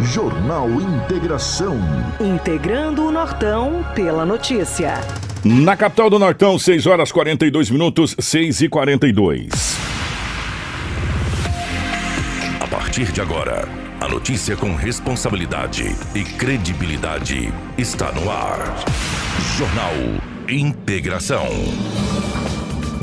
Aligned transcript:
Jornal 0.00 0.70
Integração. 0.70 1.76
Integrando 2.20 3.04
o 3.04 3.10
Nortão 3.10 3.84
pela 3.96 4.24
notícia. 4.24 5.00
Na 5.44 5.76
capital 5.76 6.08
do 6.08 6.20
Nortão, 6.20 6.56
6 6.56 6.86
horas 6.86 7.10
42 7.10 7.68
minutos, 7.68 8.14
6 8.16 8.60
e 8.62 8.68
42. 8.68 9.48
A 12.60 12.66
partir 12.68 13.10
de 13.10 13.20
agora, 13.20 13.68
a 14.00 14.08
notícia 14.08 14.56
com 14.56 14.74
responsabilidade 14.76 15.96
e 16.14 16.22
credibilidade 16.22 17.52
está 17.76 18.12
no 18.12 18.30
ar. 18.30 18.76
Jornal 19.56 19.94
Integração. 20.48 21.48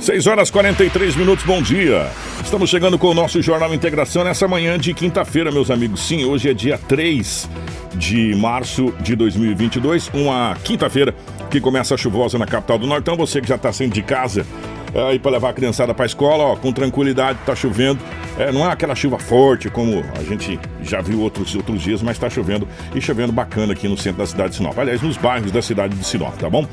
6 0.00 0.26
horas 0.28 0.50
43 0.50 1.16
minutos, 1.16 1.44
bom 1.44 1.60
dia. 1.60 2.08
Estamos 2.42 2.70
chegando 2.70 2.96
com 2.98 3.08
o 3.08 3.14
nosso 3.14 3.42
Jornal 3.42 3.74
Integração 3.74 4.22
nessa 4.22 4.46
manhã 4.46 4.78
de 4.78 4.94
quinta-feira, 4.94 5.50
meus 5.50 5.70
amigos. 5.70 6.00
Sim, 6.06 6.24
hoje 6.24 6.48
é 6.48 6.54
dia 6.54 6.78
3 6.78 7.48
de 7.94 8.34
março 8.36 8.94
de 9.00 9.16
2022, 9.16 10.08
uma 10.14 10.56
quinta-feira 10.62 11.14
que 11.50 11.60
começa 11.60 11.96
chuvosa 11.96 12.38
na 12.38 12.46
capital 12.46 12.78
do 12.78 12.86
Nortão. 12.86 13.16
Você 13.16 13.40
que 13.40 13.48
já 13.48 13.56
está 13.56 13.72
saindo 13.72 13.92
de 13.92 14.02
casa 14.02 14.46
aí 14.94 15.16
é, 15.16 15.18
para 15.18 15.32
levar 15.32 15.50
a 15.50 15.52
criançada 15.52 15.92
para 15.92 16.04
a 16.04 16.06
escola, 16.06 16.44
ó, 16.44 16.56
com 16.56 16.72
tranquilidade, 16.72 17.40
tá 17.44 17.54
chovendo. 17.56 18.00
É, 18.38 18.52
não 18.52 18.64
é 18.64 18.70
aquela 18.70 18.94
chuva 18.94 19.18
forte 19.18 19.68
como 19.68 20.04
a 20.16 20.22
gente 20.22 20.60
já 20.80 21.00
viu 21.00 21.20
outros, 21.20 21.56
outros 21.56 21.82
dias, 21.82 22.00
mas 22.02 22.16
está 22.16 22.30
chovendo 22.30 22.68
e 22.94 23.00
chovendo 23.00 23.32
bacana 23.32 23.72
aqui 23.72 23.88
no 23.88 23.98
centro 23.98 24.18
da 24.18 24.26
cidade 24.26 24.50
de 24.50 24.56
Sinop. 24.56 24.78
Aliás, 24.78 25.02
nos 25.02 25.16
bairros 25.16 25.50
da 25.50 25.60
cidade 25.60 25.96
de 25.96 26.04
Sinop, 26.04 26.36
tá 26.36 26.48
bom? 26.48 26.64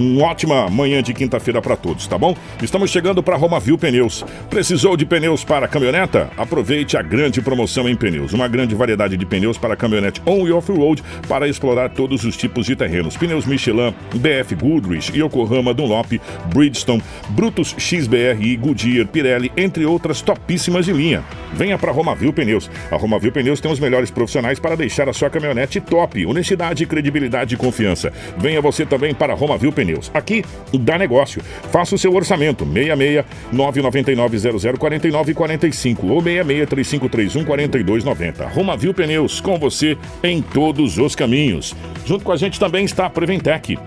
Uma 0.00 0.26
ótima 0.26 0.68
manhã 0.68 1.00
de 1.00 1.14
quinta-feira 1.14 1.62
para 1.62 1.76
todos, 1.76 2.08
tá 2.08 2.18
bom? 2.18 2.36
Estamos 2.60 2.90
chegando 2.90 3.22
para 3.22 3.36
Romavil 3.36 3.78
Pneus. 3.78 4.24
Precisou 4.50 4.96
de 4.96 5.06
pneus 5.06 5.44
para 5.44 5.68
caminhoneta? 5.68 6.28
Aproveite 6.36 6.96
a 6.96 7.02
grande 7.02 7.40
promoção 7.40 7.88
em 7.88 7.94
pneus. 7.94 8.32
Uma 8.32 8.48
grande 8.48 8.74
variedade 8.74 9.16
de 9.16 9.24
pneus 9.24 9.56
para 9.56 9.76
caminhonete 9.76 10.20
on 10.26 10.48
e 10.48 10.52
off-road 10.52 11.04
para 11.28 11.46
explorar 11.46 11.90
todos 11.90 12.24
os 12.24 12.36
tipos 12.36 12.66
de 12.66 12.74
terrenos. 12.74 13.16
Pneus 13.16 13.46
Michelin, 13.46 13.94
BF 14.12 14.56
Goodrich, 14.56 15.16
Yokohama, 15.16 15.72
Dunlop, 15.72 16.20
Bridgestone, 16.52 17.02
Brutus 17.28 17.76
XBR, 17.78 18.56
Goodyear, 18.56 19.06
Pirelli, 19.06 19.52
entre 19.56 19.86
outras 19.86 20.20
topíssimas 20.20 20.84
de 20.84 20.92
linha 20.92 21.11
Venha 21.52 21.76
para 21.76 21.92
Romavil 21.92 22.32
Pneus. 22.32 22.70
A 22.90 22.96
Romavil 22.96 23.32
Pneus 23.32 23.60
tem 23.60 23.70
os 23.70 23.80
melhores 23.80 24.10
profissionais 24.10 24.58
para 24.58 24.76
deixar 24.76 25.08
a 25.08 25.12
sua 25.12 25.28
caminhonete 25.28 25.80
top. 25.80 26.24
Honestidade, 26.24 26.86
credibilidade 26.86 27.54
e 27.54 27.58
confiança. 27.58 28.12
Venha 28.38 28.60
você 28.60 28.86
também 28.86 29.12
para 29.12 29.34
Romavil 29.34 29.72
Pneus. 29.72 30.10
Aqui 30.14 30.44
dá 30.72 30.96
negócio. 30.96 31.42
Faça 31.70 31.94
o 31.94 31.98
seu 31.98 32.14
orçamento. 32.14 32.64
66 32.64 33.24
999 33.52 34.78
0049 34.78 35.34
45 35.34 36.06
ou 36.06 36.22
66 36.22 36.68
3531 36.68 37.44
4290. 37.44 38.46
Romavil 38.48 38.94
Pneus 38.94 39.40
com 39.40 39.58
você 39.58 39.98
em 40.22 40.40
todos 40.40 40.98
os 40.98 41.14
caminhos. 41.14 41.74
Junto 42.06 42.24
com 42.24 42.32
a 42.32 42.36
gente 42.36 42.58
também 42.58 42.84
está 42.84 43.06
a 43.06 43.10
Preventec. 43.10 43.78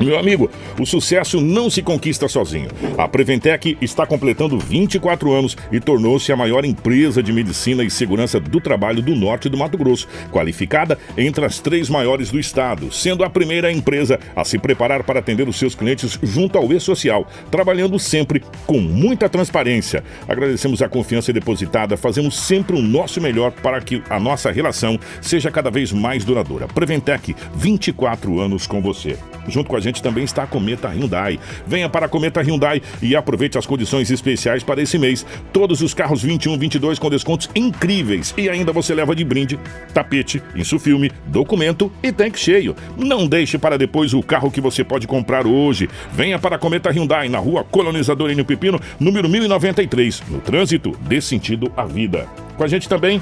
Meu 0.00 0.16
amigo, 0.16 0.48
o 0.78 0.86
sucesso 0.86 1.40
não 1.40 1.68
se 1.68 1.82
conquista 1.82 2.28
sozinho. 2.28 2.68
A 2.96 3.08
Preventec 3.08 3.76
está 3.80 4.06
completando 4.06 4.56
24 4.56 5.32
anos 5.32 5.56
e 5.72 5.80
tornou-se 5.80 6.30
a 6.30 6.36
maior 6.36 6.64
empresa 6.64 7.20
de 7.20 7.32
medicina 7.32 7.82
e 7.82 7.90
segurança 7.90 8.38
do 8.38 8.60
trabalho 8.60 9.02
do 9.02 9.16
norte 9.16 9.48
do 9.48 9.56
Mato 9.58 9.76
Grosso, 9.76 10.06
qualificada 10.30 10.96
entre 11.16 11.44
as 11.44 11.58
três 11.58 11.88
maiores 11.90 12.30
do 12.30 12.38
estado, 12.38 12.92
sendo 12.92 13.24
a 13.24 13.30
primeira 13.30 13.72
empresa 13.72 14.20
a 14.36 14.44
se 14.44 14.56
preparar 14.56 15.02
para 15.02 15.18
atender 15.18 15.48
os 15.48 15.58
seus 15.58 15.74
clientes 15.74 16.16
junto 16.22 16.56
ao 16.56 16.72
E-Social, 16.72 17.26
trabalhando 17.50 17.98
sempre 17.98 18.40
com 18.66 18.78
muita 18.78 19.28
transparência. 19.28 20.04
Agradecemos 20.28 20.80
a 20.80 20.88
confiança 20.88 21.32
depositada, 21.32 21.96
fazemos 21.96 22.38
sempre 22.38 22.76
o 22.76 22.82
nosso 22.82 23.20
melhor 23.20 23.50
para 23.50 23.80
que 23.80 24.00
a 24.08 24.20
nossa 24.20 24.52
relação 24.52 24.96
seja 25.20 25.50
cada 25.50 25.72
vez 25.72 25.90
mais 25.90 26.24
duradoura. 26.24 26.68
Preventec, 26.68 27.34
24 27.56 28.38
anos 28.38 28.64
com 28.64 28.80
você. 28.80 29.18
Junto 29.48 29.70
com 29.70 29.76
a 29.76 29.80
gente 29.80 29.87
também 29.94 30.24
está 30.24 30.42
a 30.42 30.46
Cometa 30.46 30.88
Hyundai. 30.88 31.38
Venha 31.66 31.88
para 31.88 32.06
a 32.06 32.08
Cometa 32.08 32.40
Hyundai 32.40 32.82
e 33.02 33.16
aproveite 33.16 33.58
as 33.58 33.66
condições 33.66 34.10
especiais 34.10 34.62
para 34.62 34.82
esse 34.82 34.98
mês. 34.98 35.24
Todos 35.52 35.80
os 35.80 35.94
carros 35.94 36.22
21, 36.22 36.58
22 36.58 36.98
com 36.98 37.10
descontos 37.10 37.48
incríveis. 37.54 38.34
E 38.36 38.48
ainda 38.48 38.72
você 38.72 38.94
leva 38.94 39.14
de 39.14 39.24
brinde 39.24 39.58
tapete, 39.92 40.42
insufilme, 40.54 41.10
documento 41.26 41.90
e 42.02 42.12
tanque 42.12 42.38
cheio. 42.38 42.76
Não 42.96 43.26
deixe 43.26 43.58
para 43.58 43.78
depois 43.78 44.14
o 44.14 44.22
carro 44.22 44.50
que 44.50 44.60
você 44.60 44.84
pode 44.84 45.06
comprar 45.06 45.46
hoje. 45.46 45.88
Venha 46.12 46.38
para 46.38 46.56
a 46.56 46.58
Cometa 46.58 46.90
Hyundai 46.90 47.28
na 47.28 47.38
rua 47.38 47.64
Colonizador 47.64 48.30
N. 48.30 48.44
Pepino, 48.44 48.80
número 49.00 49.28
1093. 49.28 50.22
No 50.28 50.40
trânsito, 50.40 50.96
dê 51.02 51.20
sentido 51.20 51.72
à 51.76 51.84
vida. 51.84 52.26
Com 52.56 52.64
a 52.64 52.68
gente 52.68 52.88
também 52.88 53.20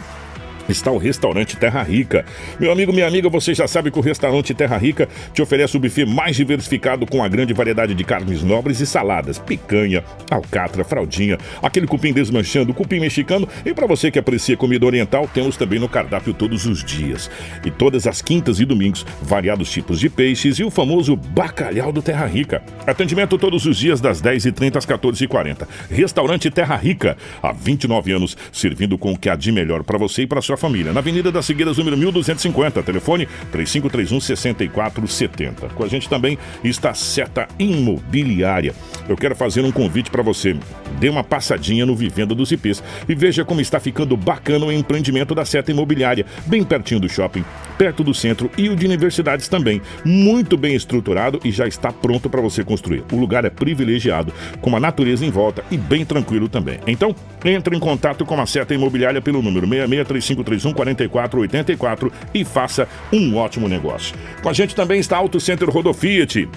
está 0.69 0.91
o 0.91 0.99
restaurante 0.99 1.57
Terra 1.57 1.83
Rica. 1.83 2.25
Meu 2.59 2.73
amigo, 2.73 2.93
minha 2.93 3.07
amiga, 3.07 3.29
você 3.29 3.55
já 3.55 3.67
sabe 3.67 3.91
que 3.91 3.99
o 3.99 4.03
restaurante 4.03 4.55
Terra 4.55 4.77
Rica 4.77 5.09
te 5.33 5.43
oferece 5.43 5.77
o 5.77 5.81
buffet 5.81 6.07
mais 6.07 6.37
diversificado 6.37 7.07
com 7.07 7.23
a 7.23 7.29
grande 7.29 7.53
variedade 7.53 7.95
de 7.95 8.05
carnes 8.05 8.43
nobres 8.43 8.81
e 8.81 8.87
saladas, 8.87 9.39
picanha, 9.39 10.05
alcatra, 10.31 10.85
fraldinha, 10.85 11.39
aquele 11.63 11.87
cupim 11.87 12.13
desmanchando, 12.13 12.75
cupim 12.75 13.01
mexicano 13.01 13.49
e 13.65 13.73
para 13.75 13.87
você 13.87 14.11
que 14.11 14.19
aprecia 14.19 14.57
comida 14.57 14.87
oriental, 14.87 15.29
temos 15.33 15.57
também 15.57 15.79
no 15.79 15.89
cardápio 15.89 16.35
todos 16.35 16.67
os 16.67 16.85
dias. 16.85 17.31
E 17.65 17.71
todas 17.71 18.07
as 18.07 18.23
quintas 18.23 18.61
e 18.61 18.65
domingos, 18.65 19.05
variados 19.23 19.71
tipos 19.71 20.01
de 20.01 20.09
peixes 20.09 20.59
e 20.59 20.65
o 20.65 20.71
famoso 20.71 21.17
bacalhau 21.17 21.93
do 21.93 22.03
Terra 22.03 22.27
Rica. 22.27 22.63
Atendimento 22.87 23.39
todos 23.39 23.67
os 23.67 23.77
dias 23.77 24.01
das 24.01 24.21
10h30 24.21 24.77
às 24.77 24.87
14h40. 24.87 25.67
Restaurante 25.91 26.51
Terra 26.51 26.77
Rica, 26.77 27.17
há 27.43 27.53
29 27.53 28.13
anos, 28.13 28.37
servindo 28.53 28.97
com 28.99 29.13
o 29.13 29.19
que 29.19 29.29
há 29.29 29.37
de 29.37 29.53
melhor 29.53 29.83
para 29.83 29.99
você 29.99 30.23
e 30.23 30.27
para 30.27 30.41
sua 30.41 30.56
família. 30.57 30.93
Na 30.93 31.01
Avenida 31.01 31.31
das 31.31 31.47
Figueiras, 31.47 31.79
número 31.79 31.97
1250. 31.97 32.83
Telefone 32.83 33.27
3531 33.53 34.21
6470. 34.21 35.69
Com 35.69 35.85
a 35.85 35.89
gente 35.89 36.09
também 36.09 36.39
está 36.63 36.95
Seta 36.95 37.49
Imobiliária. 37.59 38.75
Eu 39.09 39.17
quero 39.17 39.37
fazer 39.37 39.63
um 39.63 39.73
convite 39.73 40.11
para 40.11 40.23
você. 40.23 40.57
Dê 40.99 41.09
uma 41.09 41.23
passadinha 41.23 41.87
no 41.87 41.95
Vivenda 41.95 42.35
dos 42.35 42.51
IPs 42.51 42.83
e 43.09 43.15
veja 43.15 43.45
como 43.45 43.61
está 43.61 43.79
ficando 43.79 44.17
bacana 44.17 44.67
o 44.67 44.73
empreendimento 44.73 45.35
da 45.35 45.45
Seta 45.45 45.71
Imobiliária, 45.71 46.27
bem 46.47 46.65
pertinho 46.65 47.01
do 47.01 47.09
shopping, 47.09 47.45
perto 47.79 48.03
do 48.03 48.15
centro 48.15 48.51
e 48.57 48.69
o 48.69 48.77
de 48.77 48.87
universidades 48.87 49.49
também. 49.49 49.81
Muito 50.05 50.57
bem 50.57 50.75
estruturado 50.75 51.41
e 51.45 51.51
já 51.51 51.67
está 51.67 51.93
pronto 51.93 52.29
para 52.29 52.41
você 52.41 52.65
construir. 52.65 53.05
O 53.13 53.17
lugar 53.17 53.45
é 53.45 53.51
privilegiado, 53.51 54.33
com 54.61 54.75
a 54.75 54.81
natureza 54.81 55.25
em 55.25 55.31
volta 55.31 55.65
e 55.71 55.77
bem 55.77 56.05
tranquilo 56.05 56.49
também. 56.49 56.79
Então, 56.87 57.15
entre 57.49 57.77
em 57.77 57.81
contato 57.81 58.25
com 58.25 58.41
a 58.41 58.47
Seta 58.47 58.75
Imobiliária 58.75 59.21
pelo 59.21 59.43
número 59.43 59.67
663531 59.67 60.73
4484 60.73 62.13
e 62.35 62.45
faça 62.45 62.89
um 63.13 63.37
ótimo 63.37 63.69
negócio. 63.69 64.15
Com 64.43 64.49
a 64.49 64.53
gente 64.53 64.75
também 64.75 65.01
está 65.01 65.17
Auto 65.17 65.41
Center 65.41 65.69
Rodofiat. 65.69 66.49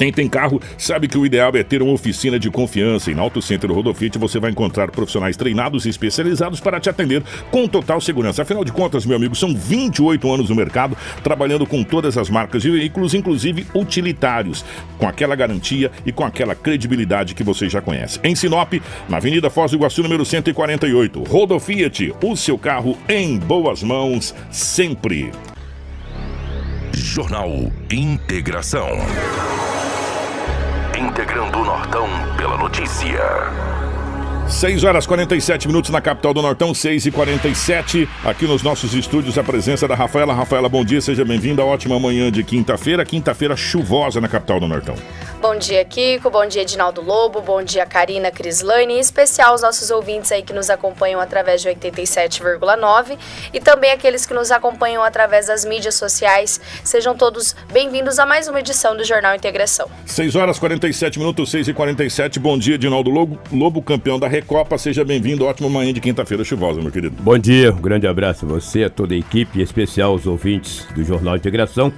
Quem 0.00 0.10
tem 0.10 0.30
carro 0.30 0.62
sabe 0.78 1.06
que 1.06 1.18
o 1.18 1.26
ideal 1.26 1.54
é 1.54 1.62
ter 1.62 1.82
uma 1.82 1.92
oficina 1.92 2.38
de 2.38 2.50
confiança. 2.50 3.10
E 3.10 3.14
na 3.14 3.20
Auto 3.20 3.42
Center 3.42 3.70
Rodofit 3.70 4.16
você 4.16 4.40
vai 4.40 4.50
encontrar 4.50 4.90
profissionais 4.90 5.36
treinados 5.36 5.84
e 5.84 5.90
especializados 5.90 6.58
para 6.58 6.80
te 6.80 6.88
atender 6.88 7.22
com 7.50 7.68
total 7.68 8.00
segurança. 8.00 8.40
Afinal 8.40 8.64
de 8.64 8.72
contas, 8.72 9.04
meu 9.04 9.14
amigo, 9.14 9.34
são 9.34 9.54
28 9.54 10.32
anos 10.32 10.48
no 10.48 10.56
mercado, 10.56 10.96
trabalhando 11.22 11.66
com 11.66 11.84
todas 11.84 12.16
as 12.16 12.30
marcas 12.30 12.62
de 12.62 12.70
veículos, 12.70 13.12
inclusive 13.12 13.66
utilitários, 13.74 14.64
com 14.96 15.06
aquela 15.06 15.36
garantia 15.36 15.92
e 16.06 16.10
com 16.10 16.24
aquela 16.24 16.54
credibilidade 16.54 17.34
que 17.34 17.44
você 17.44 17.68
já 17.68 17.82
conhece. 17.82 18.18
Em 18.24 18.34
Sinop, 18.34 18.72
na 19.06 19.18
Avenida 19.18 19.50
Foz 19.50 19.70
do 19.70 19.76
Iguaçu, 19.76 20.02
número 20.02 20.24
148. 20.24 21.24
Rodofiat, 21.24 22.14
o 22.24 22.34
seu 22.36 22.56
carro 22.56 22.96
em 23.06 23.38
boas 23.38 23.82
mãos 23.82 24.34
sempre. 24.50 25.30
Jornal 26.94 27.70
Integração 27.90 28.88
integrando 31.00 31.58
o 31.58 31.64
Nortão 31.64 32.08
pela 32.36 32.56
notícia. 32.58 33.20
6 34.48 34.84
horas 34.84 35.06
47 35.06 35.68
minutos 35.68 35.90
na 35.90 36.00
capital 36.00 36.34
do 36.34 36.42
Nortão, 36.42 36.74
6 36.74 37.06
e 37.06 37.10
47 37.10 38.08
Aqui 38.24 38.46
nos 38.46 38.62
nossos 38.62 38.94
estúdios, 38.94 39.38
a 39.38 39.42
presença 39.42 39.88
da 39.88 39.94
Rafaela. 39.94 40.34
Rafaela, 40.34 40.68
bom 40.68 40.84
dia, 40.84 41.00
seja 41.00 41.24
bem-vinda. 41.24 41.64
Ótima 41.64 41.98
manhã 41.98 42.30
de 42.30 42.44
quinta-feira. 42.44 43.04
Quinta-feira 43.04 43.56
chuvosa 43.56 44.20
na 44.20 44.28
capital 44.28 44.60
do 44.60 44.68
Nortão. 44.68 44.94
Bom 45.40 45.56
dia 45.56 45.82
Kiko, 45.86 46.28
bom 46.28 46.46
dia 46.46 46.60
Edinaldo 46.60 47.00
Lobo, 47.00 47.40
bom 47.40 47.62
dia 47.62 47.86
Karina 47.86 48.30
Crislane, 48.30 48.92
em 48.92 49.00
especial 49.00 49.54
os 49.54 49.62
nossos 49.62 49.90
ouvintes 49.90 50.30
aí 50.30 50.42
que 50.42 50.52
nos 50.52 50.68
acompanham 50.68 51.18
através 51.18 51.62
de 51.62 51.68
87,9 51.70 53.16
e 53.50 53.58
também 53.58 53.90
aqueles 53.90 54.26
que 54.26 54.34
nos 54.34 54.50
acompanham 54.50 55.02
através 55.02 55.46
das 55.46 55.64
mídias 55.64 55.94
sociais. 55.94 56.60
Sejam 56.84 57.16
todos 57.16 57.56
bem-vindos 57.72 58.18
a 58.18 58.26
mais 58.26 58.48
uma 58.48 58.60
edição 58.60 58.94
do 58.94 59.02
Jornal 59.02 59.34
Integração. 59.34 59.90
6 60.04 60.36
horas 60.36 60.58
47 60.58 61.18
minutos, 61.18 61.50
6 61.50 61.68
e 61.68 61.72
47 61.72 62.38
Bom 62.38 62.58
dia, 62.58 62.74
Edinaldo 62.74 63.08
Lobo, 63.08 63.40
Lobo 63.50 63.80
campeão 63.80 64.18
da 64.18 64.28
Recopa. 64.40 64.78
Seja 64.78 65.04
bem-vindo. 65.04 65.44
Ótima 65.44 65.68
manhã 65.68 65.92
de 65.92 66.00
quinta-feira 66.00 66.42
chuvosa, 66.42 66.80
meu 66.80 66.90
querido. 66.90 67.14
Bom 67.20 67.38
dia, 67.38 67.72
um 67.72 67.80
grande 67.80 68.06
abraço 68.06 68.46
a 68.46 68.48
você, 68.48 68.84
a 68.84 68.90
toda 68.90 69.14
a 69.14 69.16
equipe, 69.16 69.60
em 69.60 69.62
especial 69.62 70.12
aos 70.12 70.26
ouvintes 70.26 70.86
do 70.94 71.04
Jornal 71.04 71.36
Integração. 71.36 71.92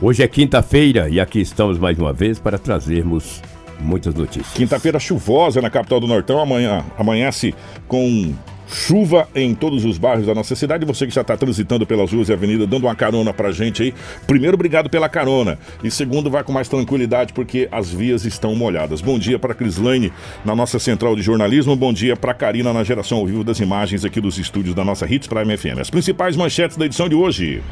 Hoje 0.00 0.22
é 0.22 0.28
quinta-feira 0.28 1.08
e 1.08 1.18
aqui 1.18 1.40
estamos 1.40 1.78
mais 1.78 1.98
uma 1.98 2.12
vez 2.12 2.38
para 2.38 2.58
trazermos 2.58 3.42
muitas 3.80 4.14
notícias. 4.14 4.54
Quinta-feira 4.54 5.00
chuvosa 5.00 5.60
na 5.60 5.68
capital 5.68 5.98
do 5.98 6.06
Nortão. 6.06 6.40
Amanhã 6.40 6.84
amanhece 6.96 7.54
com 7.88 8.32
chuva 8.72 9.28
em 9.34 9.54
todos 9.54 9.84
os 9.84 9.98
bairros 9.98 10.26
da 10.26 10.34
nossa 10.34 10.54
cidade. 10.54 10.84
Você 10.86 11.06
que 11.06 11.14
já 11.14 11.20
está 11.20 11.36
transitando 11.36 11.86
pelas 11.86 12.12
ruas 12.12 12.28
e 12.28 12.32
avenida, 12.32 12.66
dando 12.66 12.84
uma 12.84 12.94
carona 12.94 13.32
pra 13.32 13.52
gente 13.52 13.82
aí. 13.82 13.94
Primeiro, 14.26 14.54
obrigado 14.54 14.88
pela 14.88 15.08
carona. 15.08 15.58
E 15.82 15.90
segundo, 15.90 16.30
vai 16.30 16.44
com 16.44 16.52
mais 16.52 16.68
tranquilidade 16.68 17.32
porque 17.32 17.68
as 17.70 17.90
vias 17.90 18.24
estão 18.24 18.54
molhadas. 18.54 19.00
Bom 19.00 19.18
dia 19.18 19.38
para 19.38 19.54
Crislane 19.54 20.12
na 20.44 20.54
nossa 20.54 20.78
central 20.78 21.16
de 21.16 21.22
jornalismo. 21.22 21.74
Bom 21.74 21.92
dia 21.92 22.16
para 22.16 22.34
Karina 22.34 22.72
na 22.72 22.84
geração 22.84 23.18
ao 23.18 23.26
vivo 23.26 23.44
das 23.44 23.60
imagens 23.60 24.04
aqui 24.04 24.20
dos 24.20 24.38
estúdios 24.38 24.74
da 24.74 24.84
nossa 24.84 25.12
Hits 25.12 25.26
Prime 25.26 25.56
FM. 25.56 25.80
As 25.80 25.90
principais 25.90 26.36
manchetes 26.36 26.76
da 26.76 26.86
edição 26.86 27.08
de 27.08 27.14
hoje. 27.14 27.62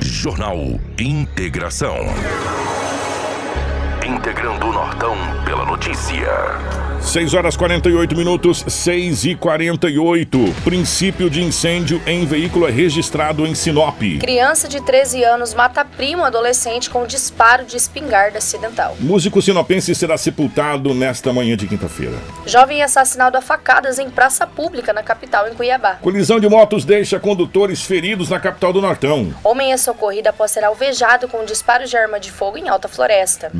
Jornal 0.00 0.58
Integração. 0.98 1.96
Integrando 4.10 4.66
o 4.66 4.72
Nortão 4.72 5.16
pela 5.44 5.64
notícia. 5.64 6.26
6 7.00 7.34
horas 7.34 7.56
48 7.56 8.14
minutos, 8.14 8.64
6 8.68 9.24
e 9.24 9.34
48. 9.34 10.54
Princípio 10.62 11.30
de 11.30 11.42
incêndio 11.42 12.00
em 12.06 12.26
veículo 12.26 12.68
é 12.68 12.70
registrado 12.70 13.46
em 13.46 13.54
Sinop. 13.54 13.98
Criança 14.20 14.68
de 14.68 14.80
13 14.80 15.24
anos 15.24 15.54
mata 15.54 15.84
primo 15.84 16.24
adolescente 16.24 16.90
com 16.90 17.06
disparo 17.06 17.64
de 17.64 17.76
espingarda 17.76 18.38
acidental. 18.38 18.96
Músico 19.00 19.40
sinopense 19.40 19.94
será 19.94 20.18
sepultado 20.18 20.94
nesta 20.94 21.32
manhã 21.32 21.56
de 21.56 21.66
quinta-feira. 21.66 22.16
Jovem 22.46 22.82
assassinado 22.82 23.36
a 23.36 23.40
facadas 23.40 23.98
em 23.98 24.10
praça 24.10 24.46
pública 24.46 24.92
na 24.92 25.02
capital, 25.02 25.48
em 25.48 25.54
Cuiabá. 25.54 25.94
Colisão 26.02 26.38
de 26.38 26.48
motos 26.48 26.84
deixa 26.84 27.18
condutores 27.18 27.82
feridos 27.82 28.28
na 28.28 28.38
capital 28.38 28.72
do 28.72 28.82
Nortão. 28.82 29.34
Homem 29.42 29.72
é 29.72 29.76
socorrido 29.76 30.28
após 30.28 30.50
ser 30.50 30.64
alvejado 30.64 31.28
com 31.28 31.44
disparos 31.44 31.88
de 31.88 31.96
arma 31.96 32.20
de 32.20 32.30
fogo 32.30 32.58
em 32.58 32.68
alta 32.68 32.88
floresta. 32.88 33.50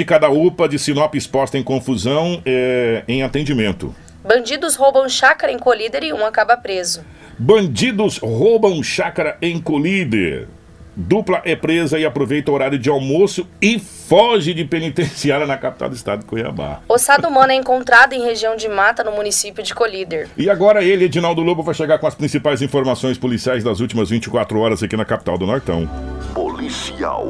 Médica 0.00 0.18
da 0.18 0.30
UPA 0.30 0.66
de 0.66 0.78
Sinop 0.78 1.14
exposta 1.14 1.58
em 1.58 1.62
confusão. 1.62 2.40
É 2.46 3.04
em 3.06 3.22
atendimento. 3.22 3.94
Bandidos 4.24 4.74
roubam 4.74 5.06
chácara 5.10 5.52
em 5.52 5.58
Colíder 5.58 6.02
e 6.04 6.10
um 6.10 6.24
acaba 6.24 6.56
preso. 6.56 7.04
Bandidos 7.38 8.16
roubam 8.16 8.82
chácara 8.82 9.36
em 9.42 9.60
Colíder. 9.60 10.48
Dupla 10.96 11.42
é 11.44 11.54
presa 11.54 11.98
e 11.98 12.06
aproveita 12.06 12.50
o 12.50 12.54
horário 12.54 12.78
de 12.78 12.88
almoço 12.88 13.46
e 13.60 13.78
foge 13.78 14.54
de 14.54 14.64
penitenciária 14.64 15.46
na 15.46 15.58
capital 15.58 15.90
do 15.90 15.94
estado 15.94 16.20
de 16.20 16.24
Cuiabá. 16.24 16.80
Ossada 16.88 17.28
humana 17.28 17.52
é 17.52 17.56
encontrado 17.56 18.14
em 18.14 18.24
região 18.24 18.56
de 18.56 18.70
mata 18.70 19.04
no 19.04 19.12
município 19.12 19.62
de 19.62 19.74
Colíder. 19.74 20.28
E 20.34 20.48
agora 20.48 20.82
ele, 20.82 21.04
Edinaldo 21.04 21.42
Lobo, 21.42 21.62
vai 21.62 21.74
chegar 21.74 21.98
com 21.98 22.06
as 22.06 22.14
principais 22.14 22.62
informações 22.62 23.18
policiais 23.18 23.62
das 23.62 23.80
últimas 23.80 24.08
24 24.08 24.58
horas 24.58 24.82
aqui 24.82 24.96
na 24.96 25.04
capital 25.04 25.36
do 25.36 25.46
Nortão. 25.46 25.86
Policial. 26.32 27.26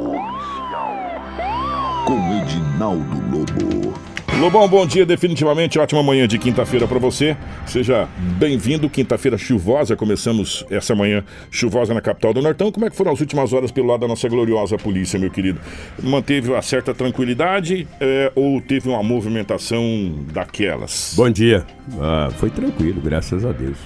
Com 2.11 2.43
Edinaldo 2.43 3.23
Lobo. 3.31 3.95
Lobão, 4.41 4.67
bom 4.67 4.85
dia, 4.85 5.07
definitivamente 5.07 5.79
ótima 5.79 6.03
manhã 6.03 6.27
de 6.27 6.41
quinta-feira 6.41 6.89
para 6.89 6.99
você. 6.99 7.37
Seja 7.65 8.09
bem-vindo, 8.37 8.91
quinta-feira 8.91 9.39
chuvosa, 9.39 9.95
começamos 9.95 10.67
essa 10.69 10.93
manhã 10.93 11.23
chuvosa 11.53 11.95
na 11.95 12.01
capital 12.01 12.35
do 12.35 12.43
Nortão. 12.43 12.73
Como 12.73 12.85
é 12.85 12.91
que 12.91 12.97
foram 12.97 13.13
as 13.13 13.21
últimas 13.21 13.53
horas 13.53 13.71
pelo 13.71 13.87
lado 13.87 14.01
da 14.01 14.09
nossa 14.09 14.29
gloriosa 14.29 14.77
polícia, 14.77 15.21
meu 15.21 15.31
querido? 15.31 15.61
Manteve 16.03 16.51
uma 16.51 16.61
certa 16.63 16.93
tranquilidade 16.93 17.87
é, 18.01 18.33
ou 18.35 18.61
teve 18.61 18.89
uma 18.89 19.05
movimentação 19.05 20.13
daquelas? 20.33 21.15
Bom 21.17 21.31
dia, 21.31 21.65
ah, 22.01 22.29
foi 22.39 22.51
tranquilo, 22.51 23.01
graças 23.01 23.45
a 23.45 23.53
Deus. 23.53 23.79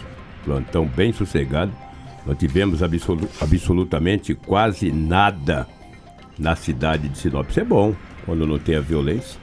Plantão 0.47 0.87
bem 0.87 1.13
sossegado, 1.13 1.73
não 2.25 2.35
tivemos 2.35 2.83
absolu 2.83 3.29
absolutamente 3.39 4.35
quase 4.35 4.91
nada 4.91 5.69
na 6.39 6.57
cidade 6.57 7.09
de 7.09 7.19
Sinop. 7.19 7.49
Isso 7.51 7.61
é 7.61 7.65
bom, 7.65 7.95
quando 8.25 8.47
não 8.47 8.59
tem 8.59 8.77
a 8.77 8.81
violência. 8.81 9.41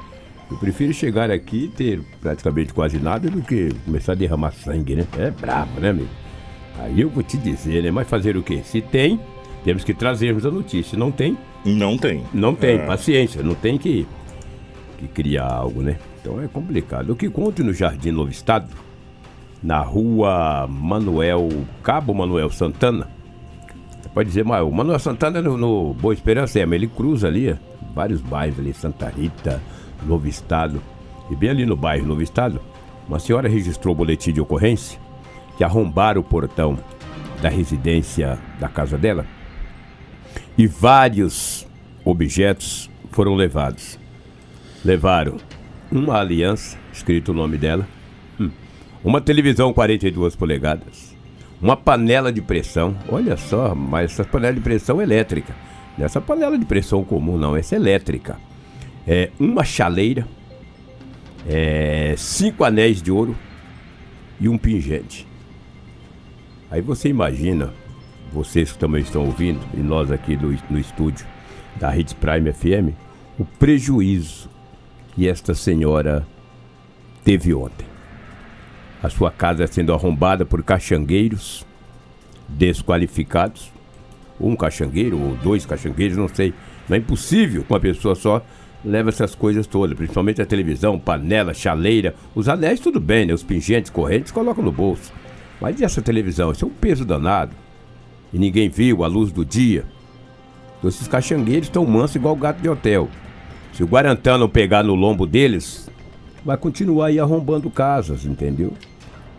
Eu 0.50 0.58
prefiro 0.58 0.94
chegar 0.94 1.32
aqui 1.32 1.66
e 1.66 1.68
ter 1.70 2.02
praticamente 2.20 2.74
quase 2.74 3.00
nada 3.00 3.30
do 3.30 3.42
que 3.42 3.74
começar 3.86 4.12
a 4.12 4.16
derramar 4.16 4.52
sangue, 4.52 4.96
né? 4.96 5.08
É 5.18 5.32
brabo, 5.32 5.80
né, 5.80 5.90
amigo? 5.90 6.10
Aí 6.78 7.00
eu 7.00 7.10
vou 7.10 7.24
te 7.24 7.38
dizer, 7.38 7.84
né? 7.84 7.92
Mas 7.92 8.08
fazer 8.10 8.36
o 8.36 8.44
quê? 8.44 8.62
Se 8.64 8.82
tem, 8.82 9.20
temos 9.64 9.84
que 9.84 9.94
trazermos 9.94 10.46
a 10.46 10.52
notícia. 10.52 10.98
Não 10.98 11.12
tem? 11.12 11.38
Não 11.64 11.98
tem. 11.98 12.24
Não 12.34 12.54
tem, 12.54 12.80
é. 12.80 12.86
paciência. 12.86 13.42
Não 13.42 13.56
tem 13.56 13.78
que, 13.78 14.06
que 14.98 15.08
criar 15.08 15.48
algo, 15.48 15.82
né? 15.82 15.98
Então 16.20 16.42
é 16.42 16.48
complicado. 16.48 17.12
O 17.12 17.16
que 17.16 17.30
conto 17.30 17.64
no 17.64 17.74
Jardim 17.74 18.12
Novo 18.12 18.30
Estado, 18.30 18.68
na 19.64 19.80
rua 19.80 20.68
Manuel, 20.68 21.50
Cabo 21.82 22.14
Manuel 22.14 22.50
Santana, 22.50 23.08
você 24.02 24.10
pode 24.10 24.30
dizer, 24.30 24.44
mas 24.44 24.62
o 24.64 24.72
Manuel 24.72 25.00
Santana 25.00 25.42
no, 25.42 25.58
no 25.58 25.94
Boa 25.94 26.14
Esperança 26.14 26.60
é, 26.60 26.66
mas 26.66 26.76
ele 26.76 26.88
cruza 26.88 27.28
ali, 27.28 27.56
vários 27.94 28.22
bairros 28.22 28.60
ali, 28.60 28.74
Santa 28.74 29.10
Rita, 29.10 29.62
Novo 30.04 30.28
Estado. 30.28 30.82
E 31.30 31.36
bem 31.36 31.50
ali 31.50 31.66
no 31.66 31.76
bairro 31.76 32.08
Novo 32.08 32.22
Estado, 32.22 32.62
uma 33.08 33.20
senhora 33.20 33.48
registrou 33.48 33.94
o 33.94 33.98
boletim 33.98 34.32
de 34.32 34.42
ocorrência 34.42 35.00
que 35.58 35.64
arrombaram 35.64 36.22
o 36.22 36.24
portão 36.24 36.78
da 37.42 37.50
residência 37.50 38.40
da 38.60 38.68
casa 38.68 38.98
dela 38.98 39.26
e 40.58 40.68
vários 40.68 41.68
objetos 42.04 42.90
foram 43.12 43.36
levados. 43.36 44.00
Levaram 44.84 45.38
uma 45.92 46.20
aliança, 46.20 46.78
escrito 46.92 47.32
o 47.32 47.34
nome 47.34 47.58
dela, 47.58 47.88
hum, 48.40 48.50
uma 49.04 49.22
televisão 49.22 49.74
42 49.74 50.36
polegadas, 50.36 51.16
uma 51.62 51.78
panela 51.78 52.32
de 52.32 52.42
pressão, 52.42 52.96
olha 53.08 53.38
só, 53.38 53.76
mas 53.76 54.12
essa 54.12 54.24
panela 54.24 54.54
de 54.54 54.62
pressão 54.62 55.02
elétrica. 55.02 55.54
Não 55.98 56.04
é 56.04 56.06
essa 56.06 56.22
panela 56.22 56.58
de 56.58 56.66
pressão 56.66 57.04
comum, 57.04 57.38
não, 57.38 57.56
essa 57.56 57.76
é 57.76 57.78
elétrica 57.78 58.38
é, 59.08 59.32
uma 59.40 59.64
chaleira, 59.64 60.28
é, 61.48 62.14
cinco 62.18 62.64
anéis 62.64 63.02
de 63.02 63.12
ouro 63.12 63.36
e 64.40 64.48
um 64.48 64.58
pingente. 64.58 65.28
Aí 66.70 66.82
você 66.82 67.10
imagina, 67.10 67.74
vocês 68.32 68.72
que 68.72 68.78
também 68.78 69.02
estão 69.02 69.26
ouvindo, 69.26 69.60
e 69.74 69.78
nós 69.78 70.12
aqui 70.12 70.36
no, 70.38 70.58
no 70.70 70.80
estúdio 70.80 71.26
da 71.80 71.96
Hits 71.96 72.14
Prime 72.14 72.52
FM, 72.52 72.96
o 73.38 73.46
prejuízo 73.46 74.50
que 75.14 75.28
esta 75.28 75.54
senhora 75.54 76.26
teve 77.24 77.54
ontem. 77.54 77.86
A 79.04 79.10
sua 79.10 79.32
casa 79.32 79.66
sendo 79.68 79.94
arrombada 79.94 80.46
por 80.46 80.64
caxangueiros 80.64 81.66
desqualificados. 82.48 83.72
Um 84.40 84.56
caxangueiro 84.56 85.20
ou 85.20 85.36
dois 85.36 85.66
caxangueiros, 85.66 86.18
não 86.18 86.28
sei. 86.28 86.54
Não 86.88 86.96
é 86.96 87.00
impossível 87.00 87.66
uma 87.70 87.80
pessoa 87.80 88.16
só 88.16 88.44
leva 88.84 89.10
essas 89.10 89.36
coisas 89.36 89.68
todas, 89.68 89.96
principalmente 89.96 90.42
a 90.42 90.46
televisão, 90.46 91.00
panela, 91.00 91.54
chaleira. 91.54 92.16
Os 92.34 92.50
anéis, 92.50 92.80
tudo 92.80 93.00
bem, 93.00 93.26
né? 93.26 93.34
Os 93.34 93.44
pingentes, 93.44 93.92
correntes, 93.92 94.32
colocam 94.32 94.64
no 94.64 94.72
bolso. 94.72 95.14
Mas 95.60 95.80
e 95.80 95.84
essa 95.84 96.02
televisão? 96.02 96.52
Isso 96.52 96.66
é 96.66 96.68
um 96.68 96.72
peso 96.72 97.06
danado. 97.06 97.56
E 98.34 98.40
ninguém 98.40 98.70
viu 98.70 99.04
a 99.04 99.08
luz 99.08 99.32
do 99.32 99.46
dia. 99.46 99.86
Então, 100.78 100.90
esses 100.90 101.08
caxangueiros 101.08 101.68
estão 101.68 101.86
mansos 101.86 102.16
igual 102.16 102.36
gato 102.36 102.62
de 102.62 102.68
hotel. 102.70 103.08
Se 103.74 103.84
o 103.84 103.88
Guarantã 103.88 104.38
não 104.38 104.50
pegar 104.50 104.84
no 104.84 104.96
lombo 104.96 105.28
deles, 105.28 105.90
vai 106.44 106.58
continuar 106.58 107.08
aí 107.08 107.20
arrombando 107.20 107.70
casas, 107.70 108.26
entendeu? 108.26 108.74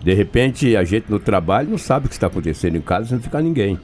De 0.00 0.14
repente, 0.14 0.76
a 0.76 0.84
gente 0.84 1.10
no 1.10 1.18
trabalho 1.18 1.70
não 1.70 1.78
sabe 1.78 2.06
o 2.06 2.08
que 2.08 2.14
está 2.14 2.28
acontecendo 2.28 2.76
em 2.76 2.80
casa 2.80 3.14
não 3.14 3.22
ficar 3.22 3.42
ninguém. 3.42 3.78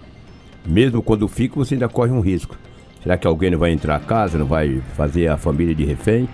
Mesmo 0.69 1.03
quando 1.03 1.27
fica, 1.27 1.57
você 1.57 1.75
ainda 1.75 1.89
corre 1.89 2.13
um 2.13 2.21
risco. 2.21 2.55
Será 3.03 3.17
que 3.17 3.27
alguém 3.27 3.51
não 3.51 3.59
vai 3.59 3.73
entrar 3.73 3.97
a 3.97 4.01
casa, 4.01 4.37
não 4.37 4.45
vai 4.45 4.83
fazer 4.95 5.29
a 5.29 5.39
família 5.39 5.75
de 5.75 5.83
refém? 5.83 6.29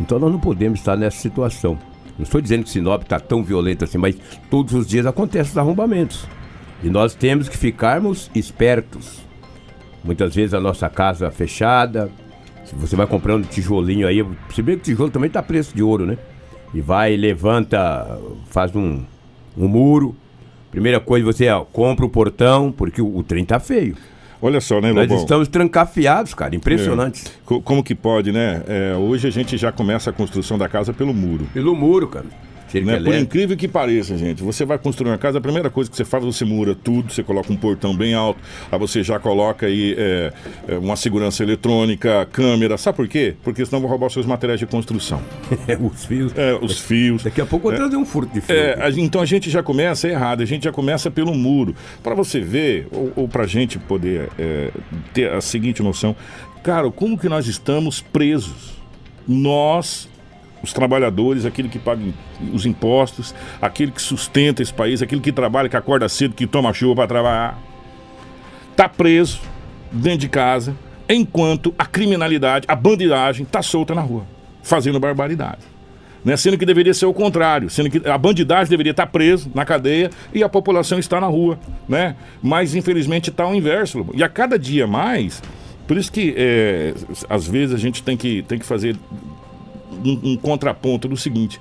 Então 0.00 0.18
nós 0.18 0.32
não 0.32 0.40
podemos 0.40 0.78
estar 0.78 0.96
nessa 0.96 1.18
situação. 1.18 1.78
Não 2.18 2.22
estou 2.22 2.40
dizendo 2.40 2.64
que 2.64 2.70
Sinop 2.70 3.02
está 3.02 3.20
tão 3.20 3.44
violento 3.44 3.84
assim, 3.84 3.98
mas 3.98 4.16
todos 4.48 4.72
os 4.72 4.86
dias 4.86 5.04
acontecem 5.04 5.50
os 5.52 5.58
arrombamentos. 5.58 6.26
E 6.82 6.88
nós 6.88 7.14
temos 7.14 7.46
que 7.46 7.58
ficarmos 7.58 8.30
espertos. 8.34 9.22
Muitas 10.02 10.34
vezes 10.34 10.54
a 10.54 10.60
nossa 10.60 10.88
casa 10.88 11.30
fechada, 11.30 12.10
se 12.64 12.74
você 12.74 12.96
vai 12.96 13.06
comprando 13.06 13.46
tijolinho 13.46 14.06
aí, 14.06 14.24
se 14.54 14.62
bem 14.62 14.76
que 14.76 14.82
o 14.82 14.84
tijolo 14.84 15.10
também 15.10 15.28
está 15.28 15.42
preço 15.42 15.74
de 15.74 15.82
ouro, 15.82 16.06
né? 16.06 16.16
E 16.72 16.80
vai, 16.80 17.16
levanta, 17.16 18.18
faz 18.46 18.74
um, 18.74 19.02
um 19.56 19.68
muro. 19.68 20.16
Primeira 20.74 21.00
coisa, 21.00 21.24
você 21.24 21.48
ó, 21.48 21.60
compra 21.64 22.04
o 22.04 22.08
portão, 22.08 22.70
porque 22.72 23.00
o, 23.00 23.16
o 23.16 23.22
trem 23.22 23.44
tá 23.44 23.58
feio. 23.58 23.96
Olha 24.42 24.60
só, 24.60 24.78
né, 24.80 24.92
Nós 24.92 25.08
Lobão? 25.08 25.18
estamos 25.24 25.48
trancafiados, 25.48 26.34
cara. 26.34 26.54
Impressionante. 26.54 27.24
Co- 27.46 27.62
Como 27.62 27.82
que 27.82 27.94
pode, 27.94 28.30
né? 28.30 28.62
É, 28.66 28.94
hoje 28.96 29.26
a 29.26 29.30
gente 29.30 29.56
já 29.56 29.72
começa 29.72 30.10
a 30.10 30.12
construção 30.12 30.58
da 30.58 30.68
casa 30.68 30.92
pelo 30.92 31.14
muro. 31.14 31.46
Pelo 31.54 31.74
muro, 31.74 32.08
cara. 32.08 32.26
Cerca 32.74 32.86
Né? 32.86 32.92
Por 32.98 33.06
elétrica. 33.08 33.18
incrível 33.22 33.56
que 33.56 33.68
pareça, 33.68 34.16
gente, 34.18 34.42
você 34.42 34.64
vai 34.64 34.78
construir 34.78 35.10
uma 35.10 35.18
casa, 35.18 35.38
a 35.38 35.40
primeira 35.40 35.70
coisa 35.70 35.90
que 35.90 35.96
você 35.96 36.04
faz, 36.04 36.24
você 36.24 36.44
mura 36.44 36.74
tudo, 36.74 37.12
você 37.12 37.22
coloca 37.22 37.52
um 37.52 37.56
portão 37.56 37.96
bem 37.96 38.14
alto, 38.14 38.40
aí 38.70 38.78
você 38.78 39.02
já 39.02 39.18
coloca 39.18 39.66
aí 39.66 39.94
é, 39.96 40.32
é, 40.68 40.78
uma 40.78 40.96
segurança 40.96 41.42
eletrônica, 41.42 42.26
câmera, 42.32 42.76
sabe 42.76 42.96
por 42.96 43.08
quê? 43.08 43.34
Porque 43.42 43.64
senão 43.64 43.80
vão 43.80 43.88
roubar 43.90 44.06
os 44.08 44.12
seus 44.12 44.26
materiais 44.26 44.60
de 44.60 44.66
construção. 44.66 45.20
Os 45.94 46.04
fios. 46.04 46.32
É, 46.36 46.54
os 46.60 46.78
fios. 46.78 47.22
Daqui 47.22 47.40
a 47.40 47.46
pouco 47.46 47.70
eu 47.70 47.76
trazer 47.76 47.96
um 47.96 48.04
furto 48.04 48.32
de 48.34 48.40
fio. 48.40 48.54
É, 48.54 48.82
a- 48.86 48.90
então 48.90 49.20
a 49.20 49.26
gente 49.26 49.48
já 49.50 49.62
começa 49.62 50.08
errado, 50.08 50.42
a 50.42 50.44
gente 50.46 50.64
já 50.64 50.72
começa 50.72 51.10
pelo 51.10 51.34
muro. 51.34 51.74
Para 52.02 52.14
você 52.14 52.40
ver, 52.40 52.86
ou, 52.90 53.12
ou 53.16 53.28
para 53.28 53.44
a 53.44 53.46
gente 53.46 53.78
poder 53.78 54.28
é, 54.38 54.70
ter 55.12 55.30
a 55.32 55.40
seguinte 55.40 55.82
noção, 55.82 56.14
cara, 56.62 56.90
como 56.90 57.18
que 57.18 57.28
nós 57.28 57.46
estamos 57.46 58.00
presos? 58.00 58.74
Nós, 59.26 60.08
os 60.64 60.72
trabalhadores, 60.72 61.44
aquele 61.44 61.68
que 61.68 61.78
paga 61.78 62.02
os 62.52 62.66
impostos, 62.66 63.34
aquele 63.60 63.92
que 63.92 64.02
sustenta 64.02 64.62
esse 64.62 64.72
país, 64.72 65.02
aquele 65.02 65.20
que 65.20 65.30
trabalha, 65.30 65.68
que 65.68 65.76
acorda 65.76 66.08
cedo, 66.08 66.34
que 66.34 66.46
toma 66.46 66.72
chuva 66.72 66.94
para 66.96 67.06
trabalhar, 67.06 67.58
tá 68.74 68.88
preso 68.88 69.40
dentro 69.92 70.20
de 70.20 70.28
casa, 70.28 70.74
enquanto 71.08 71.74
a 71.78 71.86
criminalidade, 71.86 72.64
a 72.66 72.74
bandidagem 72.74 73.46
tá 73.46 73.62
solta 73.62 73.94
na 73.94 74.00
rua, 74.00 74.26
fazendo 74.62 74.98
barbaridade. 74.98 75.60
Né? 76.24 76.36
Sendo 76.36 76.56
que 76.56 76.64
deveria 76.64 76.94
ser 76.94 77.04
o 77.04 77.12
contrário, 77.12 77.68
sendo 77.68 77.90
que 77.90 78.08
a 78.08 78.16
bandidagem 78.16 78.70
deveria 78.70 78.92
estar 78.92 79.06
presa 79.06 79.48
na 79.54 79.64
cadeia 79.64 80.10
e 80.32 80.42
a 80.42 80.48
população 80.48 80.98
está 80.98 81.20
na 81.20 81.26
rua, 81.26 81.58
né? 81.86 82.16
Mas 82.42 82.74
infelizmente 82.74 83.28
está 83.28 83.46
o 83.46 83.54
inverso. 83.54 84.06
E 84.14 84.24
a 84.24 84.28
cada 84.28 84.58
dia 84.58 84.86
mais, 84.86 85.42
por 85.86 85.98
isso 85.98 86.10
que 86.10 86.34
é, 86.34 86.94
às 87.28 87.46
vezes 87.46 87.74
a 87.74 87.78
gente 87.78 88.02
tem 88.02 88.16
que, 88.16 88.42
tem 88.42 88.58
que 88.58 88.64
fazer 88.64 88.96
um, 90.04 90.32
um 90.32 90.36
contraponto 90.36 91.08
do 91.08 91.16
seguinte. 91.16 91.60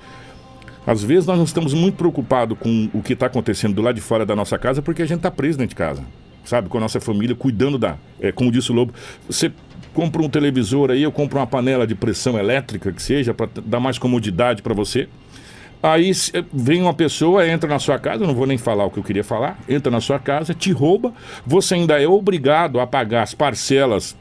Às 0.86 1.02
vezes 1.04 1.26
nós 1.26 1.38
não 1.38 1.46
estamos 1.46 1.74
muito 1.74 1.96
preocupados 1.96 2.58
com 2.60 2.90
o 2.94 3.02
que 3.02 3.14
está 3.14 3.28
acontecendo 3.28 3.74
do 3.74 3.82
lado 3.82 3.96
de 3.96 4.02
fora 4.02 4.26
da 4.26 4.36
nossa 4.36 4.58
casa 4.58 4.82
porque 4.82 5.02
a 5.02 5.06
gente 5.06 5.18
está 5.18 5.32
preso 5.32 5.58
dentro 5.58 5.70
de 5.70 5.76
casa. 5.76 6.04
Sabe? 6.44 6.68
Com 6.68 6.78
a 6.78 6.82
nossa 6.82 7.00
família, 7.00 7.34
cuidando 7.36 7.78
da. 7.78 7.96
é, 8.20 8.32
como 8.34 8.52
disse 8.52 8.70
o 8.70 8.76
Lobo, 8.76 8.94
você 9.30 9.50
compra 9.94 10.22
um 10.22 10.28
televisor 10.28 10.92
aí, 10.92 11.02
eu 11.02 11.12
compro 11.12 11.40
uma 11.40 11.48
panela 11.48 11.88
de 11.88 11.96
pressão 11.96 12.38
elétrica 12.38 12.92
que 12.92 13.02
seja, 13.02 13.34
para 13.34 13.48
dar 13.66 13.80
mais 13.80 13.98
comodidade 13.98 14.62
para 14.62 14.74
você. 14.74 15.08
Aí 15.82 16.14
se- 16.14 16.34
vem 16.52 16.82
uma 16.82 16.94
pessoa, 16.94 17.48
entra 17.48 17.70
na 17.70 17.80
sua 17.80 17.98
casa, 17.98 18.26
não 18.28 18.34
vou 18.34 18.46
nem 18.46 18.58
falar 18.58 18.86
o 18.86 18.90
que 18.90 18.98
eu 19.00 19.04
queria 19.04 19.24
falar, 19.24 19.58
entra 19.70 19.90
na 19.92 20.02
sua 20.02 20.20
casa, 20.20 20.54
te 20.54 20.72
rouba, 20.72 21.14
você 21.46 21.76
ainda 21.76 22.02
é 22.02 22.08
obrigado 22.08 22.80
a 22.82 22.88
pagar 22.88 23.24
as 23.24 23.34
parcelas 23.34 24.18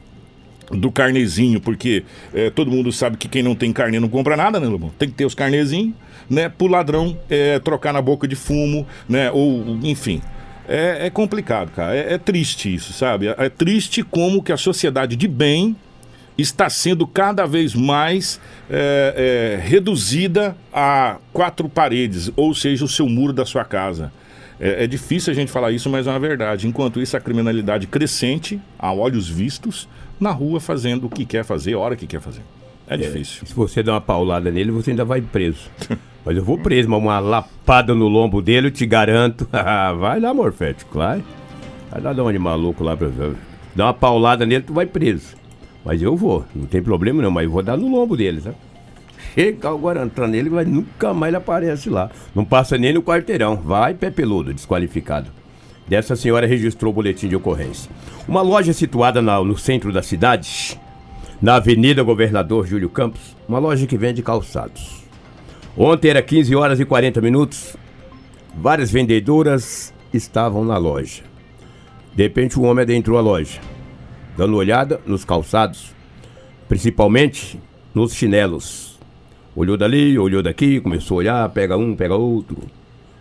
do 0.71 0.91
carnezinho, 0.91 1.59
porque 1.59 2.03
é, 2.33 2.49
todo 2.49 2.71
mundo 2.71 2.91
sabe 2.91 3.17
que 3.17 3.27
quem 3.27 3.43
não 3.43 3.55
tem 3.55 3.71
carne 3.71 3.99
não 3.99 4.09
compra 4.09 4.35
nada, 4.37 4.59
né, 4.59 4.67
Lobão? 4.67 4.91
Tem 4.97 5.09
que 5.09 5.15
ter 5.15 5.25
os 5.25 5.35
carnezinhos, 5.35 5.93
né? 6.29 6.49
Pro 6.49 6.67
ladrão 6.67 7.17
é, 7.29 7.59
trocar 7.59 7.93
na 7.93 8.01
boca 8.01 8.27
de 8.27 8.35
fumo, 8.35 8.87
né? 9.07 9.31
Ou, 9.31 9.77
enfim. 9.83 10.21
É, 10.67 11.07
é 11.07 11.09
complicado, 11.09 11.71
cara. 11.71 11.95
É, 11.95 12.13
é 12.13 12.17
triste 12.17 12.73
isso, 12.73 12.93
sabe? 12.93 13.27
É, 13.27 13.35
é 13.37 13.49
triste 13.49 14.03
como 14.03 14.41
que 14.41 14.51
a 14.51 14.57
sociedade 14.57 15.15
de 15.15 15.27
bem 15.27 15.75
está 16.37 16.69
sendo 16.69 17.05
cada 17.05 17.45
vez 17.45 17.75
mais 17.75 18.39
é, 18.69 19.59
reduzida 19.61 20.55
a 20.73 21.17
quatro 21.31 21.69
paredes, 21.69 22.31
ou 22.35 22.55
seja, 22.55 22.83
o 22.83 22.87
seu 22.87 23.07
muro 23.07 23.33
da 23.33 23.45
sua 23.45 23.63
casa. 23.63 24.11
É, 24.59 24.85
é 24.85 24.87
difícil 24.87 25.31
a 25.31 25.35
gente 25.35 25.51
falar 25.51 25.71
isso, 25.71 25.89
mas 25.89 26.07
é 26.07 26.09
uma 26.09 26.19
verdade. 26.19 26.67
Enquanto 26.67 27.01
isso, 27.01 27.17
a 27.17 27.19
criminalidade 27.19 27.85
crescente, 27.85 28.59
a 28.79 28.93
olhos 28.93 29.27
vistos, 29.27 29.87
na 30.19 30.31
rua 30.31 30.59
fazendo 30.59 31.07
o 31.07 31.09
que 31.09 31.25
quer 31.25 31.43
fazer, 31.43 31.73
a 31.73 31.79
hora 31.79 31.95
que 31.95 32.07
quer 32.07 32.21
fazer. 32.21 32.41
É 32.87 32.97
difícil. 32.97 33.45
Se 33.45 33.53
você 33.53 33.81
der 33.81 33.91
uma 33.91 34.01
paulada 34.01 34.51
nele, 34.51 34.71
você 34.71 34.91
ainda 34.91 35.05
vai 35.05 35.21
preso. 35.21 35.69
Mas 36.25 36.37
eu 36.37 36.43
vou 36.43 36.57
preso, 36.57 36.89
mas 36.89 37.01
uma 37.01 37.19
lapada 37.19 37.93
no 37.93 38.07
lombo 38.07 38.41
dele, 38.41 38.67
eu 38.67 38.71
te 38.71 38.85
garanto. 38.85 39.45
vai 39.99 40.21
lá, 40.21 40.33
Morfético, 40.33 40.97
vai. 40.97 41.21
Vai 41.91 42.01
lá 42.01 42.13
dar 42.13 42.23
um 42.23 42.31
de 42.31 42.39
maluco 42.39 42.81
lá 42.81 42.95
pra 42.95 43.09
ver. 43.09 43.35
Dá 43.75 43.87
uma 43.87 43.93
paulada 43.93 44.45
nele, 44.45 44.63
tu 44.63 44.73
vai 44.73 44.85
preso. 44.85 45.35
Mas 45.83 46.01
eu 46.01 46.15
vou, 46.15 46.45
não 46.55 46.65
tem 46.65 46.81
problema 46.81 47.21
não, 47.21 47.29
mas 47.29 47.43
eu 47.43 47.51
vou 47.51 47.61
dar 47.61 47.75
no 47.75 47.89
lombo 47.89 48.15
dele, 48.15 48.39
tá? 48.39 48.53
Chega 49.33 49.73
o 49.73 49.77
Guarantã 49.77 50.25
nele, 50.25 50.49
mas 50.49 50.65
nunca 50.65 51.13
mais 51.13 51.31
ele 51.31 51.37
aparece 51.37 51.89
lá. 51.89 52.09
Não 52.33 52.45
passa 52.45 52.77
nem 52.77 52.93
no 52.93 53.03
quarteirão. 53.03 53.57
Vai, 53.57 53.93
pé 53.93 54.09
peludo, 54.09 54.53
desqualificado. 54.53 55.29
Dessa 55.87 56.15
senhora 56.15 56.47
registrou 56.47 56.91
o 56.91 56.95
boletim 56.95 57.27
de 57.27 57.35
ocorrência. 57.35 57.91
Uma 58.27 58.41
loja 58.41 58.71
situada 58.73 59.21
na- 59.21 59.43
no 59.43 59.57
centro 59.57 59.91
da 59.91 60.01
cidade, 60.01 60.79
na 61.41 61.55
Avenida 61.55 62.01
Governador 62.03 62.65
Júlio 62.65 62.89
Campos, 62.89 63.35
uma 63.47 63.59
loja 63.59 63.85
que 63.85 63.97
vende 63.97 64.21
calçados. 64.21 65.03
Ontem 65.77 66.09
era 66.09 66.21
15 66.21 66.55
horas 66.55 66.79
e 66.79 66.85
40 66.85 67.19
minutos. 67.19 67.75
Várias 68.55 68.91
vendedoras 68.91 69.93
estavam 70.13 70.63
na 70.63 70.77
loja. 70.77 71.23
De 72.15 72.23
repente, 72.23 72.59
um 72.59 72.65
homem 72.65 72.83
adentrou 72.83 73.17
a 73.17 73.21
loja, 73.21 73.59
dando 74.37 74.55
olhada 74.55 75.01
nos 75.05 75.25
calçados, 75.25 75.93
principalmente 76.69 77.59
nos 77.93 78.13
chinelos. 78.13 78.99
Olhou 79.55 79.75
dali, 79.75 80.17
olhou 80.17 80.41
daqui, 80.41 80.79
começou 80.79 81.15
a 81.15 81.19
olhar, 81.19 81.49
pega 81.49 81.75
um, 81.75 81.95
pega 81.95 82.15
outro. 82.15 82.57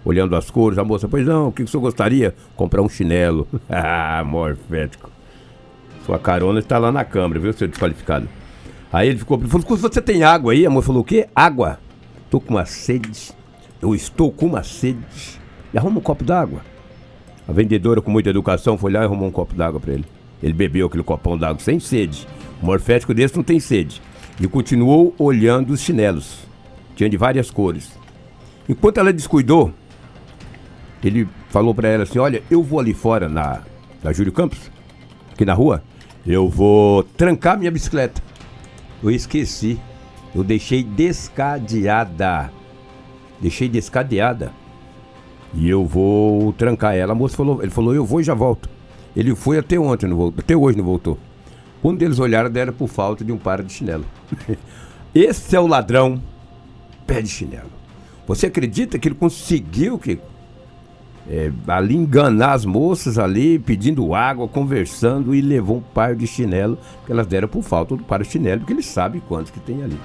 Olhando 0.05 0.35
as 0.35 0.51
cores, 0.51 0.79
a 0.79 0.85
moça, 0.85 1.09
pois 1.09 1.27
não, 1.27 1.49
o 1.49 1.53
que 1.53 1.63
que 1.63 1.69
o 1.69 1.69
senhor 1.69 1.83
gostaria? 1.83 2.35
Comprar 2.57 2.83
um 2.83 2.89
chinelo. 2.89 3.47
ah, 3.71 4.23
morfético. 4.27 5.11
Sua 6.05 6.19
carona 6.19 6.59
está 6.59 6.79
lá 6.79 6.91
na 6.91 7.05
câmara, 7.05 7.39
viu, 7.39 7.53
seu 7.53 7.69
desqualificado? 7.69 8.29
Aí 8.93 9.09
ele 9.09 9.19
ficou, 9.19 9.39
falou, 9.41 9.77
você 9.77 10.03
tem 10.03 10.25
água 10.25 10.53
aí? 10.53 10.67
A 10.67 10.71
moça 10.71 10.89
falou, 10.89 11.03
o 11.03 11.05
quê? 11.05 11.29
Água? 11.35 11.79
Tô 12.29 12.41
com 12.41 12.55
uma 12.55 12.65
sede. 12.65 13.31
Eu 13.81 13.95
estou 13.95 14.31
com 14.31 14.47
uma 14.47 14.63
sede. 14.63 14.99
E 15.73 15.79
arruma 15.79 15.99
um 15.99 16.03
copo 16.03 16.25
d'água. 16.25 16.61
A 17.49 17.53
vendedora, 17.53 18.01
com 18.01 18.11
muita 18.11 18.31
educação, 18.31 18.77
foi 18.77 18.93
lá 18.93 19.01
e 19.01 19.05
arrumou 19.05 19.29
um 19.29 19.33
copo 19.33 19.55
d'água 19.55 19.81
para 19.81 19.95
ele. 19.95 20.05
Ele 20.43 20.53
bebeu 20.53 20.87
aquele 20.87 21.03
copão 21.03 21.39
d'água 21.39 21.61
sem 21.61 21.79
sede. 21.81 22.27
Um 22.63 22.67
morfético 22.67 23.15
desse 23.15 23.37
não 23.37 23.43
tem 23.43 23.61
sede. 23.61 24.03
E 24.41 24.47
continuou 24.47 25.15
olhando 25.19 25.73
os 25.73 25.81
chinelos. 25.81 26.39
Tinha 26.97 27.09
de 27.09 27.17
várias 27.17 27.51
cores. 27.51 27.93
Enquanto 28.69 28.99
ela 28.99 29.13
descuidou, 29.13 29.73
ele 31.09 31.29
falou 31.49 31.75
para 31.75 31.89
ela 31.89 32.03
assim: 32.05 32.19
Olha, 32.19 32.43
eu 32.51 32.63
vou 32.63 32.79
ali 32.79 32.95
fora 32.95 33.29
na, 33.29 33.63
na 34.03 34.13
Júlio 34.13 34.33
Campos, 34.33 34.71
aqui 35.33 35.45
na 35.45 35.55
rua, 35.55 35.83
eu 36.27 36.49
vou 36.49 37.03
trancar 37.03 37.59
minha 37.59 37.71
bicicleta. 37.71 38.23
Eu 39.03 39.11
esqueci. 39.11 39.79
Eu 40.35 40.45
deixei 40.45 40.83
descadeada. 40.83 42.51
Deixei 43.41 43.69
descadeada. 43.69 44.53
E 45.55 45.69
eu 45.69 45.85
vou 45.85 46.53
trancar 46.53 46.95
ela. 46.95 47.13
A 47.13 47.15
moça 47.15 47.37
falou, 47.37 47.61
ele 47.61 47.71
falou, 47.71 47.95
eu 47.95 48.05
vou 48.05 48.21
e 48.21 48.25
já 48.25 48.35
volto. 48.35 48.71
Ele 49.15 49.35
foi 49.35 49.59
até 49.59 49.79
ontem, 49.79 50.07
não 50.07 50.17
voltou, 50.17 50.43
até 50.43 50.57
hoje 50.57 50.79
não 50.79 50.85
voltou. 50.85 51.19
Quando 51.83 52.03
eles 52.03 52.19
olharam, 52.19 52.49
deram 52.49 52.73
por 52.73 52.89
falta 52.89 53.25
de 53.25 53.33
um 53.33 53.37
par 53.37 53.63
de 53.63 53.73
chinelo. 53.73 54.07
Esse 55.15 55.55
é 55.55 55.61
o 55.61 55.67
ladrão 55.67 56.23
pé 57.07 57.21
de 57.21 57.29
chinelo. 57.29 57.71
Você 58.27 58.47
acredita 58.47 58.99
que 58.99 59.09
ele 59.09 59.15
conseguiu 59.15 59.99
que 59.99 60.19
é, 61.29 61.53
ali 61.67 61.95
enganar 61.95 62.53
as 62.53 62.65
moças 62.65 63.19
ali, 63.19 63.59
pedindo 63.59 64.15
água, 64.15 64.49
conversando 64.49 65.35
e 65.35 65.41
levou 65.41 65.79
um 65.79 65.81
par 65.81 66.17
de 66.17 66.27
chinelo, 66.27 66.79
que 67.07 67.13
elas 67.13 67.27
deram 67.27 67.49
por 67.49 67.63
falta 67.63 67.97
do 67.97 68.03
par 68.03 68.23
de 68.23 68.29
chinelo, 68.29 68.61
porque 68.61 68.73
ele 68.73 68.83
sabe 68.83 69.23
quantos 69.29 69.51
que 69.51 69.61
tem 69.61 69.83
ali. 69.83 69.99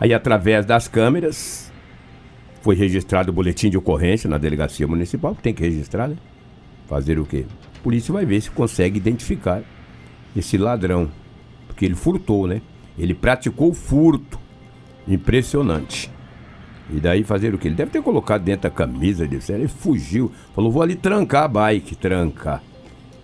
Aí 0.00 0.12
através 0.14 0.64
das 0.64 0.88
câmeras 0.88 1.72
foi 2.62 2.74
registrado 2.74 3.30
o 3.30 3.34
boletim 3.34 3.70
de 3.70 3.78
ocorrência 3.78 4.28
na 4.28 4.38
delegacia 4.38 4.86
municipal, 4.86 5.34
que 5.34 5.42
tem 5.42 5.54
que 5.54 5.62
registrar, 5.62 6.08
né? 6.08 6.16
Fazer 6.86 7.18
o 7.18 7.24
quê? 7.24 7.44
A 7.78 7.82
polícia 7.82 8.12
vai 8.12 8.24
ver 8.24 8.40
se 8.40 8.50
consegue 8.50 8.96
identificar 8.96 9.62
esse 10.34 10.58
ladrão, 10.58 11.10
porque 11.66 11.84
ele 11.84 11.94
furtou, 11.94 12.46
né? 12.46 12.60
Ele 12.98 13.14
praticou 13.14 13.72
furto. 13.72 14.38
Impressionante. 15.06 16.10
E 16.90 17.00
daí 17.00 17.24
fazer 17.24 17.52
o 17.54 17.58
quê? 17.58 17.68
Ele 17.68 17.74
deve 17.74 17.90
ter 17.90 18.00
colocado 18.02 18.42
dentro 18.42 18.62
da 18.62 18.70
camisa 18.70 19.26
dele. 19.26 19.42
Ele 19.48 19.68
fugiu. 19.68 20.30
Falou, 20.54 20.70
vou 20.70 20.82
ali 20.82 20.94
trancar 20.94 21.44
a 21.44 21.48
bike. 21.48 21.96
Trancar. 21.96 22.62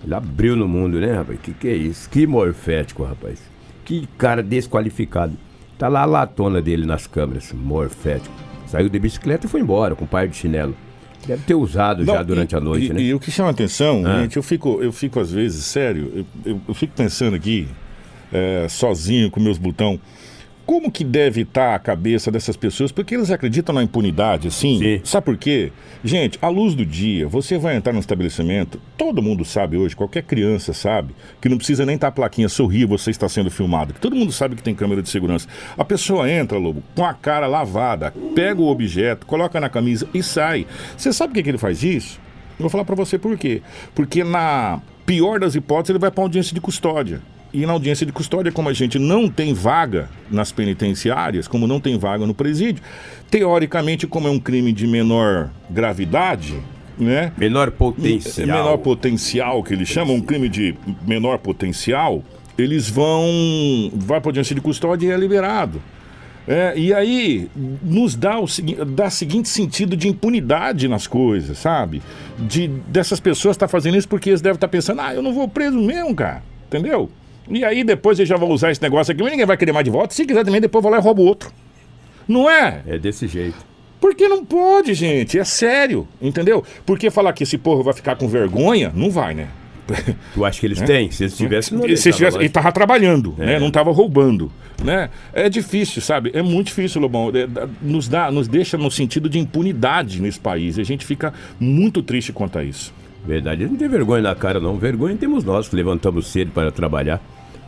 Ele 0.04 0.14
abriu 0.14 0.57
no 0.57 0.66
mundo, 0.66 0.99
né, 1.00 1.12
rapaz? 1.12 1.38
Que 1.40 1.52
que 1.54 1.69
é 1.69 1.75
isso? 1.76 2.11
Que 2.11 2.26
morfético, 2.26 3.04
rapaz. 3.04 3.40
Que 3.85 4.09
cara 4.19 4.42
desqualificado. 4.42 5.35
Tá 5.78 5.87
lá 5.88 6.02
a 6.02 6.07
latona 6.07 6.61
dele 6.61 6.85
nas 6.87 7.07
câmeras. 7.07 7.52
Morfético. 7.52 8.35
Saiu 8.66 8.88
de 8.88 8.99
bicicleta 8.99 9.47
e 9.47 9.49
foi 9.49 9.61
embora 9.61 9.95
com 9.95 10.04
um 10.04 10.09
par 10.09 10.26
de 10.26 10.37
chinelo. 10.37 10.75
Deve 11.25 11.45
ter 11.45 11.54
usado 11.54 12.04
já 12.04 12.14
Não, 12.19 12.25
durante 12.25 12.52
e- 12.52 12.57
a 12.57 12.61
noite, 12.61 12.87
e, 12.87 12.92
né? 12.92 13.00
E 13.00 13.14
o 13.14 13.21
que 13.21 13.31
chama 13.31 13.50
atenção, 13.50 14.02
Ah. 14.04 14.23
gente, 14.23 14.37
eu 14.37 14.42
fico, 14.42 14.83
eu 14.83 14.90
fico 14.90 15.21
às 15.21 15.31
vezes, 15.31 15.64
sério, 15.66 16.11
eu, 16.45 16.52
eu- 16.54 16.61
eu 16.66 16.75
fico 16.75 16.95
pensando 16.97 17.37
aqui, 17.37 17.69
é, 18.33 18.66
sozinho 18.69 19.31
com 19.31 19.38
meus 19.38 19.57
botão, 19.57 20.00
como 20.66 20.90
que 20.90 21.04
deve 21.04 21.42
estar 21.42 21.75
a 21.75 21.78
cabeça 21.78 22.31
dessas 22.31 22.57
pessoas? 22.57 22.92
Porque 22.92 23.14
eles 23.14 23.31
acreditam 23.31 23.75
na 23.75 23.83
impunidade, 23.83 24.49
assim. 24.49 24.78
Sim. 24.78 25.00
Sabe 25.04 25.25
por 25.25 25.37
quê? 25.37 25.73
Gente, 26.04 26.38
à 26.40 26.49
luz 26.49 26.75
do 26.75 26.85
dia, 26.85 27.28
você 27.28 27.59
vai 27.59 27.76
entrar 27.76 27.92
no 27.92 28.00
estabelecimento, 28.00 28.81
todo 28.97 29.23
mundo 29.23 29.45
sabe 29.45 29.76
hoje, 29.76 29.95
qualquer 29.95 30.23
criança 30.23 30.73
sabe, 30.73 31.14
que 31.40 31.49
não 31.49 31.57
precisa 31.57 31.87
nem 31.87 31.95
estar 31.95 32.09
a 32.09 32.12
plaquinha 32.12 32.49
sorrir, 32.49 32.87
você 32.87 33.11
está 33.11 33.28
sendo 33.28 33.50
filmado. 33.50 33.95
Todo 34.00 34.16
mundo 34.16 34.33
sabe 34.33 34.57
que 34.57 34.62
tem 34.62 34.75
câmera 34.75 35.02
de 35.02 35.09
segurança. 35.09 35.49
A 35.76 35.85
pessoa 35.85 36.31
entra, 36.31 36.59
Lobo, 36.59 36.83
com 36.95 37.04
a 37.04 37.14
cara 37.14 37.47
lavada, 37.47 38.12
pega 38.35 38.61
o 38.61 38.69
objeto, 38.69 39.26
coloca 39.26 39.61
na 39.61 39.69
camisa 39.69 40.09
e 40.12 40.23
sai. 40.23 40.66
Você 40.97 41.12
sabe 41.12 41.33
por 41.33 41.37
que, 41.37 41.42
que 41.45 41.50
ele 41.50 41.59
faz 41.59 41.83
isso? 41.83 42.21
Eu 42.59 42.64
vou 42.64 42.71
falar 42.71 42.85
pra 42.85 42.95
você 42.95 43.19
por 43.19 43.37
quê. 43.37 43.62
Porque 43.95 44.23
na 44.23 44.81
pior 45.04 45.40
das 45.40 45.54
hipóteses, 45.54 45.90
ele 45.90 45.99
vai 45.99 46.11
pra 46.11 46.23
audiência 46.23 46.54
de 46.54 46.61
custódia. 46.61 47.21
E 47.53 47.67
na 47.67 47.73
audiência 47.73 48.07
de 48.07 48.13
custódia, 48.13 48.51
como 48.51 48.69
a 48.69 48.73
gente 48.73 48.99
não 48.99 49.29
tem 49.29 49.53
vaga 49.53 50.09
nas 50.31 50.51
penitenciárias, 50.51 51.47
como 51.47 51.67
não 51.67 51.79
tem 51.79 51.99
vaga 51.99 52.27
no 52.27 52.33
presídio, 52.33 52.83
teoricamente, 53.31 54.07
como 54.07 54.27
é 54.27 54.31
um 54.31 54.39
crime 54.39 54.73
de 54.73 54.87
menor 54.87 55.51
gravidade, 55.69 56.59
né? 56.99 57.31
Menor 57.37 57.71
potencial. 57.71 58.47
Menor 58.47 58.79
potencial, 58.79 59.63
que 59.63 59.75
eles 59.75 59.89
chamam, 59.89 60.17
um 60.17 60.21
crime 60.21 60.49
de 60.49 60.75
menor 61.07 61.39
potencial, 61.39 62.25
eles 62.57 62.89
vão. 62.89 63.91
Vai 63.95 64.21
para 64.21 64.29
audiência 64.29 64.55
de 64.55 64.61
custódia 64.61 65.09
e 65.09 65.11
é 65.11 65.17
liberado. 65.17 65.83
É, 66.47 66.77
e 66.77 66.93
aí 66.93 67.49
nos 67.83 68.17
dá 68.17 68.41
o 68.41 68.47
dá 68.85 69.09
seguinte 69.11 69.49
sentido 69.49 69.97
de 69.97 70.09
impunidade 70.09 70.89
nas 70.89 71.07
coisas, 71.07 71.59
sabe? 71.59 72.03
De 72.39 72.67
dessas 72.67 73.21
pessoas 73.21 73.55
estar 73.55 73.69
fazendo 73.69 73.97
isso 73.97 74.09
porque 74.09 74.31
eles 74.31 74.41
devem 74.41 74.57
estar 74.57 74.69
pensando, 74.69 75.03
ah, 75.03 75.15
eu 75.15 75.23
não 75.23 75.33
vou 75.33 75.47
preso 75.47 75.79
mesmo, 75.79 76.15
cara. 76.15 76.43
Entendeu? 76.67 77.11
E 77.51 77.65
aí 77.65 77.83
depois 77.85 78.19
eles 78.19 78.29
já 78.29 78.37
vão 78.37 78.51
usar 78.51 78.71
esse 78.71 78.81
negócio 78.83 79.13
aqui, 79.13 79.23
mas 79.23 79.33
ninguém 79.33 79.47
vai 79.47 79.57
querer 79.57 79.73
mais 79.73 79.85
de 79.85 79.91
volta. 79.91 80.15
Se 80.15 80.25
quiser 80.25 80.45
também, 80.45 80.61
depois 80.61 80.81
eu 80.81 80.83
vou 80.83 80.93
lá 80.93 80.99
e 80.99 81.03
roubo 81.03 81.23
outro. 81.23 81.51
Não 82.29 82.49
é? 82.49 82.83
É 82.87 82.99
desse 82.99 83.27
jeito. 83.27 83.57
Porque 84.01 84.27
não 84.29 84.45
pode, 84.45 84.95
gente. 84.95 85.39
É 85.39 85.45
sério. 85.45 86.07
Entendeu? 86.21 86.65
Porque 86.87 87.11
falar 87.11 87.33
que 87.33 87.43
esse 87.45 87.57
povo 87.59 87.83
vai 87.83 87.95
ficar 87.95 88.17
com 88.17 88.27
vergonha, 88.29 88.93
não 88.95 89.11
vai, 89.11 89.35
né? 89.35 89.49
Tu 90.35 90.45
acha 90.45 90.61
que 90.61 90.67
eles 90.67 90.81
têm? 90.81 91.11
Se 91.11 91.25
eles 91.25 91.37
tivessem, 91.37 91.77
não 91.77 91.85
Se 91.97 92.13
tivesse, 92.13 92.37
ele 92.37 92.45
mais. 92.45 92.53
tava 92.53 92.73
trabalhando, 92.73 93.35
É. 93.39 93.47
né? 93.47 93.59
Não 93.59 93.71
tava 93.71 93.91
roubando, 93.93 94.51
né? 94.83 95.11
É 95.33 95.49
difícil, 95.49 96.01
sabe? 96.01 96.31
É 96.33 96.41
muito 96.43 96.69
difícil, 96.69 97.01
Lobão. 97.01 97.31
É, 97.35 97.47
nos 97.83 98.09
dá, 98.09 98.31
nos 98.31 98.47
deixa 98.49 98.79
no 98.79 98.91
sentido 98.91 99.29
de 99.29 99.39
impunidade 99.39 100.23
nesse 100.23 100.39
país. 100.41 100.79
E 100.79 100.81
a 100.81 100.85
gente 100.85 101.05
fica 101.05 101.35
muito 101.61 102.03
triste 102.03 102.33
quanto 102.33 102.59
a 102.59 102.65
isso. 102.65 102.95
Verdade, 103.25 103.67
não 103.67 103.76
tem 103.76 103.88
vergonha 103.88 104.23
na 104.23 104.35
cara, 104.35 104.59
não. 104.59 104.76
Vergonha 104.76 105.17
temos 105.17 105.45
nós 105.45 105.69
que 105.69 105.76
levantamos 105.76 106.26
cedo 106.26 106.50
para 106.52 106.73
trabalhar. 106.73 107.21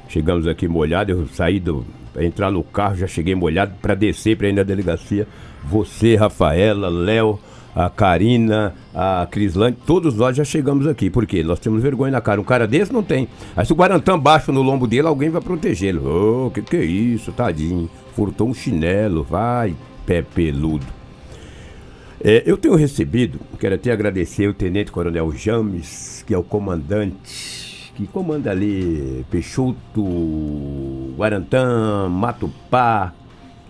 Chegamos 0.08 0.46
aqui 0.46 0.66
molhado, 0.66 1.12
eu 1.12 1.26
saí 1.28 1.60
do. 1.60 1.84
Entrar 2.16 2.50
no 2.50 2.62
carro, 2.62 2.96
já 2.96 3.08
cheguei 3.08 3.34
molhado 3.34 3.74
para 3.82 3.94
descer 3.94 4.36
para 4.36 4.48
ir 4.48 4.52
na 4.52 4.62
delegacia. 4.62 5.26
Você, 5.64 6.14
Rafaela, 6.14 6.88
Léo, 6.88 7.40
a 7.74 7.90
Karina, 7.90 8.72
a 8.94 9.26
Crislane, 9.28 9.76
todos 9.84 10.14
nós 10.14 10.36
já 10.36 10.44
chegamos 10.44 10.86
aqui. 10.86 11.10
Por 11.10 11.26
quê? 11.26 11.42
Nós 11.42 11.58
temos 11.58 11.82
vergonha 11.82 12.12
na 12.12 12.20
cara. 12.20 12.40
Um 12.40 12.44
cara 12.44 12.68
desse 12.68 12.92
não 12.92 13.02
tem. 13.02 13.26
Aí 13.56 13.66
se 13.66 13.72
o 13.72 13.76
Guarantã 13.76 14.16
baixa 14.16 14.52
no 14.52 14.62
lombo 14.62 14.86
dele, 14.86 15.08
alguém 15.08 15.28
vai 15.28 15.40
protegê-lo. 15.40 16.46
Ô, 16.46 16.50
que 16.50 16.62
que 16.62 16.76
é 16.76 16.84
isso, 16.84 17.32
tadinho? 17.32 17.90
Furtou 18.14 18.48
um 18.48 18.54
chinelo, 18.54 19.24
vai, 19.24 19.74
pé 20.06 20.22
peludo. 20.22 20.86
É, 22.26 22.42
eu 22.46 22.56
tenho 22.56 22.74
recebido, 22.74 23.38
quero 23.60 23.74
até 23.74 23.92
agradecer 23.92 24.48
o 24.48 24.54
Tenente 24.54 24.90
Coronel 24.90 25.30
James, 25.32 26.24
que 26.26 26.32
é 26.32 26.38
o 26.38 26.42
comandante, 26.42 27.92
que 27.94 28.06
comanda 28.06 28.50
ali 28.50 29.26
Peixoto, 29.30 31.14
Guarantã, 31.18 32.08
Matupá, 32.08 33.12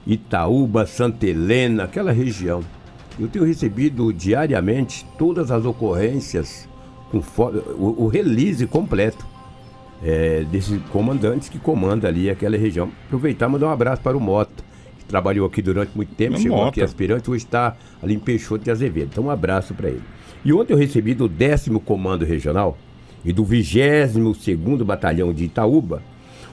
Itaúba, 0.07 0.87
Santa 0.87 1.27
Helena, 1.27 1.83
aquela 1.83 2.13
região. 2.13 2.63
Eu 3.19 3.27
tenho 3.27 3.45
recebido 3.45 4.13
diariamente 4.13 5.05
todas 5.19 5.51
as 5.51 5.65
ocorrências, 5.65 6.69
com 7.11 7.19
o, 7.19 8.05
o 8.05 8.07
release 8.07 8.65
completo 8.69 9.27
é, 10.01 10.45
desses 10.45 10.81
comandantes 10.93 11.49
que 11.49 11.59
comanda 11.59 12.07
ali 12.07 12.31
aquela 12.31 12.57
região. 12.57 12.89
Aproveitar 13.07 13.49
e 13.49 13.51
mandar 13.51 13.67
um 13.67 13.73
abraço 13.73 14.01
para 14.01 14.17
o 14.17 14.21
Mota, 14.21 14.63
trabalhou 15.09 15.47
aqui 15.47 15.61
durante 15.63 15.91
muito 15.95 16.15
tempo, 16.15 16.37
É 16.37 16.41
chegou 16.41 16.57
Mota. 16.59 16.71
aqui 16.71 16.83
aspirante, 16.83 17.31
hoje 17.31 17.45
está 17.45 17.77
ali 18.03 18.15
em 18.15 18.19
Peixoto 18.19 18.65
de 18.65 18.71
Azevedo. 18.71 19.11
Então 19.13 19.25
um 19.25 19.31
abraço 19.31 19.75
para 19.75 19.89
ele. 19.89 20.03
E 20.45 20.53
ontem 20.53 20.73
eu 20.73 20.77
recebi 20.79 21.15
do 21.15 21.29
10 21.29 21.69
Comando 21.85 22.25
Regional 22.25 22.77
e 23.25 23.33
do 23.33 23.45
22º 23.45 24.85
Batalhão 24.85 25.33
de 25.33 25.45
Itaúba, 25.45 26.03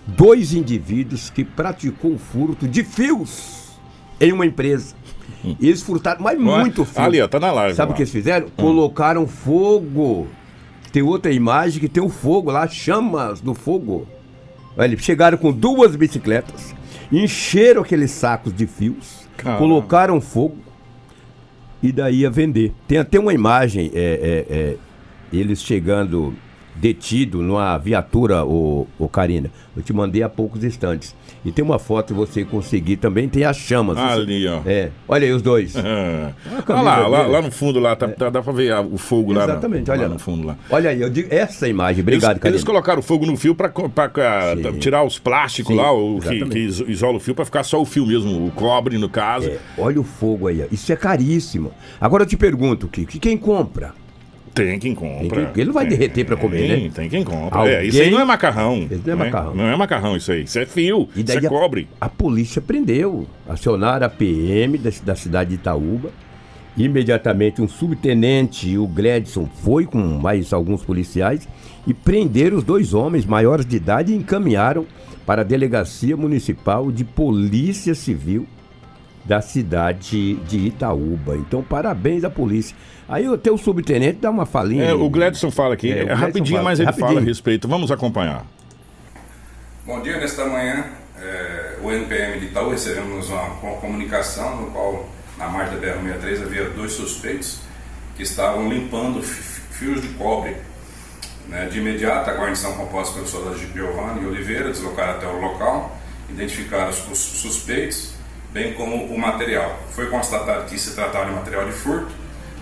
dois 0.08 0.53
indivíduos 0.53 1.29
que 1.29 1.43
praticou 1.43 2.12
um 2.12 2.17
furto 2.17 2.67
de 2.67 2.84
fios 2.84 3.72
em 4.20 4.31
uma 4.31 4.46
empresa. 4.46 4.96
E 5.43 5.67
eles 5.67 5.81
furtaram, 5.81 6.22
mas 6.22 6.39
Não 6.39 6.55
é? 6.58 6.60
muito 6.62 6.86
fio. 6.86 7.01
Ali, 7.01 7.22
ó, 7.22 7.27
tá 7.27 7.39
na 7.39 7.51
live. 7.51 7.75
Sabe 7.75 7.89
lá. 7.89 7.93
o 7.93 7.96
que 7.96 8.03
eles 8.03 8.12
fizeram? 8.12 8.48
Colocaram 8.55 9.25
fogo. 9.27 10.28
Tem 10.91 11.02
outra 11.02 11.32
imagem 11.32 11.80
que 11.80 11.88
tem 11.89 12.04
um 12.04 12.10
fogo 12.10 12.52
lá, 12.52 12.67
chamas 12.67 13.41
do 13.41 13.54
fogo. 13.54 14.08
Olha, 14.78 14.88
eles 14.88 15.04
chegaram 15.04 15.38
com 15.38 15.52
duas 15.52 15.95
bicicletas, 15.95 16.75
encheram 17.12 17.82
aqueles 17.82 18.12
sacos 18.12 18.54
de 18.54 18.65
fios, 18.65 19.28
Caramba. 19.38 19.60
colocaram 19.60 20.21
fogo 20.21 20.58
e 21.82 21.91
daí 21.91 22.19
ia 22.19 22.30
vender. 22.30 22.74
Tem 22.88 22.97
até 22.97 23.19
uma 23.19 23.34
imagem, 23.34 23.91
é, 23.93 24.45
é, 24.50 24.56
é, 24.56 24.78
eles 25.34 25.62
chegando 25.62 26.34
detido 26.76 27.41
numa 27.41 27.78
viatura, 27.78 28.45
o, 28.45 28.88
o 28.97 29.10
Karina. 29.10 29.52
Eu 29.76 29.84
te 29.84 29.91
mandei 29.91 30.24
há 30.24 30.30
poucos 30.30 30.63
instantes. 30.63 31.15
E 31.43 31.51
tem 31.51 31.65
uma 31.65 31.80
foto 31.80 32.08
que 32.08 32.13
você 32.13 32.45
conseguir 32.45 32.97
também, 32.97 33.27
tem 33.27 33.43
as 33.43 33.58
chamas. 33.58 33.97
Ali, 33.97 34.47
ó. 34.47 34.62
É, 34.65 34.91
olha 35.08 35.25
aí 35.25 35.34
os 35.34 35.41
dois. 35.41 35.73
Ah. 35.84 36.32
Olha 36.67 36.82
lá, 36.82 37.08
lá, 37.08 37.27
lá 37.27 37.41
no 37.41 37.51
fundo 37.51 37.80
lá, 37.80 37.95
tá, 37.95 38.08
tá- 38.08 38.30
dá 38.30 38.41
pra 38.41 38.54
ver 38.54 38.73
o 38.91 38.97
fogo 38.97 39.34
lá, 39.34 39.43
Exatamente, 39.45 39.88
lá 39.89 39.95
olha 39.95 40.08
no 40.08 40.13
lá. 40.13 40.19
fundo 40.19 40.47
lá. 40.47 40.58
Olha 40.69 40.89
aí, 40.91 41.01
eu 41.01 41.10
digo 41.10 41.27
essa 41.32 41.67
imagem. 41.67 42.01
Obrigado, 42.01 42.39
Karina. 42.39 42.49
eles 42.56 42.63
colocaram 42.63 43.01
fogo 43.01 43.25
no 43.25 43.36
fio 43.36 43.56
pra, 43.56 43.69
pra, 43.69 44.10
pra 44.10 44.56
tirar 44.80 45.04
os 45.04 45.17
plásticos 45.19 45.73
Sim, 45.73 45.82
lá, 45.82 45.91
o 45.91 46.19
que, 46.19 46.27
exatamente. 46.27 46.49
que 46.51 46.60
iso- 46.60 46.86
isola 46.89 47.17
o 47.17 47.19
fio, 47.19 47.34
pra 47.36 47.45
ficar 47.45 47.63
só 47.63 47.82
o 47.82 47.86
fio 47.86 48.06
mesmo, 48.06 48.45
o 48.45 48.51
cobre 48.51 48.97
no 48.97 49.10
caso. 49.10 49.47
É, 49.49 49.58
olha 49.77 49.99
o 49.99 50.04
fogo 50.04 50.47
aí. 50.47 50.62
ó. 50.62 50.65
Isso 50.71 50.91
é 50.93 50.95
caríssimo. 50.95 51.71
Agora 51.99 52.23
eu 52.23 52.27
te 52.27 52.38
pergunto, 52.38 52.88
Kiko, 52.88 53.19
quem 53.19 53.38
compra? 53.38 53.93
Tem 54.53 54.77
quem 54.79 54.93
compra. 54.93 55.43
Tem 55.43 55.53
que- 55.53 55.59
ele 55.61 55.67
não 55.67 55.73
vai 55.73 55.87
Tem- 55.87 55.97
derreter 55.97 56.25
pra 56.25 56.35
comer, 56.35 56.57
tem, 56.67 56.83
né? 56.85 56.91
Tem 56.93 57.09
quem 57.09 57.23
compra. 57.23 57.59
Alguém- 57.59 57.73
É, 57.75 57.85
isso 57.85 58.01
aí 58.01 58.11
não 58.11 58.19
é 58.19 58.25
macarrão. 58.25 58.79
Isso 58.89 59.01
não 59.05 59.13
é 59.13 59.15
né? 59.17 59.25
macarrão. 59.25 59.55
Não 59.55 59.63
é 59.65 59.75
macarrão 59.77 60.17
isso 60.17 60.31
aí. 60.31 60.43
Isso 60.43 60.59
é 60.59 60.65
fio. 60.65 61.07
E 61.15 61.19
Isso 61.19 61.27
daí 61.27 61.37
é 61.43 61.47
a- 61.47 61.49
cobre. 61.49 61.87
A, 62.01 62.09
polícia 62.09 62.61
prendeu. 62.61 63.25
Acionaram 63.47 64.05
a 64.05 64.09
PM 64.09 64.77
da, 64.77 64.89
da 65.05 65.15
cidade 65.15 65.51
de 65.51 65.55
Itaúba. 65.55 66.09
Imediatamente 66.77 67.61
um 67.61 67.67
subtenente, 67.67 68.77
o 68.77 68.87
Gledson, 68.87 69.47
foi 69.61 69.85
com 69.85 69.97
mais 69.99 70.53
alguns 70.53 70.81
policiais 70.83 71.47
e 71.85 71.93
prenderam 71.93 72.57
os 72.57 72.63
dois 72.63 72.93
homens 72.93 73.25
maiores 73.25 73.65
de 73.65 73.75
idade 73.75 74.13
e 74.13 74.15
encaminharam 74.15 74.85
para 75.25 75.41
a 75.41 75.45
Delegacia 75.45 76.15
Municipal 76.15 76.89
de 76.91 77.03
Polícia 77.03 77.93
Civil 77.93 78.47
da 79.25 79.41
cidade 79.41 80.35
de 80.47 80.57
Itaúba. 80.67 81.35
Então, 81.35 81.61
parabéns 81.61 82.23
à 82.23 82.29
polícia. 82.29 82.75
Aí 83.12 83.26
até 83.28 83.52
o 83.52 83.58
subtenente 83.58 84.19
dá 84.21 84.30
uma 84.30 84.45
falinha. 84.45 84.86
É, 84.86 84.93
o 84.93 85.10
Gledson 85.10 85.52
fala 85.52 85.74
aqui. 85.74 85.91
É, 85.91 86.04
É, 86.04 86.13
rapidinho, 86.13 86.58
fala. 86.58 86.69
mas 86.69 86.80
ele 86.80 86.86
Rapidinho. 86.88 87.08
fala 87.10 87.19
a 87.19 87.24
respeito. 87.24 87.67
Vamos 87.67 87.91
acompanhar. 87.91 88.45
Bom 89.86 90.02
dia, 90.02 90.17
nesta 90.17 90.45
manhã, 90.45 90.86
eh, 91.19 91.78
o 91.84 91.91
NPM 91.91 92.39
de 92.39 92.45
Itaú 92.47 92.69
recebemos 92.69 93.30
uma, 93.30 93.41
uma 93.43 93.76
comunicação 93.78 94.62
no 94.62 94.71
qual, 94.71 95.10
na 95.38 95.47
margem 95.47 95.80
da 95.80 95.88
BR-63, 95.88 96.43
havia 96.43 96.69
dois 96.69 96.93
suspeitos 96.93 97.60
que 98.15 98.24
estavam 98.24 98.69
limpando 98.69 99.21
fi- 99.21 99.62
fios 99.71 100.02
de 100.02 100.10
cobre. 100.10 100.56
né. 101.50 101.65
De 101.65 101.80
imediato, 101.80 102.30
a 102.30 102.34
guarnição 102.34 102.74
composta 102.74 103.15
pelo 103.15 103.28
soldado 103.28 103.58
Giovanni 103.58 104.24
e 104.24 104.28
Oliveira 104.28 104.69
deslocaram 104.69 105.13
até 105.13 105.28
o 105.28 105.41
local, 105.41 105.97
identificaram 106.30 106.89
os 106.89 107.06
os 107.12 107.17
suspeitos, 107.17 108.13
bem 108.54 108.74
como 108.76 108.95
o 109.06 109.19
material. 109.19 109.78
Foi 109.91 110.06
constatado 110.08 110.65
que 110.69 110.78
se 110.80 110.93
tratava 110.95 111.26
de 111.26 111.32
material 111.32 111.65
de 111.65 111.71
furto, 111.74 112.20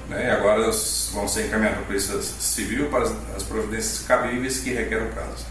né, 0.09 0.31
agora 0.31 0.69
vão 1.13 1.27
ser 1.27 1.47
encaminhados 1.47 1.79
a 1.79 1.83
Polícia 1.83 2.21
Civil 2.21 2.87
para 2.89 3.03
as, 3.03 3.15
as 3.35 3.43
providências 3.43 4.05
cabíveis 4.07 4.59
que 4.59 4.71
requer 4.71 5.03
o 5.03 5.09
caso. 5.09 5.45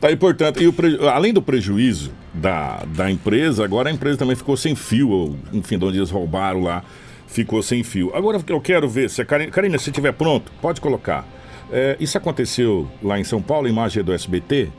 Tá 0.00 0.08
aí, 0.08 0.16
portanto, 0.16 0.60
e 0.62 1.08
além 1.08 1.32
do 1.32 1.42
prejuízo 1.42 2.12
da, 2.32 2.84
da 2.86 3.10
empresa, 3.10 3.64
agora 3.64 3.88
a 3.88 3.92
empresa 3.92 4.16
também 4.16 4.36
ficou 4.36 4.56
sem 4.56 4.76
fio, 4.76 5.36
enfim, 5.52 5.76
de 5.76 5.84
onde 5.84 5.98
eles 5.98 6.10
roubaram 6.10 6.62
lá, 6.62 6.84
ficou 7.26 7.62
sem 7.62 7.82
fio. 7.82 8.14
Agora 8.14 8.40
eu 8.46 8.60
quero 8.60 8.88
ver, 8.88 9.10
se 9.10 9.20
a 9.20 9.24
Karina, 9.24 9.50
Karina, 9.50 9.78
se 9.78 9.90
estiver 9.90 10.12
pronto, 10.12 10.52
pode 10.62 10.80
colocar. 10.80 11.26
É, 11.70 11.96
isso 11.98 12.16
aconteceu 12.16 12.88
lá 13.02 13.18
em 13.18 13.24
São 13.24 13.42
Paulo, 13.42 13.68
imagem 13.68 14.00
é 14.00 14.04
do 14.04 14.12
SBT, 14.12 14.70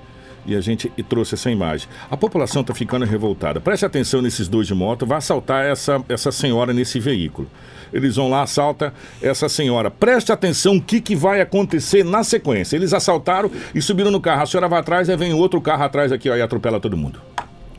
e 0.46 0.56
a 0.56 0.62
gente 0.62 0.92
e 0.98 1.04
trouxe 1.04 1.36
essa 1.36 1.50
imagem. 1.50 1.88
A 2.10 2.18
população 2.18 2.62
está 2.62 2.74
ficando 2.74 3.06
revoltada. 3.06 3.60
Preste 3.60 3.86
atenção 3.86 4.22
nesses 4.22 4.48
dois 4.48 4.68
de 4.68 4.74
moto, 4.74 5.06
vai 5.06 5.18
assaltar 5.18 5.66
essa, 5.66 6.04
essa 6.10 6.32
senhora 6.32 6.74
nesse 6.74 7.00
veículo. 7.00 7.50
Eles 7.92 8.16
vão 8.16 8.30
lá, 8.30 8.44
assalta 8.44 8.94
essa 9.22 9.50
senhora. 9.50 9.90
Preste 9.90 10.32
atenção 10.32 10.78
o 10.78 10.82
que, 10.82 11.02
que 11.02 11.16
vai 11.16 11.42
acontecer 11.42 12.04
na 12.04 12.24
sequência. 12.24 12.76
Eles 12.76 12.94
assaltaram 12.94 13.52
e 13.74 13.82
subiram 13.82 14.12
no 14.12 14.22
carro. 14.22 14.44
A 14.44 14.46
senhora 14.46 14.68
vai 14.68 14.80
atrás, 14.80 15.10
aí 15.10 15.18
vem 15.18 15.34
outro 15.34 15.60
carro 15.60 15.84
atrás 15.84 16.12
aqui 16.12 16.30
ó, 16.30 16.36
e 16.36 16.42
atropela 16.42 16.80
todo 16.80 16.96
mundo. 16.96 17.20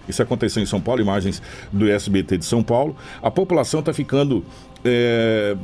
Isso 0.08 0.22
aconteceu 0.22 0.62
em 0.62 0.66
São 0.66 0.80
Paulo, 0.80 1.00
imagens 1.00 1.40
do 1.72 1.88
SBT 1.88 2.38
de 2.38 2.44
São 2.44 2.62
Paulo. 2.62 2.96
A 3.22 3.30
população 3.30 3.80
está 3.80 3.92
ficando 3.92 4.44
é, 4.84 5.56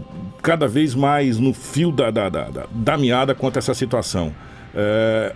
cada 0.43 0.69
vez 0.69 0.95
mais 0.95 1.39
no 1.39 1.53
fio 1.53 1.91
da, 1.91 2.11
da, 2.11 2.29
da, 2.29 2.45
da, 2.51 2.67
da 2.71 2.97
meada 2.97 3.35
quanto 3.35 3.57
a 3.57 3.59
essa 3.59 3.75
situação. 3.75 4.33
É, 4.75 5.35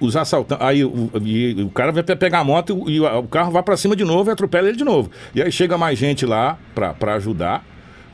os 0.00 0.16
assaltantes. 0.16 0.64
Aí 0.66 0.84
o, 0.84 1.10
e 1.22 1.62
o 1.62 1.70
cara 1.70 1.92
vai 1.92 2.02
pe- 2.02 2.16
pegar 2.16 2.40
a 2.40 2.44
moto 2.44 2.84
e, 2.88 3.00
o- 3.00 3.22
carro 3.24 3.50
vai 3.52 3.62
pra 3.62 3.76
cima 3.76 3.94
de 3.96 4.04
novo 4.04 4.30
e 4.30 4.32
atropela 4.32 4.68
ele 4.68 4.76
de 4.76 4.84
novo. 4.84 5.10
E 5.34 5.42
aí 5.42 5.50
chega 5.52 5.76
mais 5.78 5.98
gente 5.98 6.26
lá 6.26 6.58
pra 6.74 7.14
ajudar, 7.14 7.64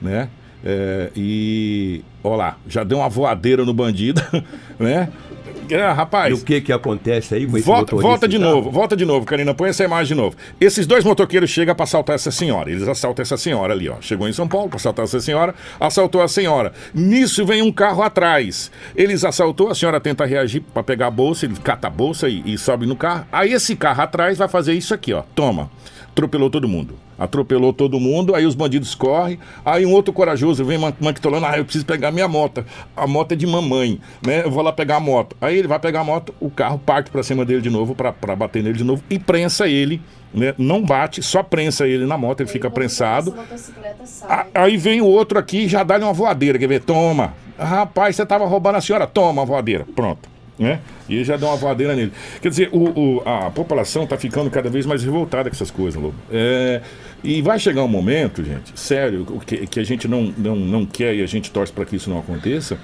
né? 0.01 0.29
É, 0.65 1.11
e. 1.17 2.03
Ó 2.23 2.37
lá, 2.37 2.57
já 2.69 2.85
deu 2.85 2.99
uma 2.99 3.09
voadeira 3.09 3.65
no 3.65 3.73
bandido, 3.73 4.23
né? 4.79 5.09
É, 5.71 5.77
E 5.77 5.93
rapaz. 5.93 6.43
o 6.43 6.45
que 6.45 6.61
que 6.61 6.73
acontece 6.73 7.33
aí 7.33 7.47
com 7.47 7.57
esse 7.57 7.65
Volta, 7.65 7.95
volta 7.95 8.27
de 8.27 8.37
carro? 8.41 8.51
novo, 8.51 8.71
volta 8.73 8.97
de 8.97 9.05
novo, 9.05 9.25
Karina, 9.25 9.55
põe 9.55 9.71
essa 9.71 9.85
imagem 9.85 10.17
de 10.17 10.21
novo. 10.21 10.35
Esses 10.61 10.85
dois 10.85 11.05
motoqueiros 11.05 11.49
chegam 11.49 11.75
pra 11.77 11.85
assaltar 11.85 12.17
essa 12.17 12.33
senhora. 12.33 12.69
Eles 12.73 12.89
assaltam 12.89 13.23
essa 13.23 13.37
senhora 13.37 13.73
ali, 13.73 13.89
ó. 13.89 13.95
Chegou 14.01 14.29
em 14.29 14.33
São 14.33 14.49
Paulo 14.49 14.69
pra 14.69 14.77
assaltar 14.79 15.05
essa 15.05 15.21
senhora, 15.21 15.55
assaltou 15.79 16.23
a 16.23 16.29
senhora. 16.29 16.73
Nisso 16.93 17.47
vem 17.47 17.63
um 17.63 17.71
carro 17.71 18.03
atrás. 18.03 18.69
Eles 18.97 19.25
assaltou, 19.25 19.71
a 19.71 19.75
senhora 19.75 20.01
tenta 20.01 20.25
reagir 20.27 20.61
pra 20.75 20.83
pegar 20.83 21.07
a 21.07 21.11
bolsa, 21.11 21.47
ele 21.47 21.55
cata 21.63 21.87
a 21.87 21.91
bolsa 21.91 22.29
e, 22.29 22.43
e 22.45 22.59
sobe 22.59 22.85
no 22.85 22.97
carro. 22.97 23.25
Aí 23.31 23.53
esse 23.53 23.77
carro 23.77 24.03
atrás 24.03 24.39
vai 24.39 24.49
fazer 24.49 24.75
isso 24.75 24.93
aqui, 24.93 25.13
ó. 25.13 25.23
Toma. 25.37 25.71
Atropelou 26.13 26.51
todo 26.51 26.69
mundo. 26.69 26.95
Atropelou 27.19 27.73
todo 27.73 27.99
mundo, 28.01 28.35
aí 28.35 28.45
os 28.45 28.55
bandidos 28.55 28.95
correm. 28.95 29.39
Aí 29.65 29.87
um 29.87 29.93
outro 29.93 30.13
corajoso 30.13 30.65
vem 30.65 30.79
manquitolando, 31.01 31.47
ah, 31.47 31.57
eu 31.57 31.65
preciso 31.65 31.87
pegar 31.87 32.11
minha 32.11 32.27
moto. 32.29 32.65
A 32.97 33.07
moto 33.07 33.33
é 33.33 33.37
de 33.37 33.47
mamãe, 33.47 34.01
né? 34.27 34.43
Eu 34.45 34.51
vou 34.51 34.63
lá 34.63 34.73
pegar 34.73 34.97
a 34.97 35.01
moto. 35.01 35.37
Aí 35.41 35.57
ele 35.57 35.69
vai 35.69 35.79
pegar 35.79 36.01
a 36.01 36.05
moto, 36.05 36.35
o 36.41 36.51
carro 36.51 36.79
parte 36.79 37.11
pra 37.11 37.23
cima 37.23 37.45
dele 37.45 37.61
de 37.61 37.71
novo, 37.71 37.95
pra 37.95 38.13
pra 38.13 38.35
bater 38.37 38.63
nele 38.63 38.77
de 38.77 38.85
novo, 38.85 39.03
e 39.09 39.19
prensa 39.19 39.69
ele, 39.69 40.01
né? 40.35 40.55
Não 40.59 40.83
bate, 40.83 41.23
só 41.23 41.43
prensa 41.43 41.87
ele 41.87 42.07
na 42.07 42.17
moto, 42.19 42.41
ele 42.41 42.49
fica 42.51 42.71
prensado. 42.71 43.33
A- 44.29 44.47
Aí 44.55 44.77
vem 44.77 45.01
o 45.01 45.07
outro 45.07 45.39
aqui 45.39 45.65
e 45.65 45.69
já 45.69 45.83
dá-lhe 45.83 46.05
uma 46.05 46.13
voadeira, 46.13 46.59
quer 46.59 46.67
ver? 46.69 46.81
Toma. 46.83 47.35
Rapaz, 47.59 48.17
você 48.17 48.25
tava 48.25 48.47
roubando 48.47 48.77
a 48.77 48.81
senhora, 48.81 49.07
toma 49.07 49.43
a 49.43 49.45
voadeira. 49.45 49.87
Pronto. 49.95 50.30
Né? 50.61 50.79
E 51.09 51.25
já 51.25 51.39
deu 51.39 51.49
uma 51.49 51.57
voadeira 51.57 51.97
nele. 51.97 52.13
Quer 52.43 52.51
dizer, 52.51 52.69
o, 52.71 52.91
o- 53.17 53.23
a 53.25 53.51
população 53.51 54.07
tá 54.07 54.19
ficando 54.19 54.51
cada 54.51 54.69
vez 54.69 54.85
mais 54.85 55.03
revoltada 55.03 55.49
com 55.49 55.57
essas 55.57 55.71
coisas, 55.71 56.01
Lobo. 56.01 56.15
É, 56.31 56.83
e 57.25 57.41
vai 57.41 57.59
chegar 57.59 57.83
um 57.83 57.89
momento, 57.89 58.45
gente, 58.45 58.79
sério, 58.79 59.25
que, 59.47 59.67
que 59.67 59.81
a 59.81 59.85
gente 59.85 60.07
não, 60.07 60.35
não, 60.37 60.55
não 60.57 60.85
quer 60.85 61.15
e 61.15 61.23
a 61.23 61.27
gente 61.27 61.51
torce 61.51 61.73
para 61.73 61.87
que 61.87 61.97
isso 61.97 62.11
não 62.11 62.19
aconteça, 62.19 62.77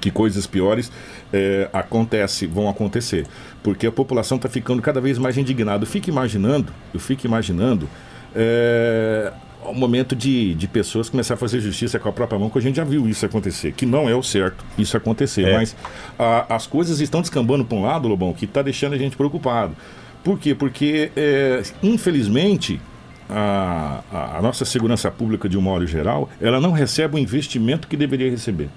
que 0.00 0.10
coisas 0.10 0.48
piores 0.48 0.90
é, 1.32 1.68
acontece, 1.72 2.44
vão 2.44 2.68
acontecer. 2.68 3.24
Porque 3.62 3.86
a 3.86 3.92
população 3.92 4.34
está 4.36 4.48
ficando 4.48 4.82
cada 4.82 5.00
vez 5.00 5.16
mais 5.16 5.38
indignada. 5.38 5.84
Eu 5.84 5.86
fico 5.88 6.10
imaginando, 6.10 6.72
eu 6.92 6.98
fico 6.98 7.24
imaginando 7.24 7.88
é, 8.34 9.32
o 9.64 9.74
momento 9.74 10.16
de, 10.16 10.54
de 10.54 10.66
pessoas 10.66 11.08
começar 11.08 11.34
a 11.34 11.36
fazer 11.36 11.60
justiça 11.60 11.98
com 11.98 12.08
a 12.08 12.12
própria 12.12 12.38
mão, 12.38 12.48
que 12.50 12.58
a 12.58 12.62
gente 12.62 12.76
já 12.76 12.84
viu 12.84 13.08
isso 13.08 13.24
acontecer, 13.26 13.72
que 13.72 13.84
não 13.86 14.08
é 14.08 14.14
o 14.14 14.22
certo 14.22 14.64
isso 14.78 14.96
acontecer. 14.96 15.46
É. 15.48 15.52
Mas 15.54 15.76
a- 16.18 16.54
as 16.54 16.66
coisas 16.66 17.00
estão 17.00 17.20
descambando 17.20 17.64
para 17.64 17.76
um 17.78 17.82
lado, 17.82 18.08
Lobão, 18.08 18.32
que 18.32 18.44
está 18.44 18.62
deixando 18.62 18.94
a 18.94 18.98
gente 18.98 19.16
preocupado. 19.16 19.76
Por 20.24 20.38
quê? 20.38 20.54
Porque, 20.54 21.10
é, 21.16 21.62
infelizmente, 21.82 22.80
a, 23.28 24.02
a- 24.12 24.38
a 24.38 24.42
nossa 24.42 24.64
segurança 24.64 25.10
pública, 25.10 25.48
de 25.48 25.56
um 25.56 25.62
modo 25.62 25.86
geral, 25.86 26.28
ela 26.40 26.60
não 26.60 26.72
recebe 26.72 27.16
o 27.16 27.18
investimento 27.18 27.86
que 27.88 27.96
deveria 27.96 28.30
receber 28.30 28.68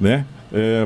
né? 0.00 0.24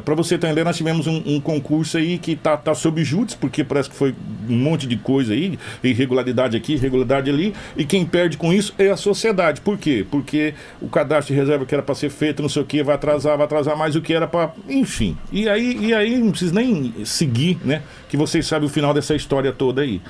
Para 0.05 0.15
você 0.15 0.37
entender, 0.37 0.65
nós 0.65 0.77
tivemos 0.77 1.07
um, 1.07 1.23
um 1.27 1.41
concurso 1.41 1.99
aí 1.99 2.17
que 2.17 2.35
tá, 2.35 2.57
tá 2.57 2.75
sob 2.75 3.05
júdice, 3.05 3.37
porque 3.37 3.63
parece 3.63 3.91
que 3.91 3.97
foi 3.97 4.15
um 4.49 4.57
monte 4.57 4.87
de 4.87 4.97
coisa 4.97 5.35
aí, 5.35 5.59
irregularidade 5.85 6.57
aqui, 6.57 6.75
irregularidade 6.75 7.31
ali, 7.31 7.55
e 7.77 7.85
quem 7.85 8.07
perde 8.07 8.37
com 8.37 8.53
isso 8.53 8.75
é 8.79 8.89
a 8.89 8.97
sociedade. 8.97 9.61
Por 9.61 9.77
quê? 9.77 10.07
Porque 10.11 10.55
o 10.81 10.89
cadastro 10.89 11.35
de 11.35 11.41
reserva 11.41 11.67
que 11.67 11.75
era 11.75 11.83
para 11.83 11.95
ser 11.95 12.11
feito, 12.11 12.41
não 12.41 12.49
sei 12.49 12.63
o 12.63 12.65
que, 12.65 12.83
vai 12.83 12.95
atrasar, 12.95 13.37
vai 13.37 13.45
atrasar 13.45 13.77
mais 13.77 13.95
o 13.95 14.01
que 14.01 14.15
era 14.15 14.27
para. 14.27 14.53
Enfim. 14.69 15.17
E 15.31 15.49
aí, 15.49 15.77
e 15.79 15.95
aí 15.95 16.17
não 16.19 16.31
precisa 16.31 16.55
nem 16.55 16.95
seguir, 17.05 17.59
né? 17.65 17.83
Que 18.09 18.17
vocês 18.17 18.47
sabem 18.47 18.67
o 18.67 18.71
final 18.71 18.95
dessa 18.95 19.15
história 19.15 19.53
toda 19.53 19.83
aí 19.83 20.01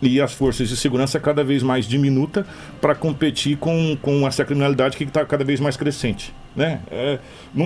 e 0.00 0.20
as 0.20 0.32
forças 0.32 0.68
de 0.68 0.76
segurança 0.76 1.18
cada 1.18 1.42
vez 1.42 1.62
mais 1.62 1.86
diminuta 1.86 2.46
para 2.80 2.94
competir 2.94 3.56
com, 3.56 3.96
com 4.00 4.26
essa 4.26 4.44
criminalidade 4.44 4.96
que 4.96 5.04
está 5.04 5.24
cada 5.24 5.44
vez 5.44 5.60
mais 5.60 5.76
crescente. 5.76 6.32
Né? 6.58 6.80
É, 6.90 7.18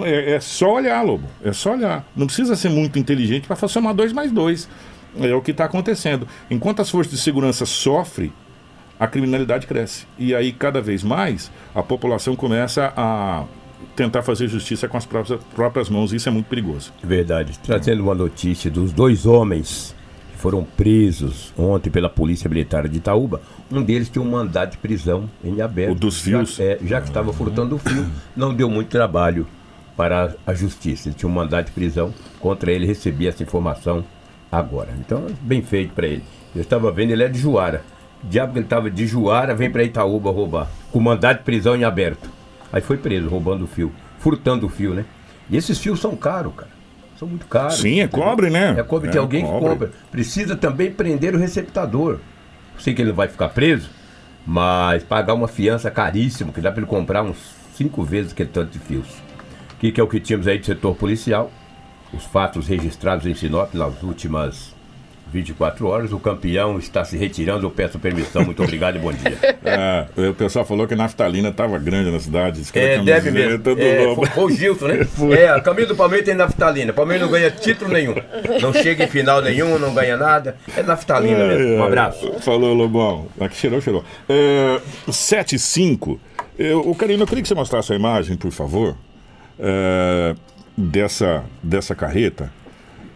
é, 0.05 0.33
é 0.33 0.41
só 0.41 0.75
olhar, 0.75 1.01
Lobo. 1.03 1.27
É 1.43 1.51
só 1.53 1.73
olhar. 1.73 2.07
Não 2.15 2.27
precisa 2.27 2.55
ser 2.55 2.69
muito 2.69 2.99
inteligente 2.99 3.49
para 3.49 3.57
somar 3.67 3.95
dois 3.95 4.13
mais 4.13 4.31
dois. 4.31 4.69
É 5.19 5.35
o 5.35 5.41
que 5.41 5.51
está 5.51 5.65
acontecendo. 5.65 6.29
Enquanto 6.51 6.81
as 6.81 6.91
forças 6.91 7.11
de 7.11 7.19
segurança 7.19 7.65
sofrem, 7.65 8.31
a 9.01 9.07
criminalidade 9.07 9.67
cresce. 9.67 10.07
E 10.19 10.35
aí, 10.35 10.53
cada 10.53 10.83
vez 10.83 11.03
mais, 11.03 11.51
a 11.75 11.83
população 11.83 12.37
começa 12.37 12.93
a 12.95 13.45
tentar 13.97 14.23
fazer 14.23 14.47
justiça 14.47 14.87
com 14.87 14.97
as 14.99 15.07
próprias, 15.07 15.41
próprias 15.55 15.89
mãos. 15.89 16.13
Isso 16.13 16.29
é 16.29 16.33
muito 16.33 16.47
perigoso. 16.47 16.93
Verdade. 17.03 17.59
Trazendo 17.61 18.03
uma 18.03 18.15
notícia 18.15 18.71
dos 18.71 18.93
dois 18.93 19.25
homens 19.25 19.95
foram 20.43 20.65
presos 20.65 21.55
ontem 21.57 21.89
pela 21.89 22.11
Polícia 22.11 22.51
Militar 22.51 22.89
de 22.89 22.99
Itaúba. 22.99 23.41
Um 23.71 23.81
deles 23.81 24.09
tem 24.09 24.21
um 24.21 24.29
mandado 24.29 24.73
de 24.73 24.79
prisão 24.79 25.31
em 25.45 25.61
aberto. 25.61 25.93
O 25.93 25.95
dos 25.95 26.21
fios? 26.21 26.57
Já, 26.57 26.65
é, 26.65 26.79
já 26.85 27.01
que 27.01 27.07
estava 27.07 27.33
furtando 27.33 27.77
o 27.77 27.79
fio, 27.79 28.05
não 28.35 28.53
deu 28.53 28.69
muito 28.69 28.89
trabalho 28.89 29.47
para 29.97 30.35
a 30.45 30.53
justiça. 30.53 31.09
Ele 31.09 31.15
tinha 31.15 31.31
um 31.31 31.33
mandado 31.33 31.67
de 31.67 31.71
prisão 31.71 32.13
contra 32.41 32.73
ele, 32.73 32.85
recebi 32.85 33.29
essa 33.29 33.41
informação 33.41 34.05
agora. 34.51 34.93
Então, 34.99 35.27
bem 35.41 35.63
feito 35.63 35.95
para 35.95 36.09
ele. 36.09 36.25
Eu 36.57 36.63
estava 36.63 36.91
vendo, 36.91 37.13
ele 37.13 37.23
é 37.23 37.29
de 37.29 37.39
Juara. 37.39 37.85
Diabo 38.25 38.53
que 38.53 38.59
ele 38.59 38.67
estava 38.67 38.91
de 38.91 39.07
Juara, 39.07 39.55
vem 39.55 39.71
para 39.71 39.85
Itaúba 39.85 40.33
roubar. 40.33 40.69
Com 40.91 40.99
mandado 40.99 41.39
de 41.39 41.45
prisão 41.45 41.77
em 41.77 41.85
aberto. 41.85 42.29
Aí 42.73 42.81
foi 42.81 42.97
preso, 42.97 43.29
roubando 43.29 43.63
o 43.63 43.69
fio. 43.69 43.93
Furtando 44.19 44.67
o 44.67 44.69
fio, 44.69 44.93
né? 44.93 45.05
E 45.49 45.57
esses 45.57 45.79
fios 45.79 46.01
são 46.01 46.17
caros, 46.17 46.53
cara. 46.57 46.82
São 47.23 47.29
muito 47.29 47.47
caros. 47.47 47.77
Sim, 47.77 48.01
é 48.01 48.09
cobre, 48.09 48.51
né? 48.51 48.75
É 48.77 48.83
cobre, 48.83 49.09
É 49.09 49.13
tem 49.13 49.21
alguém 49.21 49.45
cobre. 49.45 49.61
que 49.61 49.69
compra. 49.71 49.91
Precisa 50.11 50.57
também 50.57 50.91
prender 50.91 51.37
o 51.37 51.39
receptador. 51.39 52.19
Sei 52.81 52.93
que 52.93 53.01
ele 53.01 53.13
vai 53.13 53.29
ficar 53.29 53.51
preso, 53.51 53.89
mas 54.45 55.05
pagar 55.05 55.35
uma 55.35 55.47
fiança 55.47 55.89
caríssima, 55.89 56.53
que 56.53 56.61
dá 56.61 56.73
para 56.73 56.81
ele 56.81 56.91
comprar 56.91 57.23
uns 57.23 57.37
cinco 57.77 58.03
vezes 58.03 58.33
aquele 58.33 58.49
tanto 58.49 58.73
de 58.73 58.81
fios. 58.81 59.07
O 59.07 59.77
que, 59.79 59.93
que 59.93 60.01
é 60.01 60.03
o 60.03 60.09
que 60.09 60.19
tínhamos 60.19 60.49
aí 60.49 60.59
de 60.59 60.67
setor 60.67 60.97
policial? 60.97 61.53
Os 62.13 62.25
fatos 62.25 62.67
registrados 62.67 63.25
em 63.25 63.35
Sinop 63.35 63.73
nas 63.73 64.03
últimas 64.03 64.72
24 65.33 65.87
horas. 65.87 66.13
O 66.13 66.19
campeão 66.19 66.79
está 66.79 67.05
se 67.05 67.17
retirando. 67.17 67.67
Eu 67.67 67.71
peço 67.71 67.99
permissão. 67.99 68.45
Muito 68.45 68.63
obrigado 68.63 68.97
e 68.97 68.99
bom 68.99 69.13
dia. 69.13 69.39
É, 69.65 70.29
o 70.29 70.35
pessoal 70.35 70.65
falou 70.65 70.87
que 70.89 70.95
a 70.95 70.97
naftalina 70.97 71.49
estava 71.49 71.79
grande 71.79 72.11
na 72.11 72.19
cidade. 72.19 72.59
disse 72.59 72.73
que 72.73 72.79
É, 72.79 72.99
deve 72.99 73.31
mesmo. 73.31 73.59
do 73.59 73.81
É, 73.81 74.05
Lobo. 74.07 74.17
foi, 74.17 74.27
foi 74.27 74.45
o 74.45 74.51
Gilson, 74.51 74.89
né? 74.89 75.07
É, 75.39 75.49
a 75.49 75.61
camisa 75.61 75.89
do 75.89 75.97
Palmeiras 75.97 76.27
tem 76.27 76.35
naftalina. 76.35 76.91
O 76.91 76.95
Palmeiras 76.95 77.25
não 77.25 77.33
ganha 77.33 77.51
título 77.51 77.93
nenhum. 77.93 78.15
Não 78.61 78.73
chega 78.73 79.05
em 79.05 79.07
final 79.07 79.41
nenhum, 79.41 79.79
não 79.79 79.95
ganha 79.95 80.17
nada. 80.17 80.57
É 80.77 80.83
naftalina 80.83 81.47
mesmo. 81.47 81.75
Um 81.77 81.85
abraço. 81.85 82.33
Falou, 82.41 82.75
Lobão. 82.75 83.29
Aqui 83.41 83.57
cheirou, 83.57 83.81
cheirou. 83.81 84.05
É, 84.29 84.81
7 85.11 85.55
e 85.55 85.59
5. 85.59 86.21
Eu, 86.59 86.81
o 86.81 86.95
Carino, 86.95 87.23
eu 87.23 87.27
queria 87.27 87.43
que 87.43 87.49
você 87.49 87.55
mostrasse 87.55 87.93
a 87.93 87.97
imagem, 87.97 88.37
por 88.37 88.51
favor, 88.51 88.97
é, 89.59 90.35
dessa, 90.77 91.45
dessa 91.63 91.95
carreta. 91.95 92.51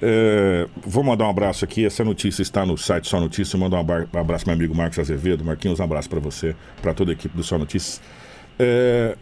É, 0.03 0.67
vou 0.85 1.03
mandar 1.03 1.27
um 1.27 1.31
abraço 1.31 1.65
aqui. 1.65 1.85
Essa 1.87 2.05
notícia 2.05 2.43
está 2.43 2.67
no 2.67 2.77
site 2.77 3.09
Só 3.09 3.19
Notícias. 3.21 3.59
Manda 3.59 3.77
um 3.77 3.81
abra- 3.81 4.09
abraço, 4.13 4.47
meu 4.47 4.55
amigo 4.55 4.75
Marcos 4.75 4.99
Azevedo. 4.99 5.45
Marquinhos, 5.45 5.81
um 5.81 5.85
abraço 5.85 6.09
para 6.09 6.21
você, 6.21 6.55
para 6.83 6.93
toda 6.93 7.13
a 7.13 7.15
equipe 7.15 7.35
do 7.37 7.43
Só 7.43 7.57
Notícias. 7.59 8.01
É, 8.59 9.17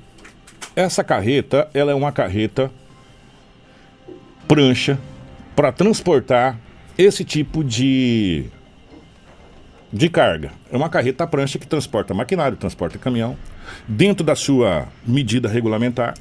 essa 0.74 1.04
carreta, 1.04 1.68
ela 1.72 1.92
é 1.92 1.94
uma 1.94 2.10
carreta 2.12 2.70
prancha 4.48 4.98
para 5.54 5.72
transportar 5.72 6.58
esse 6.98 7.24
tipo 7.24 7.62
de 7.64 8.46
de 9.92 10.08
carga. 10.08 10.50
É 10.72 10.76
uma 10.76 10.88
carreta 10.88 11.24
prancha 11.24 11.56
que 11.56 11.68
transporta 11.68 12.12
maquinário, 12.12 12.56
transporta 12.56 12.98
caminhão, 12.98 13.37
dentro 13.87 14.26
da 14.26 14.34
sua 14.34 14.88
medida 15.06 15.48
regulamentar. 15.48 16.14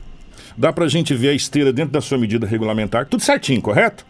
Dá 0.56 0.72
pra 0.72 0.88
gente 0.88 1.16
ver 1.16 1.30
a 1.30 1.34
esteira 1.34 1.74
dentro 1.74 1.92
da 1.92 2.00
sua 2.00 2.20
medida 2.20 2.46
regulamentar, 2.46 3.08
tudo 3.08 3.24
certinho, 3.24 3.60
correto? 3.60 4.06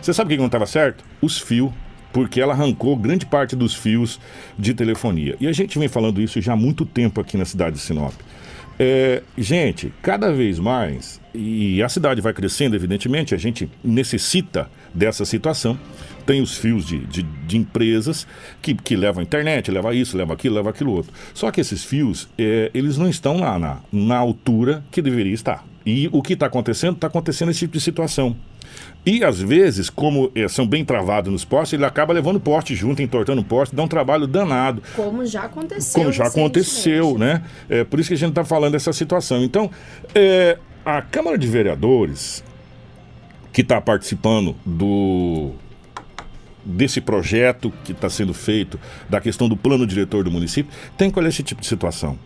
Você 0.00 0.12
sabe 0.12 0.34
o 0.34 0.36
que 0.36 0.40
não 0.40 0.46
estava 0.46 0.66
certo? 0.66 1.04
Os 1.20 1.38
fios, 1.38 1.72
porque 2.12 2.40
ela 2.40 2.52
arrancou 2.52 2.96
grande 2.96 3.26
parte 3.26 3.56
dos 3.56 3.74
fios 3.74 4.20
de 4.58 4.74
telefonia. 4.74 5.36
E 5.40 5.46
a 5.46 5.52
gente 5.52 5.78
vem 5.78 5.88
falando 5.88 6.20
isso 6.20 6.40
já 6.40 6.52
há 6.52 6.56
muito 6.56 6.84
tempo 6.84 7.20
aqui 7.20 7.36
na 7.36 7.44
cidade 7.44 7.76
de 7.76 7.82
Sinop. 7.82 8.14
É, 8.78 9.22
gente, 9.38 9.92
cada 10.02 10.32
vez 10.32 10.58
mais, 10.58 11.20
e 11.32 11.82
a 11.82 11.88
cidade 11.88 12.20
vai 12.20 12.32
crescendo, 12.32 12.74
evidentemente, 12.74 13.34
a 13.34 13.38
gente 13.38 13.70
necessita 13.82 14.68
dessa 14.92 15.24
situação. 15.24 15.78
Tem 16.26 16.40
os 16.40 16.56
fios 16.56 16.86
de, 16.86 16.98
de, 17.00 17.22
de 17.22 17.56
empresas 17.56 18.26
que, 18.62 18.74
que 18.74 18.96
levam 18.96 19.20
a 19.20 19.22
internet, 19.22 19.70
leva 19.70 19.94
isso, 19.94 20.16
leva 20.16 20.32
aquilo, 20.32 20.54
leva 20.56 20.70
aquilo 20.70 20.92
outro. 20.92 21.12
Só 21.34 21.50
que 21.50 21.60
esses 21.60 21.84
fios, 21.84 22.28
é, 22.38 22.70
eles 22.72 22.96
não 22.96 23.08
estão 23.08 23.38
lá 23.38 23.58
na, 23.58 23.78
na 23.92 24.16
altura 24.16 24.82
que 24.90 25.02
deveria 25.02 25.34
estar. 25.34 25.64
E 25.84 26.08
o 26.10 26.22
que 26.22 26.32
está 26.32 26.46
acontecendo? 26.46 26.94
Está 26.94 27.08
acontecendo 27.08 27.50
esse 27.50 27.60
tipo 27.60 27.74
de 27.74 27.80
situação. 27.80 28.34
E 29.06 29.22
às 29.22 29.38
vezes, 29.40 29.90
como 29.90 30.30
eh, 30.34 30.48
são 30.48 30.66
bem 30.66 30.84
travados 30.84 31.30
nos 31.30 31.44
postes, 31.44 31.74
ele 31.74 31.84
acaba 31.84 32.12
levando 32.12 32.40
poste 32.40 32.74
junto, 32.74 33.02
entortando 33.02 33.42
o 33.42 33.44
poste, 33.44 33.76
dá 33.76 33.82
um 33.82 33.88
trabalho 33.88 34.26
danado. 34.26 34.82
Como 34.96 35.26
já 35.26 35.42
aconteceu. 35.42 36.00
Como 36.00 36.12
já 36.12 36.26
aconteceu, 36.26 37.18
né? 37.18 37.42
É 37.68 37.84
por 37.84 38.00
isso 38.00 38.08
que 38.08 38.14
a 38.14 38.18
gente 38.18 38.30
está 38.30 38.44
falando 38.44 38.72
dessa 38.72 38.92
situação. 38.92 39.44
Então, 39.44 39.70
é, 40.14 40.58
a 40.84 41.02
Câmara 41.02 41.36
de 41.36 41.46
Vereadores, 41.46 42.42
que 43.52 43.60
está 43.60 43.80
participando 43.80 44.56
do 44.64 45.52
desse 46.64 46.98
projeto 46.98 47.70
que 47.84 47.92
está 47.92 48.08
sendo 48.08 48.32
feito, 48.32 48.80
da 49.06 49.20
questão 49.20 49.50
do 49.50 49.56
plano 49.56 49.86
diretor 49.86 50.24
do 50.24 50.30
município, 50.30 50.72
tem 50.96 51.10
que 51.10 51.18
olhar 51.18 51.28
esse 51.28 51.42
tipo 51.42 51.60
de 51.60 51.66
situação. 51.66 52.18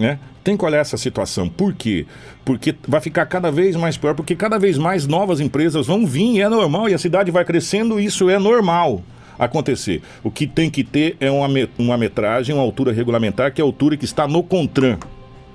Né? 0.00 0.18
Tem 0.42 0.56
que 0.56 0.64
olhar 0.64 0.78
essa 0.78 0.96
situação. 0.96 1.46
Por 1.46 1.74
quê? 1.74 2.06
Porque 2.42 2.74
vai 2.88 3.02
ficar 3.02 3.26
cada 3.26 3.50
vez 3.52 3.76
mais 3.76 3.98
pior, 3.98 4.14
porque 4.14 4.34
cada 4.34 4.58
vez 4.58 4.78
mais 4.78 5.06
novas 5.06 5.40
empresas 5.40 5.86
vão 5.86 6.06
vir, 6.06 6.36
e 6.36 6.40
é 6.40 6.48
normal, 6.48 6.88
e 6.88 6.94
a 6.94 6.98
cidade 6.98 7.30
vai 7.30 7.44
crescendo, 7.44 8.00
e 8.00 8.06
isso 8.06 8.30
é 8.30 8.38
normal 8.38 9.02
acontecer. 9.38 10.00
O 10.24 10.30
que 10.30 10.46
tem 10.46 10.70
que 10.70 10.82
ter 10.82 11.18
é 11.20 11.30
uma, 11.30 11.46
uma 11.78 11.98
metragem, 11.98 12.54
uma 12.54 12.64
altura 12.64 12.92
regulamentar, 12.92 13.52
que 13.52 13.60
é 13.60 13.62
a 13.62 13.66
altura 13.66 13.94
que 13.94 14.06
está 14.06 14.26
no 14.26 14.42
CONTRAN, 14.42 14.98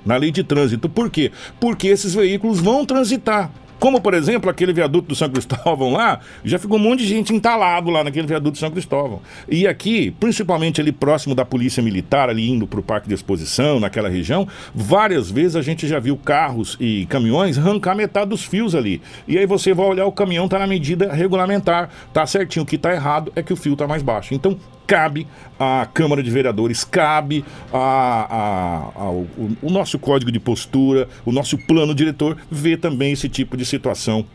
na 0.05 0.15
lei 0.15 0.29
de 0.29 0.43
trânsito. 0.43 0.88
Por 0.88 1.10
quê? 1.10 1.31
Porque 1.60 1.88
esses 1.88 2.13
veículos 2.13 2.60
vão 2.60 2.86
transitar. 2.86 3.51
Como, 3.79 4.01
por 4.01 4.13
exemplo, 4.13 4.49
aquele 4.49 4.73
viaduto 4.73 5.09
do 5.09 5.15
São 5.15 5.29
Cristóvão 5.29 5.93
lá, 5.93 6.19
já 6.43 6.57
ficou 6.57 6.77
um 6.77 6.81
monte 6.81 6.99
de 6.99 7.07
gente 7.07 7.33
entalado 7.33 7.89
lá 7.89 8.03
naquele 8.03 8.27
viaduto 8.27 8.53
do 8.53 8.57
São 8.57 8.71
Cristóvão. 8.71 9.21
E 9.49 9.67
aqui, 9.67 10.11
principalmente 10.19 10.79
ali 10.81 10.91
próximo 10.91 11.35
da 11.35 11.45
Polícia 11.45 11.83
Militar, 11.83 12.29
ali 12.29 12.49
indo 12.49 12.65
para 12.65 12.79
o 12.79 12.83
Parque 12.83 13.07
de 13.07 13.13
Exposição, 13.13 13.79
naquela 13.79 14.09
região, 14.09 14.47
várias 14.73 15.29
vezes 15.29 15.55
a 15.55 15.61
gente 15.61 15.88
já 15.88 15.99
viu 15.99 16.17
carros 16.17 16.77
e 16.79 17.05
caminhões 17.07 17.57
arrancar 17.57 17.95
metade 17.95 18.29
dos 18.29 18.43
fios 18.43 18.73
ali. 18.75 19.01
E 19.27 19.38
aí 19.38 19.45
você 19.45 19.73
vai 19.73 19.85
olhar, 19.85 20.05
o 20.05 20.11
caminhão 20.11 20.47
tá 20.47 20.57
na 20.59 20.67
medida 20.67 21.11
regulamentar, 21.11 21.89
tá 22.13 22.25
certinho. 22.25 22.63
O 22.63 22.65
que 22.65 22.77
tá 22.77 22.93
errado 22.93 23.31
é 23.35 23.43
que 23.43 23.53
o 23.53 23.55
fio 23.55 23.75
tá 23.75 23.88
mais 23.88 24.01
baixo. 24.01 24.33
Então, 24.33 24.57
cabe 24.86 25.28
à 25.60 25.88
Câmara 25.93 26.21
de 26.21 26.30
Vereadores, 26.30 26.84
cabe 26.84 27.43
a, 27.74 28.91
a- 28.98 29.02
ao- 29.02 29.26
o, 29.62 29.69
nosso 29.69 29.98
código 30.00 30.32
de 30.32 30.39
postura, 30.39 31.08
o 31.26 31.32
nosso 31.32 31.58
plano 31.58 31.93
diretor, 31.93 32.38
ver 32.50 32.78
também 32.78 33.13
esse 33.13 33.28
tipo 33.30 33.56
de 33.58 33.65
situação 33.65 34.26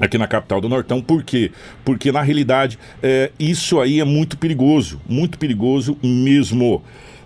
aqui 0.00 0.16
na 0.16 0.26
capital 0.26 0.60
do 0.60 0.68
Nortão. 0.68 1.00
Por 1.02 1.22
quê? 1.22 1.50
Porque 1.84 2.10
na 2.10 2.22
realidade 2.22 2.78
é, 3.02 3.30
isso 3.38 3.80
aí 3.80 4.00
é 4.00 4.04
muito 4.04 4.38
perigoso, 4.38 5.00
muito 5.08 5.38
perigoso 5.38 5.96
mesmo. 6.02 6.82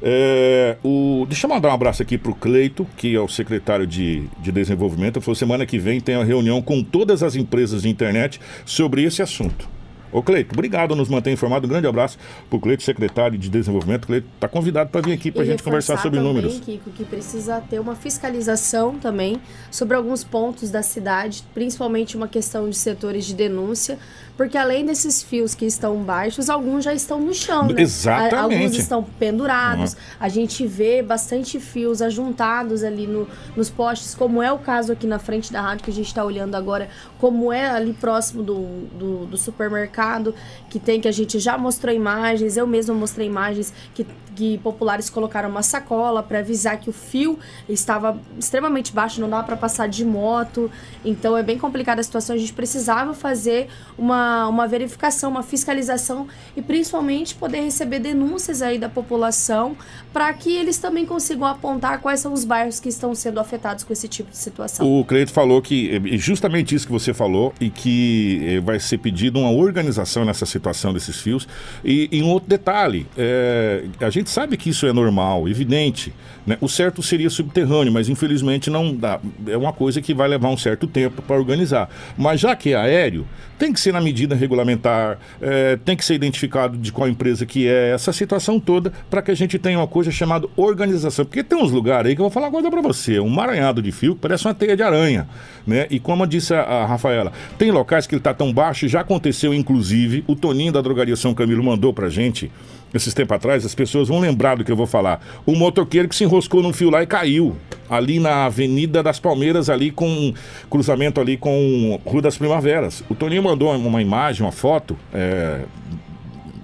É, 0.07 0.77
o, 0.85 1.25
deixa 1.27 1.47
eu 1.47 1.51
mandar 1.51 1.71
um 1.71 1.73
abraço 1.73 2.03
aqui 2.03 2.19
para 2.19 2.31
o 2.31 2.35
Cleito, 2.35 2.87
que 2.97 3.15
é 3.15 3.21
o 3.21 3.29
secretário 3.29 3.87
de, 3.87 4.25
de 4.43 4.53
desenvolvimento. 4.53 5.21
Foi 5.21 5.35
semana 5.35 5.65
que 5.65 5.79
vem 5.79 5.99
tem 6.01 6.17
uma 6.17 6.25
reunião 6.25 6.61
com 6.61 6.83
todas 6.83 7.23
as 7.23 7.37
empresas 7.37 7.83
de 7.83 7.89
internet 7.89 8.39
sobre 8.67 9.03
esse 9.03 9.23
assunto. 9.23 9.67
Ô 10.15 10.23
Cleito, 10.23 10.55
obrigado, 10.55 10.95
nos 10.95 11.09
mantém 11.09 11.35
informado. 11.35 11.67
Um 11.67 11.69
grande 11.69 11.89
abraço 11.89 12.17
pro 12.49 12.61
Cleito, 12.61 12.85
secretário 12.85 13.37
de 13.37 13.49
desenvolvimento. 13.49 14.07
Cleito 14.07 14.29
está 14.33 14.47
convidado 14.47 14.89
para 14.89 15.01
vir 15.01 15.13
aqui 15.13 15.33
para 15.33 15.43
a 15.43 15.45
gente 15.45 15.61
conversar 15.61 15.97
sobre 15.97 16.21
também, 16.21 16.33
números. 16.33 16.61
Kiko, 16.61 16.91
que 16.91 17.05
precisa 17.05 17.61
ter 17.61 17.81
uma 17.81 17.97
fiscalização 17.97 18.97
também 18.97 19.41
sobre 19.73 19.97
alguns 19.97 20.23
pontos 20.23 20.71
da 20.71 20.85
cidade, 20.85 21.43
principalmente 21.53 22.17
uma 22.17 22.29
questão 22.29 22.71
de 22.71 22.77
setores 22.77 23.25
de 23.25 23.35
denúncia, 23.35 23.99
porque 24.37 24.59
além 24.59 24.85
desses 24.85 25.23
fios 25.23 25.55
que 25.55 25.65
estão 25.65 25.97
baixos, 26.03 26.51
alguns 26.51 26.83
já 26.85 26.93
estão 26.93 27.21
no 27.21 27.33
chão, 27.33 27.69
né? 27.69 27.83
Exatamente. 27.83 28.35
Alguns 28.35 28.75
estão 28.77 29.03
pendurados. 29.03 29.97
A 30.19 30.29
gente 30.29 30.67
vê 30.67 31.03
bastante 31.03 31.61
fios 31.61 32.03
ajuntados 32.03 32.83
ali 32.83 33.07
no- 33.07 33.29
nos 33.57 33.71
postes, 33.71 34.15
como 34.15 34.43
é 34.43 34.51
o 34.53 34.59
caso 34.59 34.93
aqui 34.93 35.07
na 35.07 35.19
frente 35.19 35.53
da 35.53 35.61
rádio 35.61 35.85
que 35.85 35.91
a 35.91 35.95
gente 35.95 36.09
está 36.09 36.25
olhando 36.25 36.55
agora, 36.57 36.89
como 37.19 37.53
é 37.53 37.71
ali 37.71 37.93
próximo 37.93 38.43
do, 38.43 38.87
do, 38.99 39.27
do 39.27 39.37
supermercado, 39.37 40.35
que 40.69 40.79
tem 40.81 41.01
que 41.01 41.07
a 41.09 41.13
gente 41.13 41.39
já 41.39 41.57
mostrou 41.57 41.95
imagens, 41.95 42.57
eu 42.57 42.67
mesma 42.67 42.95
mostrei 42.95 43.27
imagens 43.27 43.73
que, 43.95 44.05
que 44.35 44.59
populares 44.59 45.09
colocaram 45.09 45.49
uma 45.49 45.63
sacola 45.63 46.23
para 46.23 46.41
avisar 46.41 46.79
que 46.81 46.91
o 46.91 46.93
fio 46.93 47.39
estava 47.69 48.19
extremamente 48.39 48.93
baixo, 48.93 49.21
não 49.21 49.31
dava 49.31 49.45
para 49.45 49.57
passar 49.57 49.89
de 49.89 50.05
moto. 50.05 50.71
Então 51.05 51.37
é 51.37 51.43
bem 51.43 51.57
complicada 51.59 52.01
a 52.01 52.05
situação. 52.05 52.35
A 52.35 52.39
gente 52.39 52.53
precisava 52.53 53.15
fazer 53.15 53.69
uma, 53.97 54.24
uma 54.49 54.67
verificação, 54.67 55.31
uma 55.31 55.43
fiscalização 55.43 56.27
e 56.57 56.63
principalmente 56.63 57.35
poder 57.35 57.61
receber 57.61 57.99
denúncias 57.99 58.63
aí 58.63 58.79
da 58.79 58.89
população 58.89 59.77
para 60.15 60.33
que 60.33 60.57
eles 60.57 60.79
também 60.79 61.05
consigam 61.05 61.45
apontar 61.45 62.01
quais 62.01 62.21
são 62.21 62.33
os 62.33 62.45
bairros 62.45 62.79
que 62.79 62.89
estão 62.89 63.13
sendo 63.17 63.41
afetados 63.41 63.83
com 63.83 63.93
esse 63.93 64.07
tipo 64.07 64.31
de 64.31 64.37
situação. 64.37 64.87
O 64.87 65.05
Cleito 65.05 65.33
falou 65.33 65.61
que 65.61 66.01
justamente 66.19 66.73
isso 66.73 66.87
que 66.87 66.93
você 66.93 67.13
falou 67.13 67.53
e 67.61 67.69
que 67.69 68.41
eh, 68.45 68.61
vai 68.61 68.79
ser 68.79 68.99
pedido 68.99 69.41
uma 69.41 69.51
organização 69.51 70.25
nessa 70.25 70.47
situação 70.47 70.93
desses 70.93 71.21
fios. 71.21 71.49
E, 71.85 72.09
e 72.13 72.23
um 72.23 72.29
outro 72.29 72.49
detalhe, 72.49 73.09
é, 73.19 73.87
a 73.99 74.09
gente 74.09 74.31
sabe 74.31 74.57
que 74.57 74.71
isso 74.71 74.87
é 74.87 74.93
normal, 74.93 75.49
evidente. 75.49 76.15
né? 76.47 76.57
O 76.61 76.69
certo 76.69 77.03
seria 77.03 77.29
subterrâneo, 77.29 77.93
mas 77.93 78.09
infelizmente 78.09 78.71
não 78.71 78.95
dá. 78.95 79.19
É 79.49 79.57
uma 79.57 79.73
coisa 79.73 80.01
que 80.01 80.15
vai 80.15 80.29
levar 80.29 80.49
um 80.49 80.57
certo 80.57 80.87
tempo 80.87 81.23
para 81.23 81.35
organizar. 81.35 81.91
Mas 82.17 82.39
já 82.39 82.55
que 82.55 82.73
é 82.73 82.77
aéreo, 82.77 83.27
tem 83.59 83.73
que 83.73 83.81
ser 83.81 83.93
na 83.93 84.01
medida 84.01 84.35
regulamentar, 84.35 85.19
é, 85.41 85.77
tem 85.85 85.97
que 85.97 86.05
ser 86.05 86.15
identificado 86.15 86.77
de 86.77 86.93
qual 86.93 87.09
empresa 87.09 87.45
que 87.45 87.67
é, 87.67 87.91
essa 87.91 88.13
situação 88.13 88.61
toda, 88.61 88.93
para 89.11 89.23
que 89.23 89.31
a 89.31 89.35
gente 89.35 89.59
tenha 89.59 89.79
uma 89.79 89.87
coisa 89.87 90.04
chamada 90.13 90.49
organização. 90.57 91.25
Porque 91.25 91.43
tem 91.43 91.59
uns 91.59 91.71
lugares 91.71 92.11
aí 92.11 92.15
que 92.15 92.21
eu 92.21 92.25
vou 92.25 92.31
falar 92.31 92.47
agora 92.47 92.71
para 92.71 92.81
você, 92.81 93.19
um 93.21 93.29
maranhado 93.29 93.83
de 93.83 93.93
fio 93.93 94.15
que 94.15 94.21
parece 94.21 94.47
uma 94.47 94.55
teia 94.55 94.77
de 94.77 94.83
aranha, 94.83 95.29
né? 95.67 95.87
E 95.91 95.99
como 95.99 96.27
disse 96.27 96.55
a, 96.55 96.63
a 96.63 96.87
Rafaela, 96.87 97.33
tem 97.59 97.71
locais 97.71 98.07
que 98.07 98.15
ele 98.15 98.21
está 98.21 98.35
tão 98.35 98.53
baixo, 98.53 98.89
já 98.89 99.01
aconteceu 99.01 99.55
inclusive, 99.55 100.25
o 100.27 100.35
Toninho 100.35 100.73
da 100.73 100.81
Drogaria 100.81 101.17
São 101.17 101.35
Camilo 101.35 101.63
mandou 101.63 101.93
pra 101.93 102.09
gente, 102.09 102.51
esses 102.93 103.13
tempos 103.13 103.35
atrás, 103.35 103.65
as 103.65 103.75
pessoas 103.75 104.09
vão 104.09 104.21
lembrar 104.21 104.57
do 104.57 104.65
que 104.65 104.71
eu 104.71 104.77
vou 104.77 104.87
falar. 104.87 105.21
O 105.45 105.57
motoqueiro 105.57 106.09
que 106.09 106.15
se 106.15 106.23
enroscou 106.23 106.63
num 106.63 106.73
fio 106.73 106.91
lá 106.91 107.03
e 107.03 107.07
caiu. 107.07 107.57
Ali 107.91 108.21
na 108.21 108.47
Avenida 108.47 109.03
das 109.03 109.19
Palmeiras, 109.19 109.69
ali 109.69 109.91
com 109.91 110.33
cruzamento 110.71 111.21
ali 111.21 111.37
com 111.37 112.01
Rua 112.05 112.23
das 112.23 112.39
Primaveras. 112.39 113.03
O 113.11 113.15
Toninho 113.15 113.43
mandou 113.43 113.75
uma 113.75 114.01
imagem, 114.01 114.47
uma 114.47 114.53
foto, 114.53 114.97
é, 115.13 115.63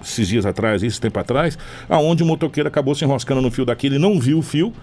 esses 0.03 0.27
dias 0.27 0.45
atrás, 0.45 0.83
esse 0.83 0.99
tempo 0.99 1.19
atrás, 1.19 1.57
aonde 1.89 2.23
o 2.23 2.25
motoqueiro 2.25 2.67
acabou 2.67 2.93
se 2.95 3.03
enroscando 3.03 3.41
no 3.41 3.51
fio 3.51 3.65
daquele, 3.65 3.97
não 3.99 4.19
viu 4.19 4.39
o 4.39 4.41
fio, 4.41 4.73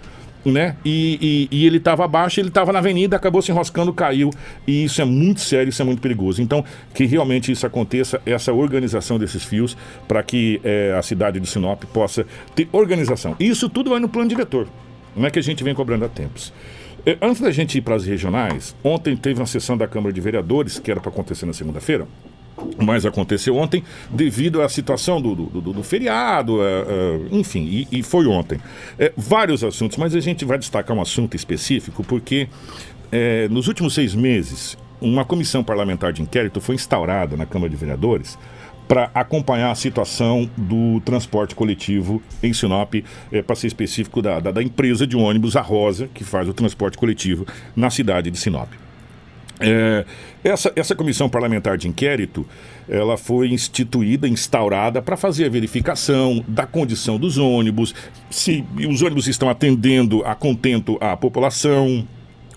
né? 0.44 0.76
E, 0.84 1.48
e- 1.50 1.56
e 1.58 1.66
ele 1.66 1.78
estava 1.78 2.04
abaixo, 2.04 2.40
ele 2.40 2.48
estava 2.48 2.72
na 2.72 2.78
avenida, 2.78 3.16
acabou 3.16 3.42
se 3.42 3.50
enroscando, 3.50 3.92
caiu. 3.92 4.30
E 4.66 4.84
isso 4.84 5.02
é 5.02 5.04
muito 5.04 5.40
sério, 5.40 5.68
isso 5.68 5.82
é 5.82 5.84
muito 5.84 6.00
perigoso. 6.00 6.40
Então, 6.40 6.64
que 6.94 7.04
realmente 7.04 7.50
isso 7.52 7.66
aconteça, 7.66 8.20
essa 8.24 8.52
organização 8.52 9.18
desses 9.18 9.42
fios, 9.44 9.76
para 10.06 10.22
que 10.22 10.60
eh, 10.64 10.94
a 10.98 11.02
cidade 11.02 11.40
de 11.40 11.46
Sinop 11.46 11.82
possa 11.92 12.24
ter 12.54 12.68
organização. 12.72 13.34
E 13.38 13.48
isso 13.48 13.68
tudo 13.68 13.90
vai 13.90 13.98
no 14.00 14.08
plano 14.08 14.28
diretor. 14.28 14.68
Não 15.16 15.26
é 15.26 15.30
que 15.30 15.38
a 15.40 15.42
gente 15.42 15.62
vem 15.64 15.74
cobrando 15.74 16.04
há 16.04 16.08
tempos. 16.08 16.52
Eh, 17.04 17.18
Antes 17.20 17.40
da 17.42 17.50
gente 17.50 17.76
ir 17.76 17.80
para 17.82 17.96
as 17.96 18.06
regionais, 18.06 18.74
ontem 18.82 19.16
teve 19.16 19.40
uma 19.40 19.46
sessão 19.46 19.76
da 19.76 19.88
Câmara 19.88 20.12
de 20.12 20.20
Vereadores, 20.20 20.78
que 20.78 20.90
era 20.90 21.00
para 21.00 21.10
acontecer 21.10 21.46
na 21.46 21.52
segunda-feira, 21.52 22.06
mas 22.82 23.04
aconteceu 23.06 23.56
ontem 23.56 23.82
devido 24.10 24.62
à 24.62 24.68
situação 24.68 25.20
do, 25.20 25.34
do, 25.34 25.60
do- 25.60 25.72
do 25.72 25.82
feriado, 25.82 26.62
é, 26.62 26.64
é, 26.64 27.18
enfim, 27.36 27.64
e, 27.90 27.98
e 27.98 28.02
foi 28.02 28.26
ontem. 28.26 28.58
É, 28.98 29.12
vários 29.16 29.62
assuntos, 29.64 29.96
mas 29.96 30.14
a 30.14 30.20
gente 30.20 30.44
vai 30.44 30.58
destacar 30.58 30.96
um 30.96 31.00
assunto 31.00 31.34
específico 31.36 32.02
porque 32.04 32.48
é, 33.12 33.48
nos 33.48 33.68
últimos 33.68 33.94
seis 33.94 34.14
meses 34.14 34.76
uma 35.00 35.24
comissão 35.24 35.62
parlamentar 35.62 36.12
de 36.12 36.22
inquérito 36.22 36.60
foi 36.60 36.74
instaurada 36.74 37.36
na 37.36 37.46
Câmara 37.46 37.70
de 37.70 37.76
Vereadores 37.76 38.36
para 38.88 39.10
acompanhar 39.14 39.70
a 39.70 39.74
situação 39.74 40.48
do 40.56 40.98
transporte 41.04 41.54
coletivo 41.54 42.22
em 42.42 42.54
Sinop, 42.54 42.94
é, 43.30 43.42
para 43.42 43.54
ser 43.54 43.66
específico 43.66 44.22
da, 44.22 44.40
da, 44.40 44.50
da 44.50 44.62
empresa 44.62 45.06
de 45.06 45.14
ônibus, 45.14 45.56
a 45.56 45.60
Rosa, 45.60 46.08
que 46.14 46.24
faz 46.24 46.48
o 46.48 46.54
transporte 46.54 46.96
coletivo 46.96 47.46
na 47.76 47.90
cidade 47.90 48.30
de 48.30 48.38
Sinop. 48.38 48.70
É, 49.60 50.04
essa, 50.44 50.72
essa 50.76 50.94
comissão 50.94 51.28
parlamentar 51.28 51.76
de 51.76 51.88
inquérito, 51.88 52.46
ela 52.88 53.16
foi 53.16 53.48
instituída, 53.48 54.28
instaurada 54.28 55.02
para 55.02 55.16
fazer 55.16 55.46
a 55.46 55.48
verificação 55.48 56.44
da 56.46 56.66
condição 56.66 57.18
dos 57.18 57.38
ônibus, 57.38 57.94
se 58.30 58.64
os 58.88 59.02
ônibus 59.02 59.26
estão 59.26 59.50
atendendo 59.50 60.24
a 60.24 60.34
contento 60.34 60.96
a 61.00 61.16
população, 61.16 62.06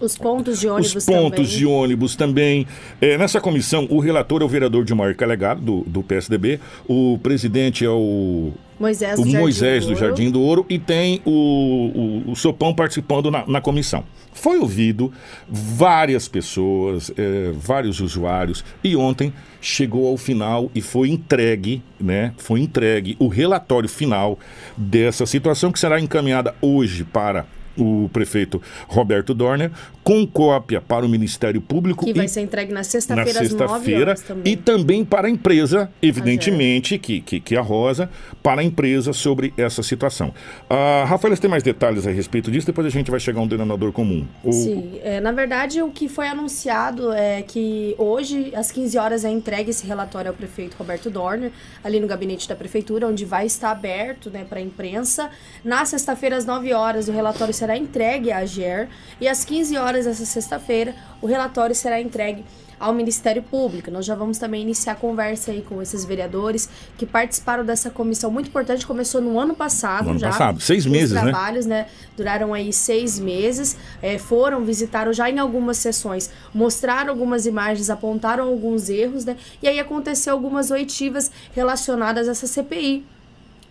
Os 0.02 0.18
pontos 0.18 0.60
de 0.60 0.68
ônibus 0.68 0.96
os 0.96 1.06
pontos 1.06 1.30
também. 1.30 1.58
de 1.58 1.66
ônibus 1.66 2.16
também. 2.16 2.68
É, 3.00 3.18
nessa 3.18 3.40
comissão, 3.40 3.88
o 3.90 4.00
relator 4.00 4.42
é 4.42 4.46
o 4.46 4.48
vereador 4.48 4.84
Dilmar 4.84 5.16
Calegado, 5.16 5.62
do, 5.62 5.82
do 5.82 6.04
PSDB, 6.04 6.60
o 6.88 7.20
presidente 7.22 7.86
é 7.86 7.90
o 7.90 8.52
Moisés 8.80 9.20
o 9.20 9.24
do 9.24 9.30
Jardim 9.30 9.42
Moisés 9.42 9.86
do 9.86 9.90
Ouro. 9.92 10.00
Jardim 10.00 10.32
do 10.32 10.42
Ouro 10.42 10.66
e 10.68 10.80
tem 10.80 11.22
o, 11.24 12.24
o, 12.28 12.32
o 12.32 12.36
Sopão 12.36 12.74
participando 12.74 13.30
na, 13.30 13.46
na 13.46 13.62
comissão. 13.62 14.04
Foi 14.34 14.58
ouvido 14.58 15.12
várias 15.48 16.28
pessoas, 16.28 17.12
eh, 17.16 17.52
vários 17.54 18.00
usuários, 18.00 18.64
e 18.84 18.96
ontem 18.96 19.32
chegou 19.60 20.08
ao 20.08 20.18
final 20.18 20.72
e 20.74 20.82
foi 20.82 21.10
entregue, 21.10 21.84
né? 22.00 22.34
Foi 22.38 22.60
entregue 22.60 23.16
o 23.20 23.28
relatório 23.28 23.90
final 23.90 24.40
dessa 24.76 25.26
situação 25.26 25.72
que 25.72 25.80
será 25.80 26.00
encaminhada 26.00 26.56
hoje 26.62 27.04
para 27.04 27.46
o 27.78 28.10
prefeito 28.12 28.62
Roberto 28.88 29.34
Dorner, 29.34 29.72
com 30.04 30.26
cópia 30.26 30.82
para 30.82 31.06
o 31.06 31.10
Ministério 31.10 31.62
Público. 31.62 32.06
Que 32.06 32.14
vai 32.14 32.26
e- 32.26 32.30
ser 32.30 32.42
entregue 32.42 32.74
na 32.74 32.84
sexta-feira 32.84 33.42
às 33.42 33.52
9 33.52 33.58
sexta-feira 33.58 34.02
horas 34.02 34.22
também. 34.22 34.54
e 34.54 34.58
também 34.58 35.06
para 35.06 35.28
a 35.28 35.30
empresa, 35.30 35.90
evidentemente, 36.02 36.98
que, 36.98 37.22
que, 37.22 37.40
que 37.40 37.56
é 37.56 37.60
a 37.60 37.62
Rosa, 37.62 38.10
para 38.42 38.62
a 38.62 38.64
empresa 38.64 39.14
sobre 39.14 39.54
essa 39.58 39.84
situação. 39.84 40.34
Ah, 40.70 41.06
Rafael, 41.08 41.36
você 41.36 41.42
tem 41.42 41.50
mais 41.52 41.64
detalhes 41.64 42.06
a 42.08 42.12
respeito 42.12 42.50
disso? 42.52 42.66
Depois 42.66 42.86
a 42.88 42.90
gente 42.90 43.12
vai 43.12 43.20
chegar 43.20 43.40
a 43.40 43.44
um 43.44 43.48
denominador 43.48 43.92
comum. 43.92 44.26
O- 44.44 44.52
Sim, 44.52 45.00
é, 45.04 45.20
na 45.20 45.32
verdade 45.32 45.82
o 45.82 45.90
que 45.92 46.08
foi 46.10 46.28
anunciado 46.28 47.12
é 47.14 47.42
que 47.42 47.96
hoje, 47.98 48.52
às 48.56 48.72
15 48.72 48.98
horas, 48.98 49.24
é 49.26 49.30
entregue 49.30 49.70
esse 49.70 49.86
relatório 49.86 50.30
ao 50.30 50.36
prefeito 50.36 50.76
Roberto 50.78 51.10
Dorner, 51.10 51.52
ali 51.84 52.00
no 52.00 52.08
gabinete 52.08 52.48
da 52.50 52.56
prefeitura, 52.56 53.08
onde 53.08 53.24
vai 53.26 53.46
estar 53.46 53.72
aberto 53.72 54.30
né, 54.30 54.46
para 54.48 54.60
a 54.60 54.62
imprensa. 54.62 55.30
Na 55.64 55.86
sexta-feira, 55.86 56.38
às 56.38 56.46
9 56.46 56.74
horas, 56.74 57.08
o 57.08 57.12
relatório 57.12 57.54
será 57.62 57.78
entregue 57.78 58.32
à 58.32 58.40
AGER 58.40 58.90
e 59.20 59.28
às 59.28 59.46
15 59.46 59.78
horas 59.78 60.06
dessa 60.06 60.26
sexta-feira, 60.26 60.96
o 61.22 61.28
relatório 61.28 61.76
será 61.76 62.02
entregue 62.02 62.44
ao 62.80 62.92
Ministério 62.92 63.44
Público. 63.44 63.92
Nós 63.92 64.04
já 64.04 64.16
vamos 64.16 64.40
também 64.40 64.64
iniciar 64.64 64.96
conversa 64.96 65.52
aí 65.52 65.62
com 65.62 65.80
esses 65.80 66.04
vereadores 66.04 66.68
que 66.98 67.06
participaram 67.06 67.64
dessa 67.64 67.92
comissão 67.92 68.32
muito 68.32 68.48
importante, 68.50 68.88
começou 68.88 69.22
no 69.22 69.40
ano 69.40 69.54
passado 69.54 70.06
No 70.06 70.10
ano 70.12 70.20
já. 70.20 70.30
passado, 70.30 70.60
seis 70.60 70.88
Os 70.88 70.92
meses, 70.92 71.12
né? 71.12 71.22
trabalhos, 71.22 71.68
né? 71.68 71.86
Duraram 72.18 72.52
aí 72.52 72.74
seis 72.74 73.20
meses. 73.20 73.78
é, 74.02 74.18
foram, 74.18 74.66
visitaram 74.66 75.14
já 75.14 75.30
em 75.30 75.38
algumas 75.38 75.78
sessões, 75.78 76.32
mostraram 76.52 77.12
algumas 77.12 77.46
imagens, 77.46 77.92
apontaram 77.92 78.46
alguns 78.48 78.90
erros, 78.90 79.24
né? 79.24 79.38
E 79.62 79.68
aí 79.68 79.80
aconteceu 79.80 80.34
algumas 80.34 80.72
oitivas 80.72 81.30
relacionadas 81.54 82.28
a 82.28 82.32
essa 82.32 82.48
CPI 82.48 83.06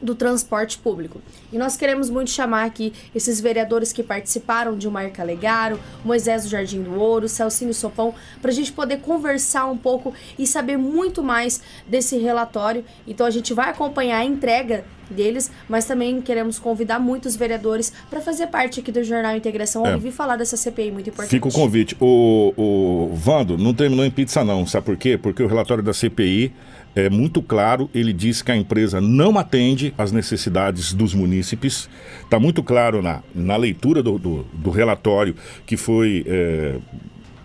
do 0.01 0.15
transporte 0.15 0.79
público. 0.79 1.21
E 1.53 1.59
nós 1.59 1.77
queremos 1.77 2.09
muito 2.09 2.31
chamar 2.31 2.65
aqui 2.65 2.93
esses 3.15 3.41
vereadores 3.41 3.93
que 3.93 4.03
participaram 4.03 4.77
de 4.77 4.89
uma 4.89 5.09
Calegaro, 5.11 5.79
Moisés 6.05 6.45
do 6.45 6.49
Jardim 6.49 6.83
do 6.83 6.95
Ouro, 6.95 7.29
Celcínio 7.29 7.75
Sopão, 7.75 8.15
para 8.41 8.51
a 8.51 8.55
gente 8.55 8.73
poder 8.73 9.01
conversar 9.01 9.67
um 9.67 9.77
pouco 9.77 10.15
e 10.39 10.47
saber 10.47 10.77
muito 10.77 11.23
mais 11.23 11.61
desse 11.87 12.17
relatório. 12.19 12.85
Então 13.07 13.27
a 13.27 13.31
gente 13.31 13.53
vai 13.53 13.71
acompanhar 13.71 14.19
a 14.19 14.25
entrega 14.25 14.85
deles, 15.11 15.51
mas 15.69 15.85
também 15.85 16.21
queremos 16.23 16.59
convidar 16.59 17.01
muitos 17.01 17.35
vereadores 17.35 17.93
para 18.09 18.21
fazer 18.21 18.47
parte 18.47 18.79
aqui 18.79 18.93
do 18.93 19.03
Jornal 19.03 19.35
Integração 19.37 19.85
É. 19.85 19.97
e 19.97 19.99
vir 19.99 20.13
falar 20.13 20.37
dessa 20.37 20.57
CPI 20.57 20.93
muito 20.93 21.11
importante. 21.11 21.31
Fica 21.31 21.49
o 21.49 21.53
convite. 21.53 21.97
O, 22.01 22.55
o 22.57 23.15
Vando 23.17 23.59
não 23.59 23.75
terminou 23.75 24.05
em 24.05 24.11
pizza, 24.11 24.45
não. 24.45 24.65
Sabe 24.67 24.87
por 24.87 24.97
quê? 24.97 25.19
Porque 25.19 25.43
o 25.43 25.49
relatório 25.49 25.83
da 25.83 25.93
CPI 25.93 26.53
é 26.94 27.09
muito 27.09 27.42
claro. 27.42 27.88
Ele 27.94 28.12
diz 28.12 28.42
que 28.42 28.50
a 28.50 28.57
empresa 28.57 29.00
não 29.00 29.38
atende 29.38 29.94
às 29.96 30.12
necessidades 30.12 30.92
dos 30.92 31.14
munícipes. 31.14 31.88
Está 32.22 32.38
muito 32.38 32.62
claro 32.62 33.03
na, 33.03 33.22
na 33.35 33.57
leitura 33.57 34.03
do, 34.03 34.18
do, 34.18 34.42
do 34.53 34.70
relatório 34.70 35.35
que 35.66 35.76
foi. 35.76 36.24
é, 36.26 36.76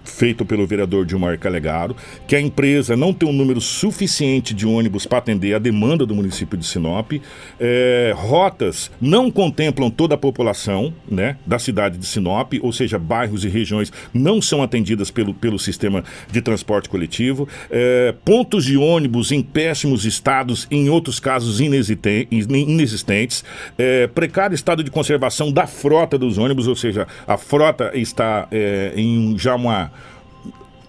feito 0.05 0.45
pelo 0.45 0.65
vereador 0.65 1.05
Dilmar 1.05 1.37
Calegaro, 1.37 1.95
que 2.27 2.35
a 2.35 2.41
empresa 2.41 2.95
não 2.95 3.13
tem 3.13 3.27
um 3.27 3.33
número 3.33 3.59
suficiente 3.59 4.53
de 4.53 4.65
ônibus 4.65 5.05
para 5.05 5.17
atender 5.17 5.53
a 5.53 5.59
demanda 5.59 6.05
do 6.05 6.15
município 6.15 6.57
de 6.57 6.65
Sinop. 6.65 7.13
É, 7.59 8.13
rotas 8.15 8.91
não 9.01 9.29
contemplam 9.29 9.89
toda 9.89 10.15
a 10.15 10.17
população 10.17 10.93
né, 11.09 11.37
da 11.45 11.59
cidade 11.59 11.97
de 11.97 12.05
Sinop, 12.05 12.53
ou 12.61 12.71
seja, 12.71 12.97
bairros 12.97 13.43
e 13.43 13.49
regiões 13.49 13.91
não 14.13 14.41
são 14.41 14.61
atendidas 14.61 15.11
pelo, 15.11 15.33
pelo 15.33 15.59
sistema 15.59 16.03
de 16.31 16.41
transporte 16.41 16.89
coletivo. 16.89 17.47
É, 17.69 18.13
pontos 18.23 18.65
de 18.65 18.77
ônibus 18.77 19.31
em 19.31 19.41
péssimos 19.41 20.05
estados, 20.05 20.67
em 20.69 20.89
outros 20.89 21.19
casos 21.19 21.59
inexisten- 21.59 22.27
inexistentes. 22.31 23.43
É, 23.77 24.07
precário 24.07 24.55
estado 24.55 24.83
de 24.83 24.91
conservação 24.91 25.51
da 25.51 25.67
frota 25.67 26.17
dos 26.17 26.37
ônibus, 26.37 26.67
ou 26.67 26.75
seja, 26.75 27.07
a 27.27 27.37
frota 27.37 27.91
está 27.93 28.47
em 28.95 29.37
já 29.37 29.55
uma 29.55 29.91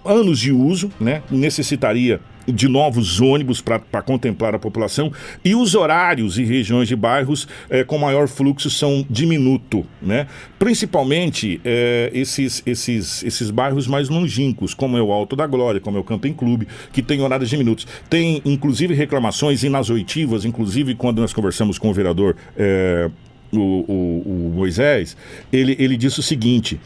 anos 0.09 0.39
de 0.39 0.53
uso, 0.53 0.91
né? 1.01 1.23
Necessitaria 1.31 2.21
de 2.49 2.69
novos 2.69 3.21
ônibus 3.21 3.61
para 3.61 3.81
contemplar 4.03 4.55
a 4.55 4.59
população 4.59 5.11
e 5.45 5.53
os 5.57 5.75
horários 5.75 6.39
e 6.39 6.45
regiões 6.45 6.87
de 6.87 6.95
bairros 6.95 7.49
eh, 7.69 7.83
com 7.83 7.99
maior 7.99 8.29
fluxo 8.29 8.71
são 8.71 9.05
diminuto, 9.11 9.85
né? 10.01 10.29
Principalmente 10.57 11.61
eh, 11.65 12.11
esses, 12.15 12.63
esses, 12.65 13.25
esses 13.25 13.51
bairros 13.51 13.89
mais 13.89 14.09
longínquos, 14.09 14.75
como 14.75 14.97
é 14.97 15.03
o 15.03 15.11
Alto 15.11 15.35
da 15.35 15.45
Glória, 15.47 15.81
como 15.81 15.97
é 15.97 16.01
o 16.01 16.05
Camping 16.05 16.35
Clube, 16.35 16.69
que 16.93 17.03
tem 17.03 17.21
horários 17.21 17.51
diminutos. 17.51 17.85
Tem 18.09 18.41
inclusive 18.45 18.95
reclamações 18.95 19.65
e 19.65 19.69
nas 19.69 19.91
oitivas, 19.91 20.45
inclusive 20.45 20.95
quando 20.95 21.21
nós 21.21 21.33
conversamos 21.33 21.79
com 21.79 21.89
o 21.91 21.93
vereador 21.93 22.37
eh, 22.57 23.11
o, 23.53 23.59
o- 23.59 24.23
o 24.27 24.53
Moisés, 24.55 25.17
ele, 25.53 25.75
ele 25.79 25.97
disse 25.97 26.21
o 26.21 26.23
seguinte: 26.23 26.79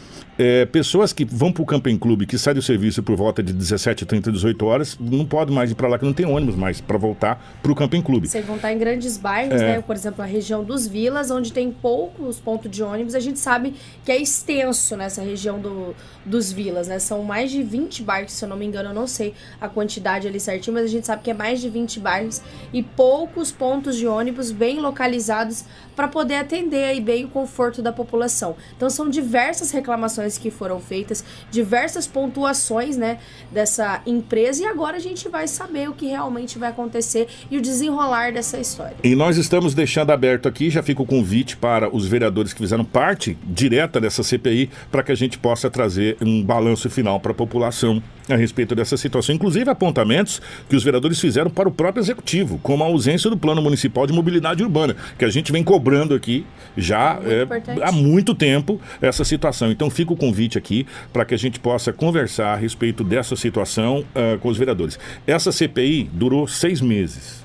é, 0.43 0.65
pessoas 0.65 1.13
que 1.13 1.23
vão 1.23 1.53
para 1.53 1.63
o 1.63 1.67
Camping 1.67 1.99
Clube, 1.99 2.25
que 2.25 2.39
saem 2.39 2.55
do 2.55 2.63
serviço 2.63 3.03
por 3.03 3.15
volta 3.15 3.43
de 3.43 3.53
17, 3.53 4.07
30, 4.07 4.33
18 4.33 4.65
horas, 4.65 4.97
não 4.99 5.27
podem 5.27 5.55
mais 5.55 5.71
ir 5.71 5.75
para 5.75 5.87
lá, 5.87 5.99
que 5.99 6.05
não 6.07 6.15
tem 6.15 6.25
ônibus 6.25 6.57
mais 6.57 6.81
para 6.81 6.97
voltar 6.97 7.59
para 7.63 7.71
o 7.71 7.75
Camping 7.75 8.01
Clube. 8.01 8.27
Sem 8.27 8.43
contar 8.45 8.73
em 8.73 8.79
grandes 8.79 9.19
bairros, 9.19 9.61
né? 9.61 9.83
Por 9.83 9.95
exemplo, 9.95 10.23
a 10.23 10.25
região 10.25 10.65
dos 10.65 10.87
Vilas, 10.87 11.31
onde 11.31 11.53
tem 11.53 11.71
poucos 11.71 12.41
pontos 12.41 12.71
de 12.71 12.83
ônibus, 12.83 13.15
a 13.15 13.21
gente 13.21 13.39
sabe 13.39 13.75
que 14.03 14.11
é 14.11 14.17
extenso 14.17 14.97
nessa 14.97 15.21
região 15.21 15.61
do, 15.61 15.95
dos 16.25 16.51
Vilas, 16.51 16.89
né? 16.89 16.99
São 16.99 17.23
mais 17.23 17.51
de 17.51 17.63
20 17.63 18.03
bairros, 18.03 18.33
se 18.33 18.43
eu 18.43 18.49
não 18.49 18.57
me 18.57 18.65
engano, 18.65 18.89
eu 18.89 18.95
não 18.95 19.07
sei 19.07 19.35
a 19.61 19.69
quantidade 19.69 20.27
ali 20.27 20.41
certinho, 20.41 20.73
mas 20.73 20.85
a 20.85 20.89
gente 20.89 21.07
sabe 21.07 21.23
que 21.23 21.31
é 21.31 21.35
mais 21.35 21.61
de 21.61 21.69
20 21.69 22.01
bairros 22.01 22.41
e 22.73 22.83
poucos 22.83 23.53
pontos 23.53 23.95
de 23.95 24.07
ônibus 24.07 24.51
bem 24.51 24.81
localizados 24.81 25.67
para 26.01 26.09
poder 26.09 26.37
atender 26.37 26.85
aí 26.85 26.99
bem 26.99 27.27
o 27.27 27.29
conforto 27.29 27.83
da 27.83 27.93
população. 27.93 28.57
Então 28.75 28.89
são 28.89 29.11
diversas 29.11 29.71
reclamações 29.71 30.39
que 30.39 30.51
foram 30.51 30.81
feitas, 30.81 31.23
diversas 31.51 32.07
pontuações, 32.07 32.97
né, 32.97 33.19
dessa 33.53 34.01
empresa 34.07 34.63
e 34.63 34.67
agora 34.67 34.97
a 34.97 34.99
gente 34.99 35.29
vai 35.29 35.47
saber 35.47 35.91
o 35.91 35.93
que 35.93 36.07
realmente 36.07 36.59
vai 36.59 36.71
acontecer 36.71 37.29
e 37.51 37.59
o 37.59 37.61
desenrolar 37.61 38.33
dessa 38.33 38.59
história. 38.59 38.97
E 39.05 39.15
nós 39.15 39.37
estamos 39.37 39.75
deixando 39.75 40.11
aberto 40.11 40.49
aqui, 40.49 40.71
já 40.71 40.83
fica 40.83 41.03
o 41.03 41.07
convite 41.07 41.55
para 41.59 41.95
os 41.95 42.07
vereadores 42.07 42.55
que 42.55 42.61
fizeram 42.61 42.83
parte 42.85 43.37
direta 43.45 44.01
dessa 44.01 44.23
CPI, 44.23 44.71
para 44.91 45.03
que 45.03 45.13
a 45.13 45.15
gente 45.15 45.39
possa 45.39 45.69
trazer 45.69 46.17
um 46.23 46.43
balanço 46.43 46.89
final 46.89 47.21
para 47.21 47.33
a 47.33 47.35
população 47.35 48.03
a 48.35 48.37
respeito 48.37 48.75
dessa 48.75 48.97
situação. 48.97 49.35
Inclusive 49.35 49.71
apontamentos 49.71 50.41
que 50.69 50.77
os 50.77 50.85
vereadores 50.85 51.21
fizeram 51.21 51.51
para 51.51 51.69
o 51.69 51.73
próprio 51.73 52.01
executivo, 52.03 52.59
como 52.63 52.85
a 52.85 52.87
ausência 52.87 53.31
do 53.31 53.37
Plano 53.37 53.63
Municipal 53.63 54.07
de 54.07 54.13
Mobilidade 54.13 54.63
Urbana, 54.63 54.97
que 55.19 55.25
a 55.25 55.31
gente 55.31 55.53
vem 55.53 55.63
cobrando 55.63 56.15
aqui 56.15 56.45
já 56.77 57.15
Muito 57.15 57.31
é, 57.31 57.43
importante. 57.43 57.83
há 57.83 57.93
muito 57.93 58.35
tempo 58.35 58.81
essa 59.01 59.25
situação. 59.25 59.71
Então 59.71 59.91
fica 59.91 60.13
o 60.13 60.17
convite 60.17 60.59
aqui 60.59 60.87
para 61.13 61.25
que 61.25 61.35
a 61.35 61.39
gente 61.39 61.59
possa 61.59 61.93
conversar 61.93 62.55
a 62.55 62.57
respeito 62.57 63.05
dessa 63.05 63.37
situação 63.37 64.05
ah, 64.15 64.39
com 64.39 64.49
os 64.49 64.59
vereadores. 64.59 64.99
Essa 65.27 65.53
CPI 65.53 66.11
durou 66.13 66.47
seis 66.47 66.81
meses. 66.81 67.40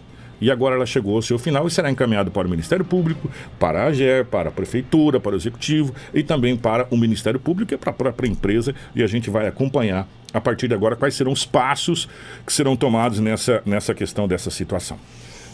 E 0.45 0.51
agora 0.51 0.75
ela 0.75 0.85
chegou 0.85 1.15
ao 1.15 1.23
seu 1.23 1.39
final 1.39 1.65
e 1.65 1.71
será 1.71 1.89
encaminhado 1.89 2.29
para 2.29 2.47
o 2.47 2.51
Ministério 2.51 2.85
Público, 2.85 3.31
para 3.57 3.81
a 3.81 3.87
AGER, 3.87 4.25
para 4.25 4.49
a 4.49 4.51
Prefeitura, 4.51 5.19
para 5.19 5.31
o 5.31 5.35
Executivo 5.35 5.91
e 6.13 6.21
também 6.21 6.55
para 6.55 6.85
o 6.91 6.97
Ministério 6.97 7.39
Público 7.39 7.73
e 7.73 7.77
para 7.77 7.89
a 7.89 7.93
própria 7.93 8.27
empresa. 8.27 8.75
E 8.95 9.01
a 9.01 9.07
gente 9.07 9.27
vai 9.31 9.47
acompanhar 9.47 10.07
a 10.31 10.39
partir 10.39 10.67
de 10.67 10.75
agora 10.75 10.95
quais 10.95 11.15
serão 11.15 11.31
os 11.31 11.47
passos 11.47 12.07
que 12.45 12.53
serão 12.53 12.75
tomados 12.75 13.19
nessa, 13.19 13.63
nessa 13.65 13.95
questão 13.95 14.27
dessa 14.27 14.51
situação. 14.51 14.99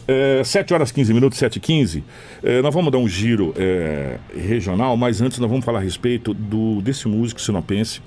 É, 0.05 0.43
7 0.43 0.73
horas 0.73 0.91
15 0.91 1.13
minutos, 1.13 1.39
7 1.39 1.55
e 1.55 1.59
15 1.61 2.03
É, 2.43 2.61
nós 2.61 2.73
vamos 2.73 2.91
dar 2.91 2.97
um 2.97 3.07
giro 3.07 3.53
é, 3.55 4.17
regional, 4.35 4.97
mas 4.97 5.21
antes 5.21 5.39
nós 5.39 5.49
vamos 5.49 5.63
falar 5.63 5.79
a 5.79 5.81
respeito 5.81 6.33
do, 6.33 6.81
desse 6.81 7.07
músico 7.07 7.39
sinopense. 7.39 8.01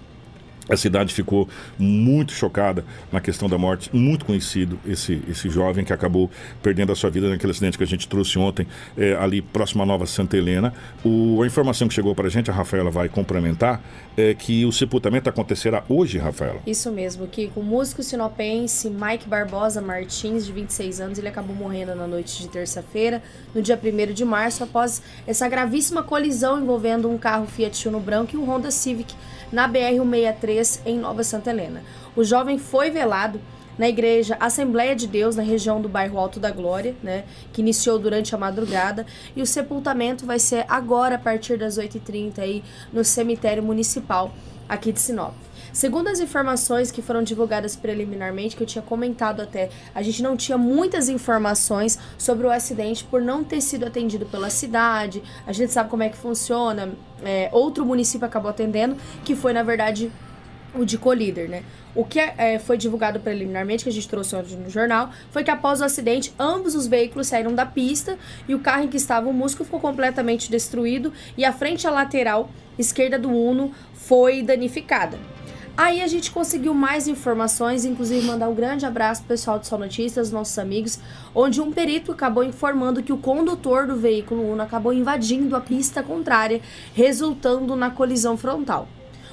A 0.69 0.77
cidade 0.77 1.13
ficou 1.13 1.49
muito 1.79 2.33
chocada 2.33 2.85
na 3.13 3.21
questão 3.21 3.49
da 3.49 3.59
morte, 3.59 3.91
muito 3.93 4.25
conhecido 4.25 4.79
esse, 4.87 5.23
esse 5.29 5.49
jovem 5.51 5.85
que 5.85 5.93
acabou 5.93 6.31
perdendo 6.63 6.91
a 6.93 6.97
sua 6.97 7.11
vida 7.11 7.29
naquele 7.29 7.53
acidente 7.53 7.77
que 7.77 7.85
a 7.85 7.87
gente 7.87 8.09
trouxe 8.09 8.39
ontem, 8.39 8.67
é, 8.97 9.15
ali 9.17 9.43
próximo 9.43 9.83
à 9.83 9.87
Nova 9.87 10.07
Santa 10.07 10.37
Helena. 10.37 10.73
O, 11.05 11.43
a 11.43 11.47
informação 11.47 11.87
que 11.87 11.95
chegou 11.95 12.15
para 12.15 12.29
a 12.29 12.31
gente, 12.31 12.51
a 12.51 12.55
Rafaela 12.55 12.91
vai 12.91 13.09
complementar, 13.09 13.83
é 14.17 14.33
que 14.33 14.65
o 14.65 14.73
sepultamento 14.73 15.29
acontecerá 15.29 15.85
hoje, 15.89 16.19
Rafaela. 16.19 16.61
Isso 16.67 16.91
mesmo, 16.91 17.27
que 17.27 17.51
o 17.55 17.63
músico 17.63 18.03
sinopense 18.03 18.89
Mike 18.89 19.29
Barbosa 19.29 19.83
Martins, 19.83 20.47
de 20.47 20.53
26 20.53 21.01
anos, 21.01 21.19
ele 21.19 21.29
acabou 21.29 21.55
morrendo 21.55 21.95
na 21.95 22.07
noite 22.07 22.41
de 22.41 22.49
terça-feira, 22.49 23.23
no 23.55 23.61
dia 23.61 23.79
1 23.79 24.13
de 24.13 24.25
março, 24.25 24.65
após 24.65 25.03
essa 25.27 25.49
gravíssima 25.49 26.03
colisão 26.03 26.61
envolvendo 26.61 27.11
um 27.11 27.19
carro 27.19 27.47
Fiat 27.47 27.89
Uno 27.89 28.01
branco 28.01 28.35
e 28.35 28.39
um 28.39 28.45
Honda 28.45 28.71
Civic 28.71 29.15
na 29.55 29.69
BR-163 29.69 30.81
em 30.85 30.99
Nova 30.99 31.23
Santa 31.23 31.51
Helena. 31.51 31.81
O 32.17 32.25
jovem 32.25 32.59
foi 32.59 32.91
velado 32.91 33.41
na 33.79 33.89
igreja 33.89 34.37
Assembleia 34.41 34.95
de 34.95 35.07
Deus, 35.07 35.37
na 35.37 35.43
região 35.43 35.81
do 35.81 35.89
bairro 35.89 36.19
Alto 36.19 36.41
da 36.41 36.51
Glória, 36.51 36.95
né, 37.03 37.25
que 37.53 37.61
iniciou 37.61 37.99
durante 37.99 38.35
a 38.35 38.39
madrugada, 38.39 39.07
e 39.35 39.43
o 39.43 39.47
sepultamento 39.47 40.27
vai 40.27 40.39
ser 40.39 40.65
agora, 40.69 41.15
a 41.15 41.19
partir 41.19 41.57
das 41.57 41.79
8h30, 41.79 42.39
aí, 42.39 42.65
no 42.93 43.05
cemitério 43.05 43.63
municipal 43.63 44.33
aqui 44.69 44.93
de 44.93 45.01
Sinop. 45.01 45.35
Segundo 45.75 46.07
as 46.07 46.21
informações 46.21 46.93
que 46.93 47.03
foram 47.03 47.21
divulgadas 47.25 47.75
preliminarmente, 47.75 48.55
que 48.55 48.63
eu 48.63 48.67
tinha 48.67 48.81
comentado 48.81 49.43
até, 49.43 49.71
a 49.93 50.03
gente 50.03 50.23
não 50.23 50.37
tinha 50.37 50.57
muitas 50.57 51.09
informações 51.09 51.99
sobre 52.17 52.47
o 52.47 52.51
acidente 52.51 53.03
por 53.03 53.21
não 53.21 53.43
ter 53.43 53.61
sido 53.61 53.85
atendido 53.85 54.25
pela 54.25 54.51
cidade. 54.51 55.21
A 55.45 55.53
gente 55.53 55.73
sabe 55.73 55.91
como 55.91 56.05
é 56.05 56.09
que 56.09 56.17
funciona. 56.17 56.93
É, 57.25 57.49
outro 57.51 57.85
município 57.85 58.25
acabou 58.25 58.53
atendendo, 58.53 58.97
que 59.25 59.35
foi, 59.35 59.53
na 59.53 59.65
verdade, 59.65 60.13
o 60.77 60.85
de 60.85 60.97
Colíder, 60.97 61.51
né? 61.51 61.65
O 61.93 62.05
que 62.05 62.21
é, 62.21 62.61
foi 62.61 62.79
divulgado 62.79 63.19
preliminarmente, 63.19 63.83
que 63.83 63.91
a 63.91 63.93
gente 63.93 64.09
trouxe 64.09 64.37
no 64.37 64.71
jornal, 64.71 65.11
foi 65.33 65.43
que 65.43 65.51
após 65.51 65.81
o 65.81 65.85
acidente, 65.85 66.33
ambos 66.39 66.77
os 66.77 66.87
veículos 66.87 67.27
saíram 67.27 67.53
da 67.53 67.67
pista 67.67 68.17
e 68.47 68.55
o 68.55 68.61
carro 68.61 68.85
em 68.85 68.89
que 68.89 68.97
estava 68.97 69.29
o 69.29 69.33
músico 69.33 69.65
ficou 69.65 69.81
completamente 69.81 70.49
destruído 70.49 71.13
e 71.37 71.45
a 71.45 71.53
frente 71.53 71.85
a 71.85 71.91
lateral 71.91 72.49
esquerda 72.79 73.19
do 73.19 73.29
Uno 73.29 73.73
foi 73.93 74.41
danificada. 74.41 75.19
Aí 75.77 76.01
a 76.03 76.07
gente 76.07 76.31
conseguiu 76.31 76.73
mais 76.73 77.09
informações, 77.09 77.85
inclusive 77.85 78.25
mandar 78.25 78.49
um 78.49 78.55
grande 78.55 78.87
abraço 78.87 79.23
pro 79.23 79.31
pessoal 79.31 79.59
do 79.59 79.67
Sol 79.67 79.77
Notícias, 79.77 80.31
nossos 80.31 80.57
amigos, 80.57 81.01
onde 81.35 81.61
um 81.61 81.73
perito 81.73 82.13
acabou 82.13 82.45
informando 82.45 83.03
que 83.03 83.13
o 83.13 83.19
condutor 83.19 83.89
do 83.89 83.97
veículo 83.97 84.53
Uno 84.53 84.63
acabou 84.63 84.93
invadindo 84.93 85.57
a 85.57 85.61
pista 85.61 86.01
contrária, 86.01 86.61
resultando 86.95 87.75
na 87.75 87.91
colisão 87.91 88.37
frontal. 88.37 88.87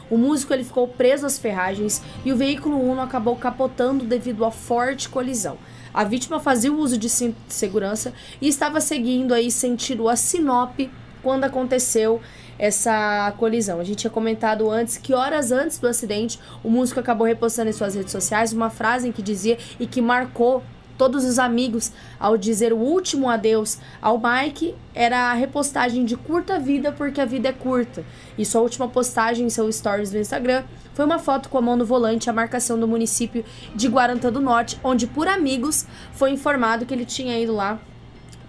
O 0.09 0.17
músico 0.17 0.51
ele 0.51 0.63
ficou 0.63 0.87
preso 0.87 1.27
às 1.27 1.37
ferragens 1.37 2.01
e 2.25 2.33
o 2.33 2.35
veículo 2.35 2.75
Uno 2.75 3.01
acabou 3.01 3.35
capotando 3.35 4.03
devido 4.03 4.43
à 4.43 4.49
forte 4.49 5.09
colisão. 5.09 5.59
A 5.93 6.03
vítima 6.03 6.39
fazia 6.39 6.73
o 6.73 6.79
uso 6.79 6.97
de 6.97 7.07
cinto 7.07 7.37
de 7.47 7.53
segurança 7.53 8.13
e 8.41 8.47
estava 8.47 8.81
seguindo 8.81 9.31
aí 9.31 9.51
sentido 9.51 10.09
a 10.09 10.15
Sinop 10.15 10.79
quando 11.21 11.43
aconteceu 11.43 12.19
essa 12.61 13.33
colisão. 13.39 13.79
A 13.79 13.83
gente 13.83 13.97
tinha 13.97 14.11
comentado 14.11 14.69
antes 14.69 14.95
que 14.95 15.15
horas 15.15 15.51
antes 15.51 15.79
do 15.79 15.87
acidente, 15.87 16.39
o 16.63 16.69
músico 16.69 16.99
acabou 16.99 17.25
repostando 17.25 17.71
em 17.71 17.73
suas 17.73 17.95
redes 17.95 18.11
sociais 18.11 18.53
uma 18.53 18.69
frase 18.69 19.09
em 19.09 19.11
que 19.11 19.23
dizia 19.23 19.57
e 19.79 19.87
que 19.87 19.99
marcou 19.99 20.61
todos 20.95 21.25
os 21.25 21.39
amigos 21.39 21.91
ao 22.19 22.37
dizer 22.37 22.71
o 22.71 22.77
último 22.77 23.27
adeus 23.27 23.79
ao 23.99 24.21
Mike 24.21 24.75
era 24.93 25.31
a 25.31 25.33
repostagem 25.33 26.05
de 26.05 26.15
curta 26.15 26.59
vida 26.59 26.91
porque 26.91 27.19
a 27.19 27.25
vida 27.25 27.49
é 27.49 27.51
curta. 27.51 28.05
E 28.37 28.45
sua 28.45 28.61
última 28.61 28.87
postagem 28.87 29.47
em 29.47 29.49
seu 29.49 29.71
stories 29.71 30.11
do 30.11 30.19
Instagram 30.19 30.63
foi 30.93 31.03
uma 31.03 31.17
foto 31.17 31.49
com 31.49 31.57
a 31.57 31.61
mão 31.61 31.75
no 31.75 31.83
volante 31.83 32.29
a 32.29 32.33
marcação 32.33 32.79
do 32.79 32.87
município 32.87 33.43
de 33.73 33.87
Guarantã 33.87 34.31
do 34.31 34.39
Norte, 34.39 34.79
onde 34.83 35.07
por 35.07 35.27
amigos 35.27 35.87
foi 36.13 36.29
informado 36.29 36.85
que 36.85 36.93
ele 36.93 37.05
tinha 37.05 37.39
ido 37.39 37.55
lá 37.55 37.79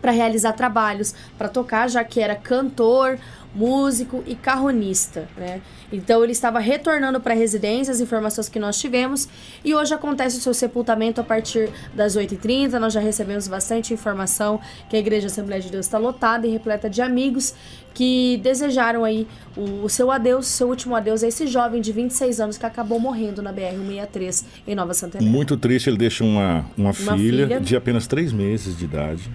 para 0.03 0.11
realizar 0.11 0.53
trabalhos, 0.53 1.15
para 1.39 1.49
tocar, 1.49 1.89
já 1.89 2.03
que 2.03 2.21
era 2.21 2.35
cantor, 2.35 3.19
músico 3.55 4.23
e 4.27 4.35
carronista, 4.35 5.29
né? 5.37 5.61
Então 5.93 6.23
ele 6.23 6.33
estava 6.33 6.59
retornando 6.59 7.21
para 7.21 7.35
a 7.35 7.37
residência, 7.37 7.93
as 7.93 8.01
informações 8.01 8.49
que 8.49 8.59
nós 8.59 8.79
tivemos, 8.79 9.29
e 9.65 9.75
hoje 9.75 9.93
acontece 9.93 10.39
o 10.39 10.41
seu 10.41 10.55
sepultamento 10.55 11.21
a 11.21 11.25
partir 11.25 11.71
das 11.95 12.17
8h30. 12.17 12.79
Nós 12.79 12.93
já 12.93 13.01
recebemos 13.01 13.47
bastante 13.47 13.93
informação 13.93 14.61
que 14.89 14.97
a 14.97 14.99
Igreja 14.99 15.27
Assembleia 15.27 15.61
de 15.61 15.71
Deus 15.71 15.87
está 15.87 15.99
lotada 15.99 16.47
e 16.47 16.51
repleta 16.51 16.89
de 16.89 17.03
amigos 17.03 17.55
que 17.95 18.41
desejaram 18.43 19.05
aí 19.05 19.27
o, 19.55 19.85
o 19.85 19.89
seu 19.89 20.11
adeus, 20.11 20.47
seu 20.47 20.69
último 20.69 20.97
adeus 20.97 21.23
a 21.23 21.29
esse 21.29 21.47
jovem 21.47 21.81
de 21.81 21.93
26 21.93 22.41
anos 22.41 22.57
que 22.57 22.65
acabou 22.65 22.99
morrendo 22.99 23.43
na 23.43 23.53
BR-163 23.53 24.45
em 24.67 24.75
Nova 24.75 24.95
Santa 24.95 25.21
Muito 25.21 25.59
triste, 25.59 25.91
ele 25.91 25.99
deixa 25.99 26.25
uma, 26.25 26.65
uma, 26.77 26.91
uma 26.91 26.93
filha, 26.93 27.47
filha 27.47 27.61
de 27.61 27.77
apenas 27.77 28.07
3 28.07 28.33
meses 28.33 28.77
de 28.77 28.85
idade 28.87 29.31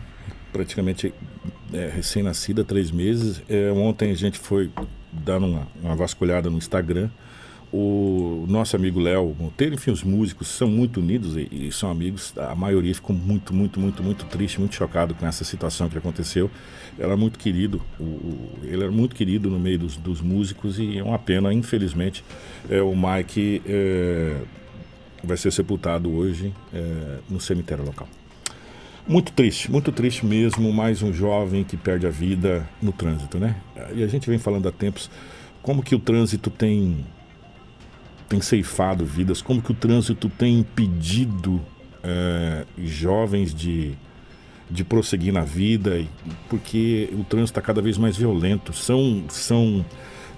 praticamente 0.52 1.14
é, 1.74 1.90
recém-nascida, 1.94 2.64
três 2.64 2.92
meses. 2.92 3.42
É, 3.50 3.72
ontem 3.72 4.12
a 4.12 4.16
gente 4.16 4.40
foi 4.40 4.70
dar 5.12 5.40
uma, 5.40 5.68
uma 5.82 5.96
vasculhada 5.96 6.50
no 6.50 6.58
Instagram. 6.58 7.10
O 7.72 8.46
nosso 8.48 8.78
amigo 8.78 8.98
Léo 8.98 9.36
Monteiro, 9.38 9.76
enfim, 9.76 9.92
os 9.92 10.02
músicos 10.02 10.48
são 10.48 10.70
muito 10.70 11.02
unidos 11.02 11.36
e, 11.36 11.50
e, 11.52 11.72
são 11.72 11.92
amigos. 11.92 12.34
A 12.38 12.56
maioria 12.56 12.96
ficou 12.96 13.14
muito, 13.14 13.54
muito, 13.54 13.78
muito, 13.78 14.02
muito 14.02 14.26
triste, 14.26 14.58
muito 14.58 14.74
chocado 14.74 15.14
com 15.14 15.28
essa 15.28 15.44
situação 15.44 15.90
que 15.90 15.98
aconteceu. 15.98 16.50
Ele 16.98 17.06
era 17.06 17.18
muito 17.18 17.38
querido, 17.38 17.82
o, 18.00 18.04
o, 18.04 18.60
ele 18.64 18.84
era 18.84 18.92
muito 18.92 19.14
querido 19.14 19.50
no 19.50 19.60
meio 19.60 19.80
dos, 19.80 19.98
dos, 19.98 20.22
músicos 20.22 20.80
e 20.80 20.98
é 20.98 21.04
uma 21.04 21.20
pena, 21.20 21.54
infelizmente, 21.54 22.24
é, 22.70 22.82
o 22.82 22.96
Mike 22.96 23.62
é, 23.66 24.38
vai 25.22 25.36
ser 25.36 25.52
sepultado 25.52 26.10
hoje 26.10 26.54
é, 26.74 27.18
no 27.30 27.42
cemitério 27.42 27.84
local. 27.84 28.08
Muito 29.08 29.32
triste, 29.32 29.72
muito 29.72 29.90
triste 29.90 30.26
mesmo. 30.26 30.74
Mais 30.74 31.02
um 31.02 31.14
jovem 31.14 31.64
que 31.64 31.78
perde 31.78 32.06
a 32.06 32.10
vida 32.10 32.68
no 32.82 32.92
trânsito, 32.92 33.40
né? 33.40 33.56
E 33.96 34.04
a 34.04 34.08
gente 34.08 34.30
vem 34.30 34.38
falando 34.38 34.68
há 34.68 34.72
tempos 34.72 35.10
como 35.62 35.82
que 35.82 35.96
o 35.96 36.00
trânsito 36.00 36.50
tem 36.50 37.06
tem 38.28 38.42
ceifado 38.42 39.06
vidas, 39.06 39.42
como 39.42 39.62
que 39.62 39.72
o 39.72 39.74
trânsito 39.74 40.28
tem 40.28 40.60
impedido 40.60 41.62
é, 42.04 42.66
jovens 42.78 43.54
de, 43.54 43.94
de 44.70 44.84
prosseguir 44.84 45.32
na 45.32 45.46
vida, 45.46 46.04
porque 46.50 47.08
o 47.14 47.24
trânsito 47.24 47.58
está 47.58 47.62
cada 47.62 47.82
vez 47.82 47.98
mais 47.98 48.18
violento. 48.18 48.74
São, 48.74 49.24
são, 49.30 49.86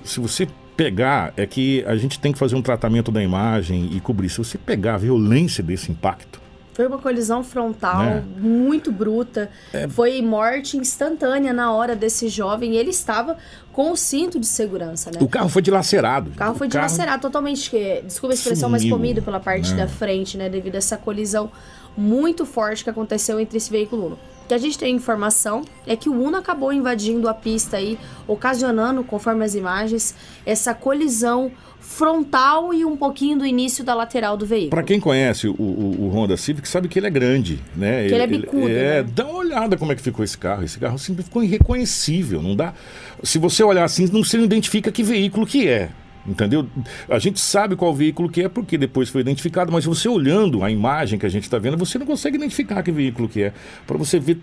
se 0.04 0.20
você 0.20 0.48
pegar, 0.78 1.34
é 1.36 1.48
que 1.48 1.84
a 1.88 1.96
gente 1.96 2.20
tem 2.20 2.32
que 2.32 2.38
fazer 2.38 2.56
um 2.56 2.62
tratamento 2.62 3.12
da 3.12 3.24
imagem 3.24 3.90
e 3.92 4.00
cobrir. 4.00 4.30
Se 4.30 4.38
você 4.38 4.60
pegar 4.60 4.94
a 4.94 4.98
violência 5.00 5.64
desse 5.64 5.92
impacto, 5.92 6.40
foi 6.80 6.88
uma 6.88 6.98
colisão 6.98 7.44
frontal 7.44 8.02
é. 8.04 8.24
muito 8.38 8.90
bruta. 8.90 9.50
É. 9.74 9.86
Foi 9.90 10.22
morte 10.22 10.78
instantânea 10.78 11.52
na 11.52 11.74
hora 11.74 11.94
desse 11.94 12.30
jovem. 12.30 12.78
Ele 12.78 12.90
estava 12.90 13.36
com 13.74 13.92
o 13.92 13.98
cinto 13.98 14.40
de 14.40 14.48
segurança, 14.48 15.12
né? 15.12 15.18
O 15.20 15.28
carro 15.28 15.50
foi 15.50 15.62
dilacerado. 15.62 16.32
O 16.32 16.36
carro 16.36 16.56
foi 16.56 16.68
o 16.68 16.70
dilacerado 16.70 17.20
carro... 17.20 17.22
totalmente. 17.22 17.70
Desculpa 18.06 18.34
a 18.34 18.36
expressão, 18.36 18.70
Sumiu. 18.70 18.82
mas 18.82 18.90
comido 18.90 19.22
pela 19.22 19.42
parte 19.42 19.74
é. 19.74 19.76
da 19.76 19.90
frente, 19.90 20.38
né? 20.38 20.48
Devido 20.48 20.76
a 20.76 20.78
essa 20.78 20.96
colisão 20.96 21.52
muito 21.98 22.46
forte 22.46 22.82
que 22.82 22.90
aconteceu 22.90 23.38
entre 23.42 23.58
esse 23.58 23.70
veículo 23.70 24.18
que 24.50 24.54
a 24.56 24.58
gente 24.58 24.80
tem 24.80 24.96
informação 24.96 25.64
é 25.86 25.96
que 25.96 26.10
o 26.10 26.14
Uno 26.14 26.38
acabou 26.38 26.74
invadindo 26.74 27.30
a 27.30 27.36
pista 27.36 27.78
aí, 27.78 28.00
ocasionando, 28.28 29.04
conforme 29.04 29.46
as 29.46 29.54
imagens, 29.54 30.16
essa 30.44 30.74
colisão 30.74 31.52
frontal 31.80 32.74
e 32.74 32.84
um 32.84 32.98
pouquinho 32.98 33.38
do 33.38 33.46
início 33.46 33.84
da 33.84 33.94
lateral 33.94 34.36
do 34.36 34.48
veículo. 34.48 34.72
Para 34.72 34.82
quem 34.82 35.00
conhece 35.00 35.48
o, 35.48 35.54
o, 35.54 36.06
o, 36.06 36.10
Honda 36.10 36.36
Civic, 36.36 36.68
sabe 36.68 36.88
que 36.88 36.98
ele 36.98 37.06
é 37.06 37.10
grande, 37.12 37.60
né? 37.76 38.08
Que 38.08 38.14
ele, 38.14 38.16
ele 38.16 38.24
é 38.24 38.28
bicudo, 38.28 38.70
É, 38.70 39.04
né? 39.04 39.10
dá 39.14 39.26
uma 39.26 39.38
olhada 39.38 39.78
como 39.78 39.92
é 39.92 39.96
que 39.96 40.02
ficou 40.02 40.26
esse 40.26 40.38
carro. 40.38 40.64
Esse 40.64 40.80
carro 40.80 40.98
sempre 40.98 41.24
ficou 41.24 41.44
irreconhecível, 41.44 42.42
não 42.42 42.56
dá... 42.56 42.74
Se 43.22 43.38
você 43.38 43.64
olhar 43.64 43.84
assim, 43.84 44.10
não 44.12 44.24
se 44.24 44.36
identifica 44.38 44.92
que 44.92 45.04
veículo 45.04 45.46
que 45.46 45.68
é. 45.68 45.90
Entendeu? 46.28 46.68
A 47.10 47.18
gente 47.18 47.40
sabe 47.40 47.76
qual 47.76 47.94
veículo 47.94 48.30
que 48.30 48.44
é 48.44 48.50
porque 48.50 48.78
depois 48.78 49.10
foi 49.10 49.22
identificado, 49.22 49.72
mas 49.72 49.86
você 49.86 50.08
olhando 50.08 50.64
a 50.64 50.70
imagem 50.70 51.18
que 51.18 51.26
a 51.26 51.30
gente 51.30 51.44
está 51.44 51.58
vendo, 51.58 51.78
você 51.78 51.98
não 51.98 52.06
consegue 52.06 52.38
identificar 52.38 52.84
que 52.84 52.92
veículo 52.92 53.28
que 53.28 53.44
é. 53.44 53.54
Para 53.88 53.98
você 53.98 54.20
ver 54.20 54.40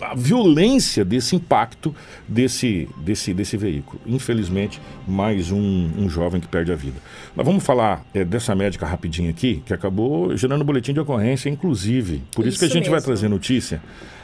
a 0.00 0.14
violência 0.14 1.04
desse 1.04 1.36
impacto 1.36 1.94
desse, 2.26 2.88
desse, 2.98 3.34
desse 3.34 3.56
veículo. 3.56 4.00
Infelizmente, 4.06 4.80
mais 5.06 5.50
um, 5.50 5.90
um 5.96 6.08
jovem 6.08 6.40
que 6.40 6.48
perde 6.48 6.72
a 6.72 6.76
vida. 6.76 6.96
Mas 7.34 7.44
vamos 7.46 7.64
falar 7.64 8.04
é, 8.14 8.24
dessa 8.24 8.54
médica 8.54 8.86
rapidinho 8.86 9.30
aqui, 9.30 9.62
que 9.64 9.72
acabou 9.72 10.36
gerando 10.36 10.64
boletim 10.64 10.92
de 10.92 11.00
ocorrência, 11.00 11.48
inclusive. 11.48 12.22
Por 12.34 12.42
isso, 12.42 12.50
isso 12.50 12.58
que 12.58 12.64
a 12.64 12.68
gente 12.68 12.84
mesmo. 12.84 12.92
vai 12.92 13.00
trazer 13.02 13.28
notícia. 13.28 13.82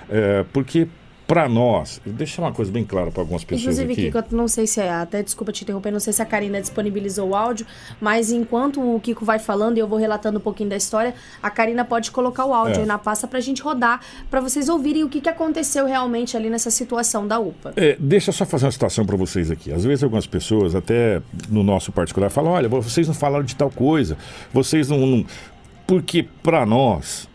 É, 0.09 0.45
porque 0.53 0.89
para 1.31 1.49
nós, 1.49 2.03
deixa 2.05 2.43
uma 2.43 2.51
coisa 2.51 2.73
bem 2.73 2.85
clara 2.85 3.13
para 3.13 3.23
algumas 3.23 3.45
pessoas 3.45 3.79
Inclusive, 3.79 4.09
aqui. 4.09 4.19
Kiko, 4.21 4.35
não 4.35 4.49
sei 4.49 4.67
se 4.67 4.81
é, 4.81 4.91
até 4.91 5.23
desculpa 5.23 5.53
te 5.53 5.63
interromper, 5.63 5.93
não 5.93 6.01
sei 6.01 6.13
se 6.13 6.21
a 6.21 6.25
Karina 6.25 6.61
disponibilizou 6.61 7.29
o 7.29 7.37
áudio, 7.37 7.65
mas 8.01 8.33
enquanto 8.33 8.81
o 8.81 8.99
Kiko 8.99 9.25
vai 9.25 9.39
falando 9.39 9.77
e 9.77 9.81
eu 9.81 9.87
vou 9.87 9.97
relatando 9.97 10.39
um 10.39 10.43
pouquinho 10.43 10.69
da 10.69 10.77
história, 10.77 11.15
a 11.41 11.49
Karina 11.49 11.85
pode 11.85 12.11
colocar 12.11 12.45
o 12.47 12.53
áudio 12.53 12.79
é. 12.79 12.81
aí 12.81 12.85
na 12.87 12.99
pasta 12.99 13.29
para 13.29 13.39
a 13.39 13.41
gente 13.41 13.63
rodar, 13.63 14.01
para 14.29 14.41
vocês 14.41 14.69
ouvirem 14.69 15.05
o 15.05 15.09
que, 15.09 15.21
que 15.21 15.29
aconteceu 15.29 15.87
realmente 15.87 16.37
ali 16.37 16.51
nessa 16.51 16.69
situação 16.69 17.29
da 17.29 17.39
UPA. 17.39 17.75
É, 17.77 17.97
deixa 18.01 18.31
eu 18.31 18.35
só 18.35 18.45
fazer 18.45 18.65
uma 18.67 18.73
situação 18.73 19.07
para 19.07 19.17
vocês 19.17 19.53
aqui. 19.53 19.73
Às 19.73 19.85
vezes 19.85 20.03
algumas 20.03 20.27
pessoas, 20.27 20.75
até 20.75 21.23
no 21.49 21.63
nosso 21.63 21.93
particular, 21.93 22.29
falam: 22.29 22.51
olha, 22.51 22.69
vocês 22.69 23.07
não 23.07 23.15
falaram 23.15 23.45
de 23.45 23.55
tal 23.55 23.71
coisa, 23.71 24.19
vocês 24.53 24.89
não. 24.89 24.99
não... 24.99 25.25
Porque 25.87 26.25
para 26.43 26.67
nós, 26.67 27.29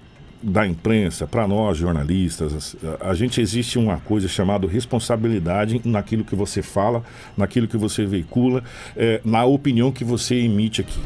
da 0.46 0.68
imprensa, 0.68 1.26
para 1.26 1.48
nós 1.48 1.76
jornalistas, 1.76 2.76
a, 3.02 3.10
a, 3.10 3.16
gente 3.16 3.42
existe 3.42 3.80
uma 3.80 3.98
coisa 3.98 4.28
chamada 4.28 4.68
responsabilidade 4.68 5.82
naquilo 5.84 6.24
que 6.24 6.36
você 6.36 6.62
fala, 6.62 7.04
naquilo 7.36 7.68
que 7.68 7.76
você 7.76 8.06
veicula, 8.06 8.64
é, 8.96 9.20
na 9.26 9.44
opinião 9.44 9.92
que 9.92 10.04
você 10.04 10.36
emite 10.36 10.82
aqui. 10.82 11.00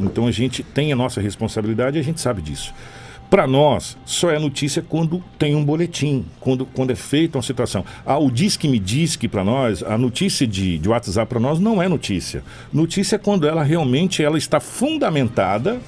Então 0.00 0.26
a 0.26 0.30
gente 0.30 0.62
tem 0.62 0.90
a 0.90 0.96
nossa 0.96 1.20
responsabilidade 1.20 1.98
e 1.98 2.00
a 2.00 2.04
gente 2.04 2.18
sabe 2.18 2.40
disso. 2.40 2.72
Para 3.28 3.46
nós, 3.46 3.98
só 4.06 4.30
é 4.30 4.38
notícia 4.38 4.80
quando 4.80 5.22
tem 5.38 5.54
um 5.54 5.62
boletim, 5.62 6.24
quando, 6.40 6.64
quando 6.64 6.92
é 6.92 6.94
feita 6.94 7.36
uma 7.36 7.42
situação. 7.42 7.84
Ah, 8.06 8.16
o 8.16 8.30
diz 8.30 8.56
que 8.56 8.66
me 8.66 8.78
diz 8.78 9.16
que 9.16 9.28
para 9.28 9.44
nós, 9.44 9.82
a 9.82 9.98
notícia 9.98 10.46
de, 10.46 10.78
de 10.78 10.88
WhatsApp 10.88 11.28
para 11.28 11.38
nós 11.38 11.58
não 11.58 11.82
é 11.82 11.88
notícia. 11.88 12.42
Notícia 12.72 13.16
é 13.16 13.18
quando 13.18 13.46
ela 13.46 13.62
realmente 13.62 14.22
ela 14.22 14.38
está 14.38 14.60
fundamentada 14.60 15.78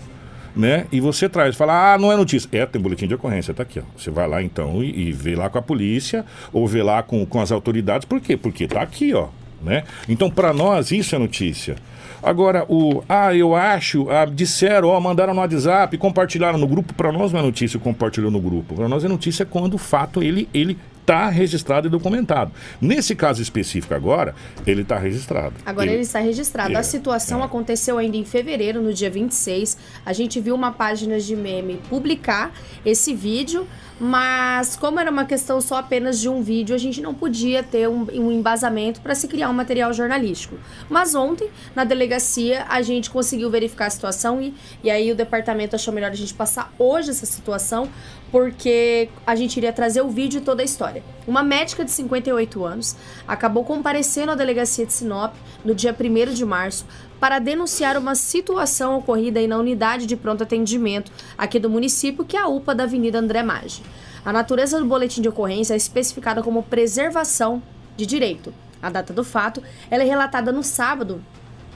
né? 0.55 0.87
E 0.91 1.01
você 1.01 1.29
traz, 1.29 1.57
fala, 1.57 1.95
ah, 1.95 1.99
não 1.99 2.13
é 2.13 2.17
notícia. 2.17 2.49
É, 2.53 2.67
tem 2.67 2.81
boletim 2.81 3.07
de 3.07 3.15
ocorrência, 3.15 3.55
tá 3.55 3.63
aqui, 3.63 3.81
ó. 3.81 3.83
Você 3.97 4.11
vai 4.11 4.29
lá 4.29 4.43
então 4.43 4.83
e, 4.83 5.09
e 5.09 5.13
vê 5.13 5.35
lá 5.35 5.49
com 5.49 5.59
a 5.59 5.63
polícia 5.63 6.25
ou 6.53 6.67
vê 6.67 6.83
lá 6.83 7.03
com, 7.03 7.25
com 7.27 7.41
as 7.41 7.53
autoridades. 7.53 8.05
Por 8.05 8.21
quê? 8.21 8.37
Porque 8.37 8.67
tá 8.67 8.83
aqui, 8.83 9.15
ó. 9.15 9.29
né? 9.63 9.85
Então, 10.09 10.31
para 10.31 10.53
nós, 10.53 10.91
isso 10.91 11.15
é 11.15 11.19
notícia. 11.19 11.77
Agora, 12.23 12.67
o. 12.69 13.03
Ah, 13.09 13.35
eu 13.35 13.55
acho. 13.55 14.11
Ah, 14.11 14.27
disseram, 14.27 14.89
ó, 14.89 15.01
mandaram 15.01 15.33
no 15.33 15.41
WhatsApp, 15.41 15.97
compartilharam 15.97 16.59
no 16.59 16.67
grupo. 16.67 16.93
Para 16.93 17.11
nós 17.11 17.33
não 17.33 17.41
é 17.41 17.43
notícia 17.43 17.79
compartilhou 17.81 18.31
no 18.31 18.41
grupo. 18.41 18.75
Para 18.75 18.89
nós 18.89 19.05
é 19.05 19.09
notícia 19.09 19.47
quando 19.47 19.75
o 19.75 19.79
fato 19.79 20.23
ele 20.23 20.49
ele 20.53 20.77
está 21.11 21.29
registrado 21.29 21.89
e 21.89 21.91
documentado. 21.91 22.53
Nesse 22.81 23.17
caso 23.17 23.43
específico 23.43 23.93
agora, 23.93 24.33
ele 24.65 24.83
está 24.83 24.97
registrado. 24.97 25.55
Agora 25.67 25.91
ele, 25.91 26.03
está 26.03 26.21
registrado. 26.21 26.73
É, 26.73 26.77
a 26.77 26.85
situação 26.85 27.41
é. 27.41 27.45
aconteceu 27.45 27.99
ainda 27.99 28.17
em 28.17 28.25
fevereiro, 28.25 28.81
no 28.81 28.95
dia 28.95 29.11
26. 29.11 29.77
A 30.07 30.13
gente 30.13 30.41
viu 30.41 30.55
uma 30.55 30.71
página 30.71 31.19
de 31.19 31.35
meme 31.35 31.81
publicar 31.89 32.53
esse 32.87 33.13
vídeo, 33.13 33.67
mas 33.99 34.77
como 34.77 35.01
era 35.01 35.11
uma 35.11 35.25
questão 35.25 35.61
só 35.61 35.79
apenas 35.79 36.21
de 36.21 36.29
um 36.29 36.43
vídeo, 36.43 36.75
a 36.75 36.79
gente 36.79 37.03
não 37.03 37.13
podia 37.13 37.63
ter 37.63 37.89
um, 37.89 38.07
um 38.15 38.31
embasamento 38.31 39.01
para 39.01 39.15
se 39.15 39.27
criar 39.27 39.51
um 39.51 39.53
material 39.53 39.93
jornalístico. 39.93 40.57
Mas 40.89 41.15
ontem, 41.17 41.51
na 41.75 41.83
delegacia, 41.83 42.65
a 42.69 42.81
gente 42.83 43.11
conseguiu 43.11 43.51
verificar 43.51 43.87
a 43.87 43.91
situação 43.91 44.41
e, 44.41 44.55
e 44.83 44.91
aí 44.91 45.11
o 45.11 45.17
departamento 45.17 45.75
achou 45.75 45.93
melhor 45.93 46.13
a 46.13 46.15
gente 46.15 46.33
passar 46.33 46.73
hoje 46.79 47.11
essa 47.11 47.27
situação, 47.27 47.89
porque 48.31 49.09
a 49.27 49.35
gente 49.35 49.57
iria 49.57 49.73
trazer 49.73 50.03
o 50.03 50.09
vídeo 50.09 50.39
e 50.39 50.41
toda 50.41 50.63
a 50.63 50.65
história. 50.65 51.03
Uma 51.27 51.43
médica 51.43 51.85
de 51.85 51.91
58 51.91 52.65
anos 52.65 52.97
acabou 53.27 53.65
comparecendo 53.65 54.33
à 54.33 54.35
delegacia 54.35 54.87
de 54.87 54.93
Sinop 54.93 55.35
no 55.65 55.75
dia 55.75 55.95
1 55.99 56.33
de 56.33 56.45
março 56.45 56.87
para 57.19 57.39
denunciar 57.39 57.97
uma 57.97 58.15
situação 58.15 58.99
ocorrida 58.99 59.41
aí 59.41 59.47
na 59.47 59.59
unidade 59.59 60.07
de 60.07 60.17
pronto 60.17 60.43
atendimento 60.43 61.13
aqui 61.37 61.59
do 61.59 61.69
município, 61.69 62.25
que 62.25 62.37
é 62.37 62.41
a 62.41 62.49
UPA 62.49 62.75
da 62.75 62.85
Avenida 62.85 63.19
André 63.19 63.43
Maggi. 63.43 63.83
A 64.25 64.33
natureza 64.33 64.79
do 64.79 64.87
boletim 64.87 65.21
de 65.21 65.29
ocorrência 65.29 65.75
é 65.75 65.77
especificada 65.77 66.43
como 66.43 66.63
preservação 66.63 67.63
de 67.97 68.07
direito. 68.07 68.53
A 68.83 68.89
data 68.89 69.13
do 69.13 69.25
fato 69.25 69.63
ela 69.91 70.03
é 70.03 70.07
relatada 70.07 70.51
no 70.51 70.63
sábado, 70.63 71.23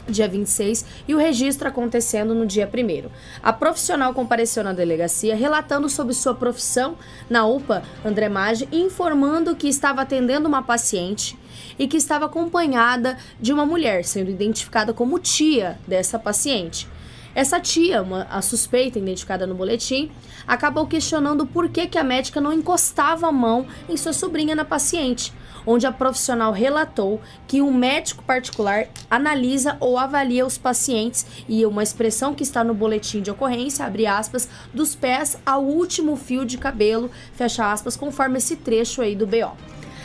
dia 0.08 0.28
26, 0.28 0.84
e 1.08 1.14
o 1.14 1.18
registro 1.18 1.68
acontecendo 1.68 2.34
no 2.34 2.46
dia 2.46 2.68
1. 2.72 3.10
A 3.42 3.52
profissional 3.52 4.12
compareceu 4.12 4.62
na 4.62 4.72
delegacia 4.72 5.34
relatando 5.34 5.88
sobre 5.88 6.14
sua 6.14 6.34
profissão 6.34 6.96
na 7.28 7.46
UPA 7.46 7.82
André 8.04 8.28
Maggi, 8.28 8.68
informando 8.70 9.56
que 9.56 9.68
estava 9.68 10.02
atendendo 10.02 10.48
uma 10.48 10.62
paciente 10.62 11.38
e 11.78 11.86
que 11.88 11.96
estava 11.96 12.26
acompanhada 12.26 13.16
de 13.40 13.52
uma 13.52 13.66
mulher, 13.66 14.04
sendo 14.04 14.30
identificada 14.30 14.92
como 14.92 15.18
tia 15.18 15.78
dessa 15.86 16.18
paciente. 16.18 16.88
Essa 17.34 17.58
tia, 17.58 18.00
uma, 18.00 18.28
a 18.30 18.40
suspeita 18.40 18.98
identificada 18.98 19.44
no 19.44 19.56
boletim, 19.56 20.10
acabou 20.46 20.86
questionando 20.86 21.44
por 21.44 21.68
que, 21.68 21.88
que 21.88 21.98
a 21.98 22.04
médica 22.04 22.40
não 22.40 22.52
encostava 22.52 23.26
a 23.26 23.32
mão 23.32 23.66
em 23.88 23.96
sua 23.96 24.12
sobrinha 24.12 24.54
na 24.54 24.64
paciente, 24.64 25.32
onde 25.66 25.86
a 25.86 25.92
profissional 25.92 26.52
relatou 26.52 27.20
que 27.46 27.62
um 27.62 27.72
médico 27.72 28.22
particular 28.24 28.86
analisa 29.10 29.76
ou 29.80 29.98
avalia 29.98 30.46
os 30.46 30.58
pacientes 30.58 31.26
e 31.48 31.64
uma 31.64 31.82
expressão 31.82 32.34
que 32.34 32.42
está 32.42 32.62
no 32.64 32.74
boletim 32.74 33.20
de 33.20 33.30
ocorrência, 33.30 33.84
abre 33.84 34.06
aspas, 34.06 34.48
dos 34.72 34.94
pés 34.94 35.38
ao 35.44 35.62
último 35.62 36.16
fio 36.16 36.44
de 36.44 36.58
cabelo, 36.58 37.10
fecha 37.32 37.70
aspas, 37.70 37.96
conforme 37.96 38.38
esse 38.38 38.56
trecho 38.56 39.02
aí 39.02 39.14
do 39.14 39.26
BO. 39.26 39.56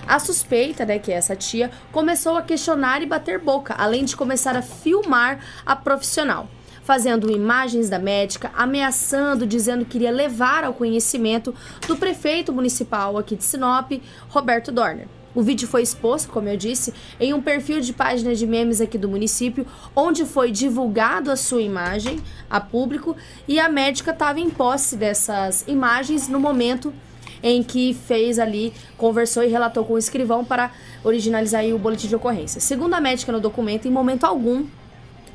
A 0.07 0.17
suspeita, 0.17 0.85
né, 0.85 0.97
que 0.97 1.11
é 1.11 1.15
essa 1.15 1.35
tia, 1.35 1.69
começou 1.91 2.35
a 2.35 2.41
questionar 2.41 3.01
e 3.01 3.05
bater 3.05 3.39
boca, 3.39 3.75
além 3.77 4.03
de 4.03 4.15
começar 4.15 4.55
a 4.55 4.61
filmar 4.61 5.39
a 5.65 5.75
profissional 5.75 6.47
fazendo 6.89 7.29
imagens 7.29 7.87
da 7.87 7.99
médica, 7.99 8.49
ameaçando, 8.57 9.45
dizendo 9.45 9.85
que 9.85 9.99
iria 9.99 10.09
levar 10.09 10.63
ao 10.63 10.73
conhecimento 10.73 11.53
do 11.87 11.95
prefeito 11.95 12.51
municipal 12.51 13.15
aqui 13.15 13.35
de 13.35 13.43
Sinop, 13.43 13.91
Roberto 14.27 14.71
Dorner. 14.71 15.07
O 15.33 15.41
vídeo 15.41 15.67
foi 15.67 15.83
exposto, 15.83 16.29
como 16.29 16.49
eu 16.49 16.57
disse, 16.57 16.93
em 17.19 17.33
um 17.33 17.41
perfil 17.41 17.79
de 17.79 17.93
página 17.93 18.33
de 18.33 18.47
memes 18.47 18.81
aqui 18.81 18.97
do 18.97 19.07
município, 19.07 19.65
onde 19.95 20.25
foi 20.25 20.51
divulgado 20.51 21.31
a 21.31 21.35
sua 21.35 21.61
imagem 21.61 22.19
a 22.49 22.59
público 22.59 23.15
e 23.47 23.59
a 23.59 23.69
médica 23.69 24.11
estava 24.11 24.39
em 24.39 24.49
posse 24.49 24.95
dessas 24.95 25.63
imagens 25.67 26.27
no 26.27 26.39
momento 26.39 26.93
em 27.41 27.63
que 27.63 27.93
fez 27.93 28.37
ali, 28.37 28.73
conversou 28.97 29.43
e 29.43 29.47
relatou 29.47 29.85
com 29.85 29.93
o 29.93 29.97
escrivão 29.97 30.43
para 30.43 30.71
originalizar 31.03 31.63
o 31.65 31.79
boletim 31.79 32.07
de 32.07 32.15
ocorrência. 32.15 32.59
Segundo 32.59 32.93
a 32.93 33.01
médica 33.01 33.31
no 33.31 33.39
documento, 33.39 33.87
em 33.87 33.91
momento 33.91 34.25
algum 34.25 34.65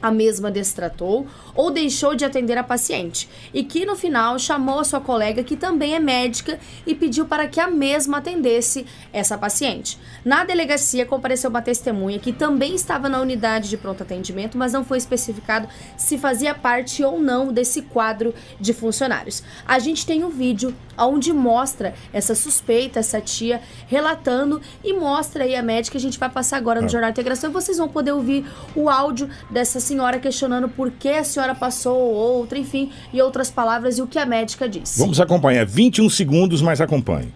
a 0.04 0.10
mesma 0.10 0.50
destratou 0.50 1.26
ou 1.54 1.70
deixou 1.70 2.14
de 2.14 2.26
atender 2.26 2.58
a 2.58 2.62
paciente, 2.62 3.26
e 3.54 3.64
que 3.64 3.86
no 3.86 3.96
final 3.96 4.38
chamou 4.38 4.78
a 4.78 4.84
sua 4.84 5.00
colega, 5.00 5.42
que 5.42 5.56
também 5.56 5.94
é 5.94 5.98
médica, 5.98 6.60
e 6.86 6.94
pediu 6.94 7.24
para 7.24 7.48
que 7.48 7.58
a 7.58 7.68
mesma 7.68 8.18
atendesse 8.18 8.84
essa 9.14 9.38
paciente. 9.38 9.98
Na 10.22 10.44
delegacia 10.44 11.06
compareceu 11.06 11.48
uma 11.48 11.62
testemunha 11.62 12.18
que 12.18 12.34
também 12.34 12.74
estava 12.74 13.08
na 13.08 13.18
unidade 13.18 13.70
de 13.70 13.78
pronto 13.78 14.02
atendimento, 14.02 14.58
mas 14.58 14.74
não 14.74 14.84
foi 14.84 14.98
especificado 14.98 15.68
se 15.96 16.18
fazia 16.18 16.54
parte 16.54 17.02
ou 17.02 17.18
não 17.18 17.50
desse 17.50 17.80
quadro 17.80 18.34
de 18.60 18.74
funcionários. 18.74 19.42
A 19.66 19.78
gente 19.78 20.04
tem 20.04 20.22
um 20.22 20.28
vídeo 20.28 20.74
onde 20.98 21.32
mostra 21.32 21.94
essa 22.12 22.34
suspeita, 22.34 23.00
essa 23.00 23.20
tia 23.20 23.60
relatando 23.86 24.60
e 24.82 24.92
mostra 24.92 25.44
aí 25.44 25.54
a 25.54 25.62
médica. 25.62 25.98
A 25.98 26.00
gente 26.00 26.18
vai 26.18 26.28
passar 26.28 26.56
agora 26.56 26.80
no 26.80 26.86
ah. 26.86 26.90
Jornal 26.90 27.10
de 27.10 27.14
Integração 27.14 27.50
e 27.50 27.52
vocês 27.52 27.78
vão 27.78 27.88
poder 27.88 28.12
ouvir 28.12 28.46
o 28.74 28.88
áudio 28.88 29.28
dessa 29.50 29.80
senhora 29.80 30.18
questionando 30.18 30.68
por 30.68 30.90
que 30.90 31.10
a 31.10 31.24
senhora 31.24 31.54
passou 31.54 31.96
outra, 31.96 32.58
enfim, 32.58 32.92
e 33.12 33.20
outras 33.20 33.50
palavras 33.50 33.98
e 33.98 34.02
o 34.02 34.06
que 34.06 34.18
a 34.18 34.26
médica 34.26 34.68
disse. 34.68 34.98
Vamos 34.98 35.20
acompanhar 35.20 35.64
21 35.66 36.08
segundos, 36.10 36.62
mas 36.62 36.80
acompanhe. 36.80 37.32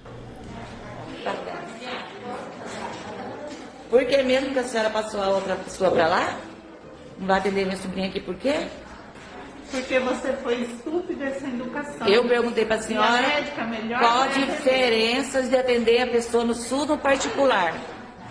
Por 3.90 4.04
que 4.04 4.22
mesmo 4.22 4.52
que 4.52 4.58
a 4.58 4.64
senhora 4.64 4.90
passou 4.90 5.22
a 5.22 5.28
outra 5.28 5.56
pessoa 5.56 5.90
para 5.90 6.06
lá? 6.06 6.38
Não 7.18 7.26
vai 7.26 7.38
atender 7.38 7.64
minha 7.64 7.76
sobrinha 7.76 8.08
aqui 8.08 8.20
por 8.20 8.34
quê? 8.34 8.66
Porque 9.70 9.98
você 9.98 10.32
foi 10.42 10.62
estúpida 10.62 11.30
sem 11.38 11.50
educação. 11.50 12.08
Eu 12.08 12.26
perguntei 12.26 12.64
para 12.64 12.76
a 12.76 12.82
senhora 12.82 13.22
médica, 13.22 13.98
qual 13.98 14.22
a 14.22 14.26
diferença 14.28 15.42
de 15.42 15.56
atender 15.56 16.02
a 16.02 16.06
pessoa 16.06 16.44
no 16.44 16.54
SUS 16.54 16.86
no 16.86 16.98
particular. 16.98 17.74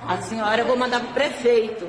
A 0.07 0.17
senhora 0.21 0.61
eu 0.61 0.65
vou 0.65 0.77
mandar 0.77 0.99
para 0.99 1.09
o 1.09 1.13
prefeito. 1.13 1.87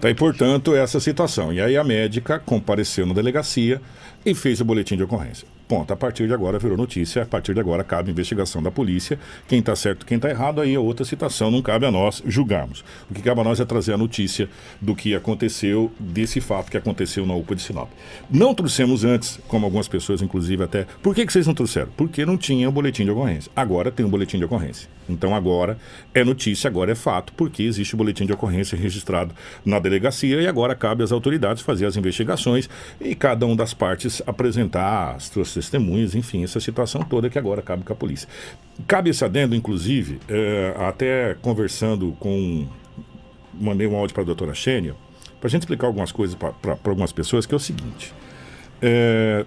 Tá, 0.00 0.08
e, 0.08 0.14
portanto, 0.14 0.74
essa 0.74 1.00
situação. 1.00 1.52
E 1.52 1.60
aí 1.60 1.76
a 1.76 1.84
médica 1.84 2.38
compareceu 2.38 3.04
na 3.04 3.14
delegacia 3.14 3.80
e 4.24 4.34
fez 4.34 4.60
o 4.60 4.64
boletim 4.64 4.96
de 4.96 5.02
ocorrência. 5.02 5.46
Ponto. 5.68 5.92
A 5.92 5.96
partir 5.96 6.26
de 6.26 6.32
agora 6.32 6.58
virou 6.58 6.78
notícia, 6.78 7.22
a 7.22 7.26
partir 7.26 7.52
de 7.52 7.60
agora 7.60 7.84
cabe 7.84 8.10
investigação 8.10 8.62
da 8.62 8.70
polícia. 8.70 9.18
Quem 9.46 9.58
está 9.58 9.76
certo, 9.76 10.06
quem 10.06 10.16
está 10.16 10.30
errado, 10.30 10.62
aí 10.62 10.74
é 10.74 10.78
outra 10.78 11.04
situação, 11.04 11.50
não 11.50 11.60
cabe 11.60 11.84
a 11.84 11.90
nós 11.90 12.22
julgarmos. 12.26 12.82
O 13.10 13.12
que 13.12 13.20
cabe 13.20 13.42
a 13.42 13.44
nós 13.44 13.60
é 13.60 13.66
trazer 13.66 13.92
a 13.92 13.98
notícia 13.98 14.48
do 14.80 14.96
que 14.96 15.14
aconteceu, 15.14 15.92
desse 16.00 16.40
fato 16.40 16.70
que 16.70 16.78
aconteceu 16.78 17.26
na 17.26 17.34
UPA 17.34 17.54
de 17.54 17.60
Sinop. 17.60 17.90
Não 18.30 18.54
trouxemos 18.54 19.04
antes, 19.04 19.38
como 19.46 19.66
algumas 19.66 19.88
pessoas, 19.88 20.22
inclusive, 20.22 20.64
até. 20.64 20.86
Por 21.02 21.14
que, 21.14 21.26
que 21.26 21.32
vocês 21.32 21.46
não 21.46 21.52
trouxeram? 21.52 21.90
Porque 21.94 22.24
não 22.24 22.38
tinha 22.38 22.66
o 22.66 22.72
boletim 22.72 23.04
de 23.04 23.10
ocorrência. 23.10 23.52
Agora 23.54 23.90
tem 23.90 24.06
o 24.06 24.08
boletim 24.08 24.38
de 24.38 24.46
ocorrência. 24.46 24.88
Então 25.08 25.34
agora 25.34 25.78
é 26.12 26.22
notícia, 26.22 26.68
agora 26.68 26.92
é 26.92 26.94
fato, 26.94 27.32
porque 27.32 27.62
existe 27.62 27.94
o 27.94 27.96
boletim 27.96 28.26
de 28.26 28.32
ocorrência 28.32 28.76
registrado 28.76 29.34
na 29.64 29.78
delegacia 29.78 30.40
e 30.40 30.46
agora 30.46 30.74
cabe 30.74 31.02
às 31.02 31.12
autoridades 31.12 31.62
fazer 31.62 31.86
as 31.86 31.96
investigações 31.96 32.68
e 33.00 33.14
cada 33.14 33.46
uma 33.46 33.56
das 33.56 33.72
partes 33.72 34.22
apresentar 34.26 35.16
as 35.16 35.24
suas 35.24 35.48
testemunhas, 35.58 36.14
enfim, 36.14 36.44
essa 36.44 36.60
situação 36.60 37.02
toda 37.02 37.28
que 37.28 37.38
agora 37.38 37.62
cabe 37.62 37.84
com 37.84 37.92
a 37.92 37.96
polícia. 37.96 38.28
Cabe 38.86 39.10
esse 39.10 39.24
adendo, 39.24 39.54
inclusive, 39.54 40.18
é, 40.28 40.74
até 40.78 41.36
conversando 41.40 42.16
com. 42.18 42.66
Mandei 43.54 43.86
um 43.86 43.96
áudio 43.96 44.14
para 44.14 44.22
a 44.22 44.26
doutora 44.26 44.54
Xênia, 44.54 44.94
para 45.40 45.48
a 45.48 45.50
gente 45.50 45.62
explicar 45.62 45.86
algumas 45.86 46.12
coisas 46.12 46.36
para 46.36 46.76
algumas 46.84 47.12
pessoas, 47.12 47.44
que 47.44 47.54
é 47.54 47.56
o 47.56 47.60
seguinte. 47.60 48.14
É, 48.80 49.44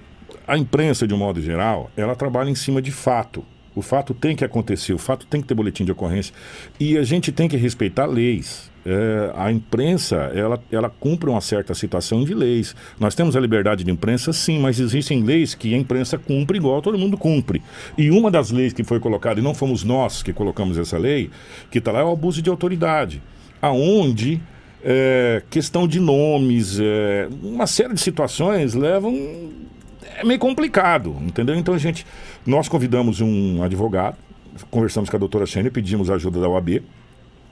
a 0.47 0.57
imprensa, 0.57 1.07
de 1.07 1.13
um 1.13 1.17
modo 1.17 1.41
geral, 1.41 1.89
ela 1.95 2.15
trabalha 2.15 2.49
em 2.49 2.55
cima 2.55 2.81
de 2.81 2.91
fato. 2.91 3.43
O 3.73 3.81
fato 3.81 4.13
tem 4.13 4.35
que 4.35 4.43
acontecer, 4.43 4.93
o 4.93 4.97
fato 4.97 5.25
tem 5.25 5.41
que 5.41 5.47
ter 5.47 5.53
boletim 5.53 5.85
de 5.85 5.91
ocorrência. 5.91 6.33
E 6.79 6.97
a 6.97 7.03
gente 7.03 7.31
tem 7.31 7.47
que 7.47 7.55
respeitar 7.55 8.05
leis. 8.05 8.70
É, 8.83 9.31
a 9.35 9.51
imprensa, 9.51 10.31
ela, 10.33 10.61
ela 10.71 10.89
cumpre 10.89 11.29
uma 11.29 11.41
certa 11.41 11.73
situação 11.73 12.23
de 12.23 12.33
leis. 12.33 12.75
Nós 12.99 13.13
temos 13.13 13.35
a 13.35 13.39
liberdade 13.39 13.83
de 13.83 13.91
imprensa, 13.91 14.33
sim, 14.33 14.59
mas 14.59 14.79
existem 14.79 15.23
leis 15.23 15.53
que 15.53 15.73
a 15.73 15.77
imprensa 15.77 16.17
cumpre 16.17 16.57
igual 16.57 16.81
todo 16.81 16.97
mundo 16.97 17.17
cumpre. 17.17 17.61
E 17.97 18.09
uma 18.09 18.31
das 18.31 18.49
leis 18.49 18.73
que 18.73 18.83
foi 18.83 18.99
colocada, 18.99 19.39
e 19.39 19.43
não 19.43 19.53
fomos 19.53 19.83
nós 19.83 20.23
que 20.23 20.33
colocamos 20.33 20.77
essa 20.77 20.97
lei, 20.97 21.29
que 21.69 21.77
está 21.77 21.91
lá 21.91 21.99
é 21.99 22.03
o 22.03 22.11
abuso 22.11 22.41
de 22.41 22.49
autoridade. 22.49 23.21
Aonde 23.61 24.41
é, 24.83 25.43
questão 25.49 25.87
de 25.87 25.99
nomes, 25.99 26.79
é, 26.79 27.27
uma 27.43 27.67
série 27.67 27.93
de 27.93 28.01
situações 28.01 28.73
levam 28.73 29.13
é 30.17 30.23
meio 30.23 30.39
complicado, 30.39 31.15
entendeu? 31.21 31.55
Então 31.55 31.73
a 31.73 31.77
gente, 31.77 32.05
nós 32.45 32.67
convidamos 32.67 33.21
um 33.21 33.63
advogado, 33.63 34.17
conversamos 34.69 35.09
com 35.09 35.15
a 35.15 35.19
doutora 35.19 35.45
Xênia, 35.45 35.71
pedimos 35.71 36.09
a 36.09 36.15
ajuda 36.15 36.39
da 36.39 36.49
OAB, 36.49 36.81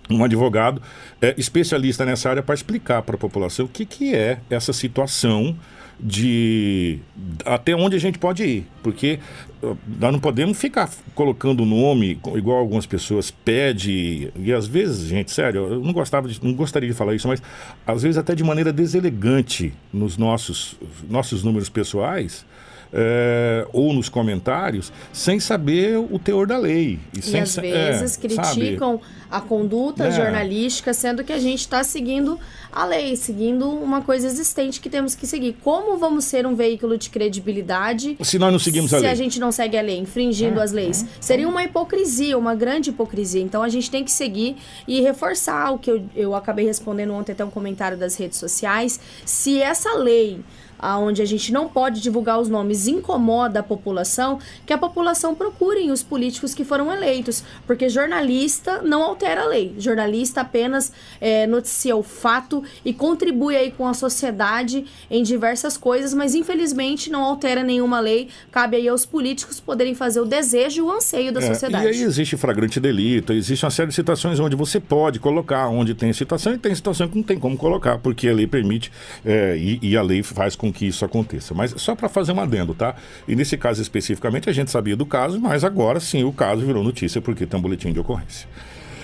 um 0.10 0.24
advogado 0.24 0.82
é, 1.22 1.36
especialista 1.38 2.05
nessa 2.05 2.30
área 2.30 2.41
para 2.43 2.55
explicar 2.55 3.01
para 3.03 3.16
a 3.16 3.18
população 3.18 3.66
o 3.66 3.70
que, 3.70 3.86
que 3.86 4.16
é 4.16 4.39
essa 4.49 4.74
situação 4.74 5.55
de 6.01 6.99
até 7.45 7.76
onde 7.76 7.95
a 7.97 7.99
gente 7.99 8.18
pode 8.18 8.41
ir, 8.43 8.66
porque 8.82 9.20
uh, 9.62 9.78
nós 9.99 10.14
não 10.14 10.20
podemos 10.20 10.57
ficar 10.57 10.89
colocando 11.14 11.66
nome 11.66 12.16
co- 12.16 12.38
igual 12.38 12.57
algumas 12.57 12.86
pessoas 12.86 13.30
pedem 13.30 14.32
e 14.38 14.53
às 14.53 14.66
vezes, 14.66 15.07
gente, 15.10 15.30
sério, 15.30 15.74
eu 15.74 15.82
não 15.82 15.91
gostava 15.91 16.30
de, 16.30 16.41
não 16.41 16.53
gostaria 16.53 16.88
de 16.88 16.95
falar 16.95 17.16
isso, 17.16 17.28
mas 17.28 17.41
às 17.86 18.01
vezes 18.01 18.18
até 18.18 18.34
de 18.34 18.45
maneira 18.45 18.72
deselegante 18.72 19.74
nos 19.91 20.16
nossos 20.16 20.76
nossos 21.10 21.43
números 21.43 21.68
pessoais. 21.68 22.45
É, 22.92 23.68
ou 23.72 23.94
nos 23.94 24.10
comentários, 24.10 24.92
sem 25.14 25.40
saber 25.40 25.98
o 25.98 26.18
teor 26.20 26.48
da 26.48 26.58
lei. 26.58 27.00
E 27.18 27.22
sem 27.22 27.42
às 27.42 27.56
vezes 27.56 28.02
é, 28.02 28.08
sabe? 28.08 28.52
criticam 28.62 29.00
a 29.30 29.40
conduta 29.40 30.06
É. 30.08 30.12
jornalística, 30.12 30.92
sendo 30.94 31.24
que 31.24 31.32
a 31.32 31.38
gente 31.38 31.60
está 31.60 31.84
seguindo 31.84 32.40
a 32.72 32.84
lei, 32.86 33.16
seguindo 33.16 33.70
uma 33.70 34.02
coisa 34.02 34.26
existente 34.26 34.80
que 34.82 34.90
temos 34.90 35.14
que 35.14 35.28
seguir. 35.28 35.56
Como 35.64 35.98
vamos 35.98 36.26
ser 36.26 36.48
um 36.48 36.56
veículo 36.56 36.98
de 36.98 37.10
credibilidade 37.10 38.18
Se 38.22 38.40
nós 38.40 38.52
não 38.52 38.60
seguimos 38.60 38.94
a 38.94 38.98
se 38.98 39.04
lei. 39.04 39.12
a 39.12 39.16
gente 39.16 39.40
não 39.40 39.52
segue 39.52 39.78
a 39.78 39.82
lei, 39.82 39.98
infringindo 40.00 40.60
as 40.60 40.72
leis? 40.72 41.06
Seria 41.20 41.48
uma 41.48 41.64
hipocrisia, 41.64 42.38
uma 42.38 42.56
grande 42.56 42.90
hipocrisia. 42.90 43.42
Então 43.42 43.62
a 43.62 43.70
gente 43.70 43.90
tem 43.92 44.04
que 44.04 44.12
seguir 44.12 44.56
e 44.88 45.02
reforçar 45.02 45.72
o 45.72 45.78
que 45.78 45.92
eu, 45.92 46.04
eu 46.16 46.34
acabei 46.36 46.66
respondendo 46.66 47.14
ontem 47.14 47.32
até 47.34 47.46
um 47.46 47.50
comentário 47.52 47.98
das 47.98 48.16
redes 48.16 48.40
sociais. 48.40 49.00
Se 49.26 49.62
essa 49.62 49.94
lei 49.96 50.40
aonde 50.80 51.21
a 51.21 51.25
gente 51.25 51.51
não 51.51 51.67
pode 51.67 52.01
divulgar 52.01 52.39
os 52.39 52.49
nomes 52.49 52.88
incomoda 52.88 53.59
a 53.59 53.63
população, 53.63 54.39
que 54.65 54.73
a 54.73 54.77
população 54.77 55.36
procurem 55.36 55.91
os 55.91 56.01
políticos 56.01 56.53
que 56.53 56.63
foram 56.63 56.91
eleitos, 56.91 57.43
porque 57.67 57.89
jornalista 57.89 58.82
não 58.82 59.03
altera 59.03 59.43
a 59.43 59.47
lei, 59.47 59.75
jornalista 59.77 60.41
apenas 60.41 60.91
é, 61.19 61.45
noticia 61.45 61.95
o 61.95 62.03
fato 62.03 62.63
e 62.84 62.93
contribui 62.93 63.55
aí 63.55 63.71
com 63.71 63.88
a 63.88 63.93
sociedade 63.93 64.86
em 65.09 65.23
diversas 65.23 65.77
coisas, 65.77 66.13
mas 66.13 66.36
infelizmente 66.36 67.09
não 67.09 67.23
altera 67.23 67.63
nenhuma 67.63 67.99
lei, 67.99 68.30
cabe 68.51 68.77
aí 68.77 68.88
aos 68.88 69.05
políticos 69.05 69.59
poderem 69.59 69.93
fazer 69.93 70.19
o 70.21 70.25
desejo 70.25 70.80
e 70.80 70.82
o 70.82 70.91
anseio 70.91 71.32
da 71.32 71.39
É, 71.41 71.53
sociedade. 71.53 71.86
E 71.86 71.88
aí 71.89 72.01
existe 72.01 72.38
flagrante 72.38 72.80
delito, 72.80 73.34
existe 73.34 73.65
uma 73.65 73.71
série 73.71 73.89
de 73.89 73.95
situações 73.95 74.39
onde 74.39 74.55
você 74.55 74.80
pode 74.80 75.19
colocar, 75.19 75.67
onde 75.67 75.93
tem 75.93 76.11
situação 76.13 76.53
e 76.53 76.57
tem 76.57 76.73
situação 76.73 77.07
que 77.07 77.15
não 77.15 77.23
tem 77.23 77.38
como 77.39 77.57
colocar, 77.57 77.97
porque 77.97 78.27
a 78.27 78.34
lei 78.34 78.47
permite 78.47 78.91
é, 79.25 79.57
e, 79.57 79.80
e 79.82 79.97
a 79.97 80.01
lei 80.01 80.23
faz 80.23 80.55
com 80.55 80.68
que 80.72 80.86
isso 80.86 81.03
aconteça. 81.05 81.53
Mas 81.53 81.74
só 81.78 81.95
para 81.95 82.09
fazer 82.09 82.32
um 82.32 82.39
adendo, 82.39 82.74
tá? 82.74 82.95
E 83.28 83.36
nesse 83.36 83.57
caso 83.57 83.82
especificamente 83.82 84.49
a 84.49 84.53
gente 84.53 84.72
sabia 84.72 84.95
do 84.95 85.05
caso, 85.05 85.39
mas 85.39 85.63
agora 85.63 85.99
sim 85.99 86.24
o 86.24 86.32
caso 86.32 86.65
virou 86.65 86.84
notícia 86.84 87.22
porque 87.22 87.45
tem 87.45 87.59
um 87.59 87.61
boletim 87.61 87.91
de 87.91 87.99
ocorrência. 87.99 88.47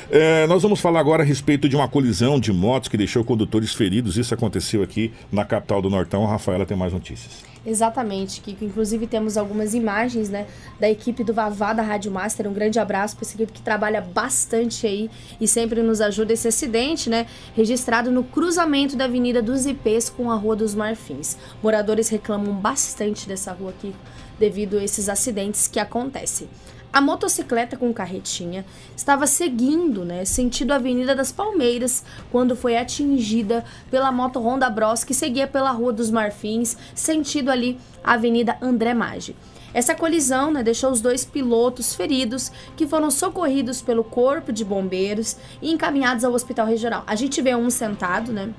É, 0.10 0.46
nós 0.48 0.62
vamos 0.62 0.80
falar 0.80 1.00
agora 1.00 1.24
a 1.24 1.26
respeito 1.26 1.68
de 1.68 1.76
uma 1.76 1.88
colisão 1.88 2.40
de 2.40 2.54
motos 2.54 2.90
que 2.90 2.98
deixou 2.98 3.24
condutores 3.24 3.74
feridos. 3.74 4.18
Isso 4.18 4.34
aconteceu 4.34 4.84
aqui 4.84 5.12
na 5.32 5.44
capital 5.44 5.82
do 5.82 5.90
Nortão. 5.90 6.24
A 6.26 6.30
Rafaela 6.30 6.66
tem 6.66 6.78
mais 6.78 6.94
notícias. 6.94 7.44
Exatamente, 7.66 8.42
Kiko. 8.42 8.64
Inclusive 8.64 9.08
temos 9.08 9.38
algumas 9.38 9.74
imagens, 9.74 10.30
né, 10.30 10.46
da 10.80 10.90
equipe 10.90 11.24
do 11.24 11.34
Vavá 11.34 11.74
da 11.74 11.82
Rádio 11.82 12.12
Master. 12.12 12.48
Um 12.48 12.54
grande 12.54 12.80
abraço 12.80 13.16
para 13.16 13.26
essa 13.26 13.36
equipe 13.36 13.52
que 13.52 13.62
trabalha 13.62 14.02
bastante 14.02 14.86
aí 14.86 15.10
e 15.42 15.48
sempre 15.48 15.82
nos 15.82 16.00
ajuda. 16.00 16.34
Esse 16.34 16.48
acidente, 16.48 17.10
né, 17.10 17.26
registrado 17.56 18.12
no 18.12 18.24
cruzamento 18.24 18.96
da 18.96 19.06
Avenida 19.06 19.42
dos 19.42 19.66
IPs 19.66 20.10
com 20.10 20.30
a 20.30 20.36
Rua 20.36 20.56
dos 20.56 20.76
Marfins. 20.76 21.38
Moradores 21.64 22.10
reclamam 22.10 22.54
bastante 22.54 23.28
dessa 23.28 23.52
rua 23.52 23.72
aqui 23.72 23.96
devido 24.38 24.78
a 24.78 24.84
esses 24.84 25.10
acidentes 25.10 25.68
que 25.68 25.80
acontecem. 25.80 26.48
A 26.96 27.02
motocicleta 27.02 27.76
com 27.76 27.94
carretinha 27.94 28.66
estava 28.96 29.28
seguindo, 29.28 30.06
né, 30.06 30.24
sentido 30.24 30.72
Avenida 30.72 31.14
das 31.14 31.30
Palmeiras, 31.30 32.06
quando 32.32 32.56
foi 32.56 32.78
atingida 32.78 33.66
pela 33.92 34.14
moto 34.14 34.40
Honda 34.40 34.70
Bros 34.70 35.04
que 35.04 35.14
seguia 35.14 35.46
pela 35.46 35.72
Rua 35.72 35.92
dos 35.92 36.10
Marfins, 36.10 36.78
sentido 36.96 37.52
ali 37.52 37.78
Avenida 38.02 38.58
André 38.62 38.94
Maggi. 38.94 39.36
Essa 39.74 39.94
colisão 39.94 40.54
né, 40.54 40.64
deixou 40.64 40.90
os 40.90 41.02
dois 41.02 41.26
pilotos 41.26 41.94
feridos, 41.94 42.50
que 42.78 42.88
foram 42.88 43.12
socorridos 43.12 43.82
pelo 43.82 44.02
Corpo 44.02 44.54
de 44.54 44.64
Bombeiros 44.64 45.36
e 45.62 45.74
encaminhados 45.74 46.24
ao 46.24 46.32
Hospital 46.32 46.66
Regional. 46.66 47.04
A 47.06 47.16
gente 47.16 47.42
vê 47.42 47.54
um 47.54 47.70
sentado, 47.70 48.32
né? 48.32 48.54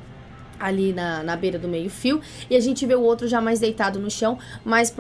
Ali 0.58 0.92
na, 0.92 1.22
na 1.22 1.36
beira 1.36 1.58
do 1.58 1.68
meio-fio, 1.68 2.20
e 2.50 2.56
a 2.56 2.60
gente 2.60 2.84
vê 2.86 2.94
o 2.94 3.02
outro 3.02 3.26
já 3.28 3.40
mais 3.40 3.60
deitado 3.60 3.98
no 3.98 4.10
chão, 4.10 4.38
mas 4.64 4.94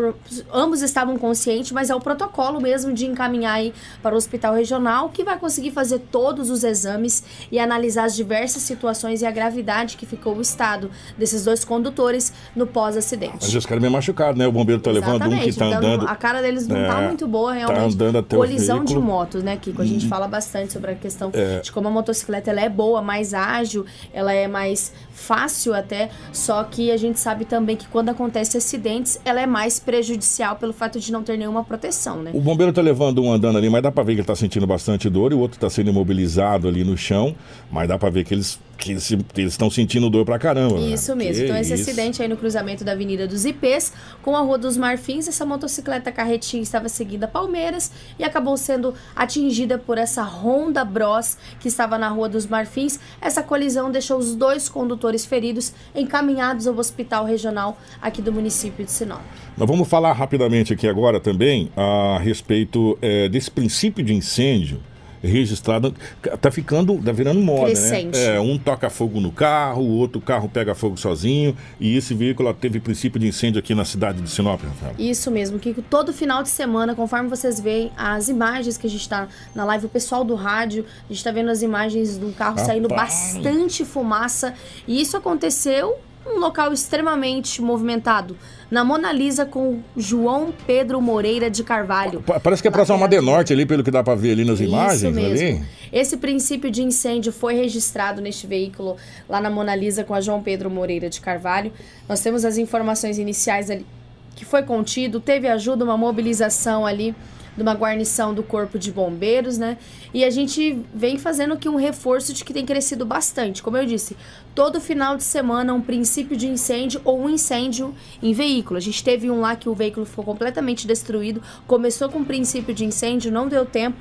ambos 0.52 0.82
estavam 0.82 1.16
conscientes, 1.16 1.72
mas 1.72 1.90
é 1.90 1.94
o 1.94 2.00
protocolo 2.00 2.60
mesmo 2.60 2.92
de 2.92 3.06
encaminhar 3.06 3.54
aí 3.54 3.72
para 4.02 4.14
o 4.14 4.18
hospital 4.18 4.54
regional, 4.54 5.08
que 5.10 5.24
vai 5.24 5.38
conseguir 5.38 5.70
fazer 5.70 5.98
todos 6.10 6.50
os 6.50 6.64
exames 6.64 7.24
e 7.50 7.58
analisar 7.58 8.04
as 8.04 8.14
diversas 8.14 8.62
situações 8.62 9.22
e 9.22 9.26
a 9.26 9.30
gravidade 9.30 9.96
que 9.96 10.06
ficou 10.06 10.36
o 10.36 10.40
estado 10.40 10.90
desses 11.16 11.44
dois 11.44 11.64
condutores 11.64 12.32
no 12.54 12.66
pós-acidente. 12.66 13.38
Mas 13.40 13.54
os 13.54 13.66
caras 13.66 13.80
meio 13.80 13.92
machucados, 13.92 14.38
né? 14.38 14.46
O 14.46 14.52
bombeiro 14.52 14.80
tá 14.80 14.90
levando 14.90 15.22
um 15.26 15.38
que 15.38 15.48
Exatamente, 15.48 15.58
tá 15.58 15.66
então, 15.66 15.78
andando. 15.78 16.08
A 16.08 16.14
cara 16.16 16.40
deles 16.42 16.66
não 16.66 16.76
tá 16.86 17.00
É, 17.02 17.06
muito 17.06 17.26
boa, 17.26 17.52
tá 17.52 17.58
realmente. 17.58 17.94
andando 17.94 18.18
até 18.18 18.36
o 18.36 18.40
Colisão 18.40 18.84
de 18.84 18.96
motos, 18.98 19.42
né, 19.42 19.56
Kiko? 19.56 19.82
A 19.82 19.84
gente 19.84 20.04
Uhum. 20.04 20.08
fala 20.10 20.28
bastante 20.28 20.72
sobre 20.72 20.90
a 20.92 20.94
questão 20.94 21.30
É. 21.32 21.60
de 21.60 21.72
como 21.72 21.88
a 21.88 21.90
motocicleta 21.90 22.50
ela 22.50 22.60
é 22.60 22.68
boa, 22.68 23.00
mais 23.02 23.32
ágil, 23.34 23.84
ela 24.12 24.32
é 24.32 24.46
mais 24.46 24.92
fácil 25.12 25.45
até, 25.74 26.10
só 26.32 26.62
que 26.64 26.90
a 26.90 26.96
gente 26.96 27.18
sabe 27.18 27.44
também 27.44 27.76
que 27.76 27.86
quando 27.88 28.08
acontece 28.08 28.56
acidentes, 28.56 29.20
ela 29.24 29.40
é 29.40 29.46
mais 29.46 29.78
prejudicial 29.78 30.56
pelo 30.56 30.72
fato 30.72 30.98
de 30.98 31.12
não 31.12 31.22
ter 31.22 31.36
nenhuma 31.36 31.64
proteção, 31.64 32.22
né? 32.22 32.30
O 32.34 32.40
bombeiro 32.40 32.72
tá 32.72 32.82
levando 32.82 33.22
um 33.22 33.32
andando 33.32 33.58
ali, 33.58 33.68
mas 33.70 33.82
dá 33.82 33.90
pra 33.90 34.02
ver 34.02 34.14
que 34.14 34.20
ele 34.20 34.26
tá 34.26 34.36
sentindo 34.36 34.66
bastante 34.66 35.08
dor 35.08 35.32
e 35.32 35.34
o 35.34 35.38
outro 35.38 35.58
tá 35.58 35.70
sendo 35.70 35.90
imobilizado 35.90 36.68
ali 36.68 36.84
no 36.84 36.96
chão, 36.96 37.34
mas 37.70 37.88
dá 37.88 37.98
pra 37.98 38.10
ver 38.10 38.24
que 38.24 38.34
eles 38.34 38.58
que 38.76 38.92
eles 38.92 39.52
estão 39.52 39.70
sentindo 39.70 40.08
dor 40.10 40.24
pra 40.24 40.38
caramba. 40.38 40.78
né? 40.78 40.88
Isso 40.88 41.14
mesmo. 41.16 41.34
Que 41.34 41.44
então, 41.44 41.56
esse 41.56 41.74
isso. 41.74 41.82
acidente 41.82 42.22
aí 42.22 42.28
no 42.28 42.36
cruzamento 42.36 42.84
da 42.84 42.92
Avenida 42.92 43.26
dos 43.26 43.44
IPs 43.44 43.92
com 44.22 44.36
a 44.36 44.40
Rua 44.40 44.58
dos 44.58 44.76
Marfins, 44.76 45.26
essa 45.28 45.44
motocicleta 45.44 46.12
carretinha 46.12 46.62
estava 46.62 46.88
seguindo 46.88 47.24
a 47.24 47.28
Palmeiras 47.28 47.90
e 48.18 48.24
acabou 48.24 48.56
sendo 48.56 48.94
atingida 49.14 49.78
por 49.78 49.98
essa 49.98 50.22
Honda 50.22 50.84
Bros 50.84 51.36
que 51.60 51.68
estava 51.68 51.98
na 51.98 52.08
Rua 52.08 52.28
dos 52.28 52.46
Marfins. 52.46 52.98
Essa 53.20 53.42
colisão 53.42 53.90
deixou 53.90 54.18
os 54.18 54.34
dois 54.34 54.68
condutores 54.68 55.24
feridos 55.24 55.72
encaminhados 55.94 56.66
ao 56.66 56.76
Hospital 56.76 57.24
Regional 57.24 57.78
aqui 58.00 58.20
do 58.20 58.32
município 58.32 58.84
de 58.84 58.90
Sinop. 58.90 59.22
Nós 59.56 59.68
vamos 59.68 59.88
falar 59.88 60.12
rapidamente 60.12 60.72
aqui 60.72 60.86
agora 60.86 61.18
também 61.18 61.70
a 61.76 62.18
respeito 62.18 62.98
eh, 63.00 63.28
desse 63.28 63.50
princípio 63.50 64.04
de 64.04 64.12
incêndio 64.12 64.80
registrado. 65.26 65.94
Tá 66.40 66.50
ficando, 66.50 66.96
tá 67.02 67.12
virando 67.12 67.40
moda, 67.40 67.66
Crescente. 67.66 68.16
né? 68.18 68.36
É, 68.36 68.40
um 68.40 68.58
toca 68.58 68.88
fogo 68.90 69.20
no 69.20 69.30
carro, 69.30 69.82
o 69.82 69.96
outro 69.98 70.20
carro 70.20 70.48
pega 70.48 70.74
fogo 70.74 70.96
sozinho. 70.96 71.56
E 71.80 71.96
esse 71.96 72.14
veículo 72.14 72.52
teve 72.54 72.80
princípio 72.80 73.20
de 73.20 73.26
incêndio 73.28 73.58
aqui 73.58 73.74
na 73.74 73.84
cidade 73.84 74.20
de 74.20 74.30
Sinop, 74.30 74.60
Rafael. 74.62 74.94
Isso 74.98 75.30
mesmo, 75.30 75.58
Kiko. 75.58 75.82
Todo 75.82 76.12
final 76.12 76.42
de 76.42 76.48
semana, 76.48 76.94
conforme 76.94 77.28
vocês 77.28 77.60
veem 77.60 77.90
as 77.96 78.28
imagens 78.28 78.76
que 78.76 78.86
a 78.86 78.90
gente 78.90 79.08
tá 79.08 79.28
na 79.54 79.64
live, 79.64 79.86
o 79.86 79.88
pessoal 79.88 80.24
do 80.24 80.34
rádio, 80.34 80.84
a 81.08 81.12
gente 81.12 81.22
tá 81.22 81.30
vendo 81.30 81.50
as 81.50 81.62
imagens 81.62 82.16
do 82.16 82.32
carro 82.32 82.58
saindo 82.58 82.88
Rapaz. 82.88 83.34
bastante 83.34 83.84
fumaça. 83.84 84.54
E 84.86 85.00
isso 85.00 85.16
aconteceu 85.16 85.96
num 86.26 86.38
local 86.40 86.72
extremamente 86.72 87.62
movimentado. 87.62 88.36
Na 88.70 88.82
Mona 88.84 89.12
Lisa 89.12 89.46
com 89.46 89.80
João 89.96 90.52
Pedro 90.66 91.00
Moreira 91.00 91.48
de 91.48 91.62
Carvalho. 91.62 92.20
Pa- 92.22 92.40
Parece 92.40 92.60
que 92.60 92.68
é 92.68 92.70
próximo 92.70 92.96
a 92.96 93.00
Madenorte 93.00 93.52
ali, 93.52 93.64
pelo 93.64 93.84
que 93.84 93.90
dá 93.90 94.02
pra 94.02 94.14
ver 94.16 94.32
ali 94.32 94.44
nas 94.44 94.60
imagens. 94.60 95.02
Isso 95.02 95.10
mesmo. 95.12 95.46
Ali. 95.58 95.64
Esse 95.92 96.16
princípio 96.16 96.70
de 96.70 96.82
incêndio 96.82 97.32
foi 97.32 97.54
registrado 97.54 98.20
neste 98.20 98.46
veículo 98.46 98.96
lá 99.28 99.40
na 99.40 99.48
Mona 99.48 99.74
Lisa 99.76 100.02
com 100.02 100.12
a 100.14 100.20
João 100.20 100.42
Pedro 100.42 100.68
Moreira 100.68 101.08
de 101.08 101.20
Carvalho. 101.20 101.72
Nós 102.08 102.20
temos 102.20 102.44
as 102.44 102.58
informações 102.58 103.18
iniciais 103.18 103.70
ali 103.70 103.86
que 104.34 104.44
foi 104.44 104.62
contido, 104.62 105.18
teve 105.18 105.48
ajuda, 105.48 105.82
uma 105.84 105.96
mobilização 105.96 106.84
ali 106.84 107.14
de 107.56 107.62
uma 107.62 107.74
guarnição 107.74 108.34
do 108.34 108.42
Corpo 108.42 108.78
de 108.78 108.92
Bombeiros, 108.92 109.56
né? 109.56 109.78
E 110.12 110.24
a 110.24 110.30
gente 110.30 110.78
vem 110.94 111.18
fazendo 111.18 111.54
aqui 111.54 111.68
um 111.68 111.76
reforço 111.76 112.32
de 112.32 112.44
que 112.44 112.52
tem 112.52 112.66
crescido 112.66 113.06
bastante. 113.06 113.62
Como 113.62 113.76
eu 113.76 113.86
disse, 113.86 114.16
todo 114.54 114.80
final 114.80 115.16
de 115.16 115.24
semana 115.24 115.72
um 115.72 115.80
princípio 115.80 116.36
de 116.36 116.46
incêndio 116.46 117.00
ou 117.04 117.20
um 117.20 117.30
incêndio 117.30 117.94
em 118.22 118.32
veículo. 118.32 118.76
A 118.76 118.80
gente 118.80 119.02
teve 119.02 119.30
um 119.30 119.40
lá 119.40 119.56
que 119.56 119.68
o 119.68 119.74
veículo 119.74 120.04
ficou 120.04 120.24
completamente 120.24 120.86
destruído, 120.86 121.42
começou 121.66 122.08
com 122.08 122.18
um 122.18 122.24
princípio 122.24 122.74
de 122.74 122.84
incêndio, 122.84 123.32
não 123.32 123.48
deu 123.48 123.64
tempo 123.64 123.96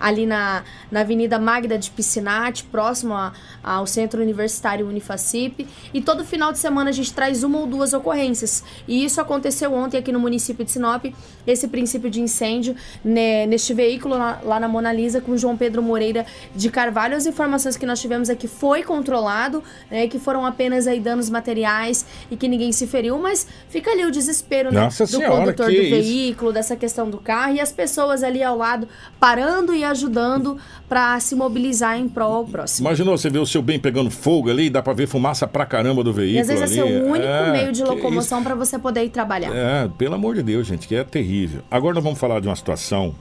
ali 0.00 0.24
na, 0.26 0.64
na 0.90 1.00
Avenida 1.00 1.38
Magda 1.38 1.78
de 1.78 1.90
Piscinati, 1.90 2.64
próximo 2.64 3.12
a- 3.14 3.32
ao 3.62 3.86
Centro 3.86 4.22
Universitário 4.22 4.88
Unifacip. 4.88 5.66
E 5.92 6.00
todo 6.00 6.24
final 6.24 6.50
de 6.52 6.58
semana 6.58 6.88
a 6.90 6.92
gente 6.92 7.12
traz 7.12 7.44
uma 7.44 7.58
ou 7.58 7.66
duas 7.66 7.92
ocorrências. 7.92 8.64
E 8.88 9.04
isso 9.04 9.20
aconteceu 9.20 9.74
ontem 9.74 9.98
aqui 9.98 10.10
no 10.10 10.18
município 10.18 10.64
de 10.64 10.70
Sinop, 10.72 11.04
esse 11.46 11.68
princípio 11.68 12.08
de 12.10 12.20
incêndio 12.20 12.74
né, 13.04 13.44
neste 13.46 13.74
veículo 13.74 14.16
lá, 14.16 14.40
lá 14.42 14.58
na 14.58 14.66
Mona 14.68 14.92
Lisa 14.92 15.20
com 15.20 15.36
João 15.36 15.56
Pedro 15.56 15.82
Moreira 15.82 16.24
de 16.56 16.70
Carvalho. 16.70 17.16
As 17.16 17.26
informações 17.26 17.76
que 17.76 17.84
nós 17.84 18.00
tivemos 18.00 18.30
aqui 18.30 18.48
foi 18.48 18.82
controlado, 18.82 19.62
né, 19.90 20.06
que 20.08 20.18
foram 20.18 20.46
apenas 20.46 20.86
aí 20.86 21.00
danos 21.00 21.28
materiais 21.28 22.06
e 22.30 22.36
que 22.36 22.48
ninguém 22.48 22.72
se 22.72 22.86
feriu, 22.86 23.18
mas 23.18 23.46
fica 23.68 23.90
ali 23.90 24.04
o 24.06 24.10
desespero 24.10 24.72
né, 24.72 24.80
Nossa 24.80 25.04
do 25.04 25.10
Senhora, 25.10 25.36
condutor 25.36 25.66
que 25.68 25.76
do 25.76 25.82
isso. 25.82 25.90
veículo, 25.90 26.52
dessa 26.52 26.76
questão 26.76 27.10
do 27.10 27.18
carro 27.18 27.54
e 27.54 27.60
as 27.60 27.72
pessoas 27.72 28.22
ali 28.22 28.42
ao 28.42 28.56
lado 28.56 28.88
parando 29.18 29.74
e 29.74 29.84
ajudando 29.90 30.56
para 30.88 31.18
se 31.20 31.34
mobilizar 31.34 31.98
em 31.98 32.08
prol 32.08 32.32
ao 32.32 32.44
próximo. 32.44 32.88
Imaginou 32.88 33.16
você 33.16 33.28
ver 33.28 33.38
o 33.38 33.46
seu 33.46 33.60
bem 33.62 33.78
pegando 33.78 34.10
fogo 34.10 34.50
ali, 34.50 34.70
dá 34.70 34.82
pra 34.82 34.92
ver 34.92 35.06
fumaça 35.06 35.46
pra 35.46 35.66
caramba 35.66 36.02
do 36.02 36.12
veículo. 36.12 36.38
E 36.38 36.40
às 36.40 36.48
vezes 36.48 36.62
ali. 36.62 36.72
é 36.72 36.74
seu 36.74 37.06
único 37.06 37.26
É, 37.26 37.52
meio 37.52 37.72
de 37.72 37.82
locomoção 37.82 38.42
para 38.42 38.54
você 38.54 38.78
poder 38.78 39.04
ir 39.04 39.10
trabalhar. 39.10 39.50
É, 39.54 39.88
pelo 39.98 40.14
amor 40.14 40.34
de 40.34 40.42
Deus, 40.42 40.66
gente, 40.66 40.88
que 40.88 40.94
é 40.94 41.04
terrível. 41.04 41.62
Agora 41.70 41.94
nós 41.94 42.04
vamos 42.04 42.18
falar 42.18 42.40
de 42.40 42.48
uma 42.48 42.56
situação 42.56 43.14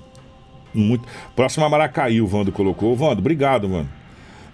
muito. 0.73 1.07
Próxima 1.35 1.65
a 1.65 1.69
Maracaí, 1.69 2.21
o 2.21 2.27
Vando 2.27 2.51
colocou. 2.51 2.95
Vando, 2.95 3.19
obrigado, 3.19 3.67
mano. 3.67 3.89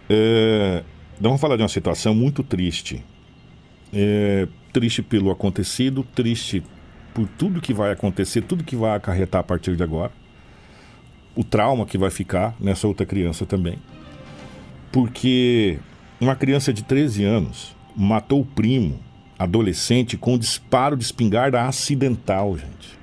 É... 0.09 0.83
Nós 1.19 1.29
vamos 1.29 1.41
falar 1.41 1.55
de 1.55 1.61
uma 1.61 1.69
situação 1.69 2.13
muito 2.13 2.43
triste. 2.43 3.03
É, 3.93 4.47
Triste 4.73 5.01
pelo 5.01 5.31
acontecido, 5.31 6.05
triste 6.13 6.61
por 7.13 7.25
tudo 7.37 7.61
que 7.61 7.73
vai 7.73 7.93
acontecer, 7.93 8.41
tudo 8.41 8.61
que 8.61 8.75
vai 8.75 8.93
acarretar 8.93 9.39
a 9.39 9.43
partir 9.43 9.73
de 9.77 9.81
agora. 9.83 10.11
O 11.35 11.43
trauma 11.43 11.85
que 11.85 11.97
vai 11.97 12.09
ficar 12.09 12.55
nessa 12.59 12.87
outra 12.87 13.05
criança 13.05 13.45
também. 13.45 13.77
Porque 14.91 15.77
uma 16.19 16.35
criança 16.35 16.71
de 16.71 16.83
13 16.83 17.23
anos 17.23 17.75
matou 17.95 18.41
o 18.41 18.45
primo, 18.45 18.99
adolescente, 19.37 20.17
com 20.17 20.35
um 20.35 20.37
disparo 20.37 20.95
de 20.95 21.03
espingarda 21.03 21.61
acidental, 21.63 22.57
gente. 22.57 22.97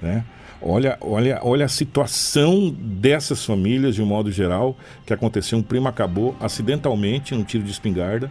Né? 0.00 0.24
Olha, 0.62 0.98
olha, 1.00 1.40
olha 1.42 1.64
a 1.64 1.68
situação 1.68 2.70
dessas 2.70 3.44
famílias, 3.44 3.94
de 3.94 4.02
um 4.02 4.06
modo 4.06 4.30
geral, 4.30 4.76
que 5.06 5.12
aconteceu. 5.12 5.58
Um 5.58 5.62
primo 5.62 5.88
acabou 5.88 6.36
acidentalmente 6.38 7.34
num 7.34 7.42
tiro 7.42 7.64
de 7.64 7.70
espingarda, 7.70 8.30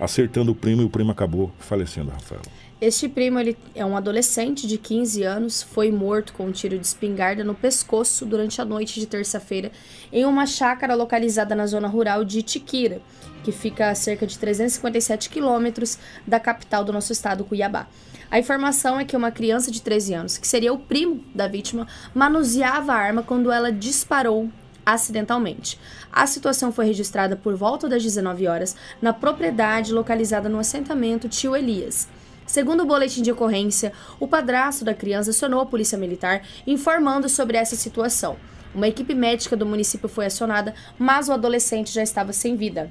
acertando 0.00 0.52
o 0.52 0.54
primo 0.54 0.82
e 0.82 0.84
o 0.84 0.90
primo 0.90 1.12
acabou 1.12 1.52
falecendo, 1.58 2.10
Rafael. 2.10 2.42
Este 2.80 3.08
primo 3.08 3.40
ele 3.40 3.58
é 3.74 3.84
um 3.84 3.96
adolescente 3.96 4.64
de 4.64 4.78
15 4.78 5.24
anos, 5.24 5.64
foi 5.64 5.90
morto 5.90 6.32
com 6.32 6.46
um 6.46 6.52
tiro 6.52 6.78
de 6.78 6.86
espingarda 6.86 7.42
no 7.42 7.52
pescoço 7.52 8.24
durante 8.24 8.60
a 8.60 8.64
noite 8.64 9.00
de 9.00 9.06
terça-feira 9.06 9.72
em 10.12 10.24
uma 10.24 10.46
chácara 10.46 10.94
localizada 10.94 11.56
na 11.56 11.66
zona 11.66 11.88
rural 11.88 12.24
de 12.24 12.40
Tiquira, 12.40 13.02
que 13.42 13.50
fica 13.50 13.90
a 13.90 13.96
cerca 13.96 14.24
de 14.24 14.38
357 14.38 15.28
quilômetros 15.28 15.98
da 16.24 16.38
capital 16.38 16.84
do 16.84 16.92
nosso 16.92 17.12
estado, 17.12 17.44
Cuiabá. 17.44 17.88
A 18.30 18.38
informação 18.38 19.00
é 19.00 19.04
que 19.04 19.16
uma 19.16 19.32
criança 19.32 19.72
de 19.72 19.82
13 19.82 20.14
anos, 20.14 20.38
que 20.38 20.46
seria 20.46 20.72
o 20.72 20.78
primo 20.78 21.24
da 21.34 21.48
vítima, 21.48 21.88
manuseava 22.14 22.92
a 22.92 22.96
arma 22.96 23.24
quando 23.24 23.50
ela 23.50 23.72
disparou 23.72 24.48
acidentalmente. 24.86 25.80
A 26.12 26.28
situação 26.28 26.70
foi 26.70 26.86
registrada 26.86 27.34
por 27.34 27.56
volta 27.56 27.88
das 27.88 28.04
19 28.04 28.46
horas 28.46 28.76
na 29.02 29.12
propriedade 29.12 29.92
localizada 29.92 30.48
no 30.48 30.60
assentamento 30.60 31.28
Tio 31.28 31.56
Elias. 31.56 32.06
Segundo 32.48 32.82
o 32.82 32.86
boletim 32.86 33.20
de 33.20 33.30
ocorrência, 33.30 33.92
o 34.18 34.26
padrasto 34.26 34.82
da 34.82 34.94
criança 34.94 35.30
acionou 35.30 35.60
a 35.60 35.66
polícia 35.66 35.98
militar 35.98 36.42
informando 36.66 37.28
sobre 37.28 37.58
essa 37.58 37.76
situação. 37.76 38.38
Uma 38.74 38.88
equipe 38.88 39.14
médica 39.14 39.54
do 39.54 39.66
município 39.66 40.08
foi 40.08 40.24
acionada, 40.24 40.74
mas 40.98 41.28
o 41.28 41.32
adolescente 41.32 41.92
já 41.92 42.02
estava 42.02 42.32
sem 42.32 42.56
vida. 42.56 42.90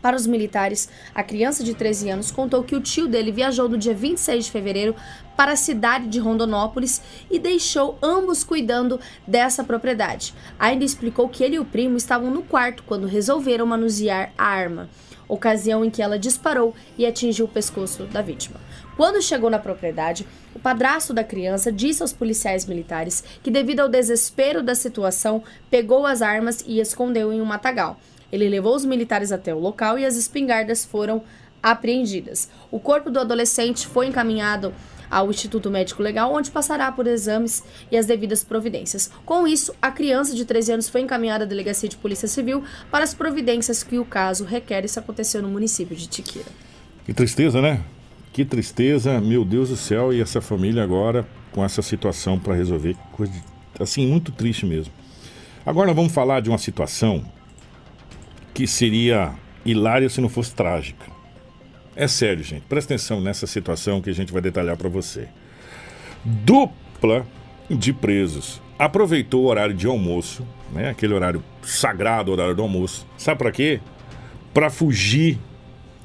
Para 0.00 0.16
os 0.16 0.26
militares, 0.26 0.88
a 1.14 1.22
criança 1.22 1.62
de 1.62 1.74
13 1.74 2.08
anos 2.08 2.30
contou 2.30 2.64
que 2.64 2.74
o 2.74 2.80
tio 2.80 3.06
dele 3.06 3.30
viajou 3.30 3.68
no 3.68 3.76
dia 3.76 3.92
26 3.92 4.46
de 4.46 4.50
fevereiro 4.50 4.96
para 5.36 5.52
a 5.52 5.56
cidade 5.56 6.06
de 6.06 6.18
Rondonópolis 6.18 7.02
e 7.30 7.38
deixou 7.38 7.98
ambos 8.02 8.42
cuidando 8.42 8.98
dessa 9.26 9.62
propriedade. 9.62 10.32
Ainda 10.58 10.84
explicou 10.84 11.28
que 11.28 11.44
ele 11.44 11.56
e 11.56 11.58
o 11.58 11.64
primo 11.64 11.98
estavam 11.98 12.30
no 12.30 12.42
quarto 12.42 12.84
quando 12.84 13.06
resolveram 13.06 13.66
manusear 13.66 14.32
a 14.38 14.46
arma, 14.46 14.88
ocasião 15.28 15.84
em 15.84 15.90
que 15.90 16.00
ela 16.00 16.18
disparou 16.18 16.74
e 16.96 17.04
atingiu 17.04 17.44
o 17.44 17.48
pescoço 17.48 18.04
da 18.04 18.22
vítima. 18.22 18.58
Quando 18.98 19.22
chegou 19.22 19.48
na 19.48 19.60
propriedade, 19.60 20.26
o 20.52 20.58
padrasto 20.58 21.14
da 21.14 21.22
criança 21.22 21.70
disse 21.70 22.02
aos 22.02 22.12
policiais 22.12 22.66
militares 22.66 23.22
que, 23.44 23.48
devido 23.48 23.78
ao 23.78 23.88
desespero 23.88 24.60
da 24.60 24.74
situação, 24.74 25.40
pegou 25.70 26.04
as 26.04 26.20
armas 26.20 26.64
e 26.66 26.80
escondeu 26.80 27.32
em 27.32 27.40
um 27.40 27.44
matagal. 27.44 27.96
Ele 28.32 28.48
levou 28.48 28.74
os 28.74 28.84
militares 28.84 29.30
até 29.30 29.54
o 29.54 29.58
local 29.60 30.00
e 30.00 30.04
as 30.04 30.16
espingardas 30.16 30.84
foram 30.84 31.22
apreendidas. 31.62 32.50
O 32.72 32.80
corpo 32.80 33.08
do 33.08 33.20
adolescente 33.20 33.86
foi 33.86 34.08
encaminhado 34.08 34.74
ao 35.08 35.30
Instituto 35.30 35.70
Médico 35.70 36.02
Legal, 36.02 36.34
onde 36.34 36.50
passará 36.50 36.90
por 36.90 37.06
exames 37.06 37.62
e 37.92 37.96
as 37.96 38.04
devidas 38.04 38.42
providências. 38.42 39.12
Com 39.24 39.46
isso, 39.46 39.72
a 39.80 39.92
criança 39.92 40.34
de 40.34 40.44
13 40.44 40.72
anos 40.72 40.88
foi 40.88 41.02
encaminhada 41.02 41.44
à 41.44 41.46
Delegacia 41.46 41.88
de 41.88 41.96
Polícia 41.96 42.26
Civil 42.26 42.64
para 42.90 43.04
as 43.04 43.14
providências 43.14 43.84
que 43.84 43.96
o 43.96 44.04
caso 44.04 44.44
requer. 44.44 44.84
Isso 44.84 44.98
aconteceu 44.98 45.40
no 45.40 45.48
município 45.48 45.94
de 45.94 46.08
Tiquira. 46.08 46.50
Que 47.06 47.14
tristeza, 47.14 47.62
né? 47.62 47.84
Que 48.32 48.44
tristeza, 48.44 49.20
meu 49.20 49.44
Deus 49.44 49.68
do 49.70 49.76
céu, 49.76 50.12
e 50.12 50.20
essa 50.20 50.40
família 50.40 50.82
agora 50.82 51.26
com 51.52 51.64
essa 51.64 51.82
situação 51.82 52.38
para 52.38 52.54
resolver. 52.54 52.96
Coisa 53.12 53.32
de- 53.32 53.42
assim, 53.82 54.06
muito 54.06 54.30
triste 54.30 54.64
mesmo. 54.64 54.92
Agora 55.66 55.92
vamos 55.92 56.12
falar 56.12 56.40
de 56.40 56.48
uma 56.48 56.58
situação 56.58 57.24
que 58.54 58.66
seria 58.66 59.32
hilária 59.64 60.08
se 60.08 60.20
não 60.20 60.28
fosse 60.28 60.54
trágica. 60.54 61.06
É 61.96 62.06
sério, 62.06 62.44
gente. 62.44 62.62
Presta 62.68 62.94
atenção 62.94 63.20
nessa 63.20 63.46
situação 63.46 64.00
que 64.00 64.08
a 64.10 64.14
gente 64.14 64.32
vai 64.32 64.40
detalhar 64.40 64.76
para 64.76 64.88
você. 64.88 65.28
Dupla 66.24 67.26
de 67.68 67.92
presos 67.92 68.60
aproveitou 68.78 69.44
o 69.44 69.46
horário 69.48 69.74
de 69.74 69.86
almoço, 69.86 70.46
né? 70.72 70.90
Aquele 70.90 71.12
horário 71.12 71.42
sagrado, 71.62 72.30
horário 72.30 72.54
do 72.54 72.62
almoço. 72.62 73.04
Sabe 73.16 73.38
para 73.38 73.50
quê? 73.50 73.80
Para 74.54 74.70
fugir 74.70 75.38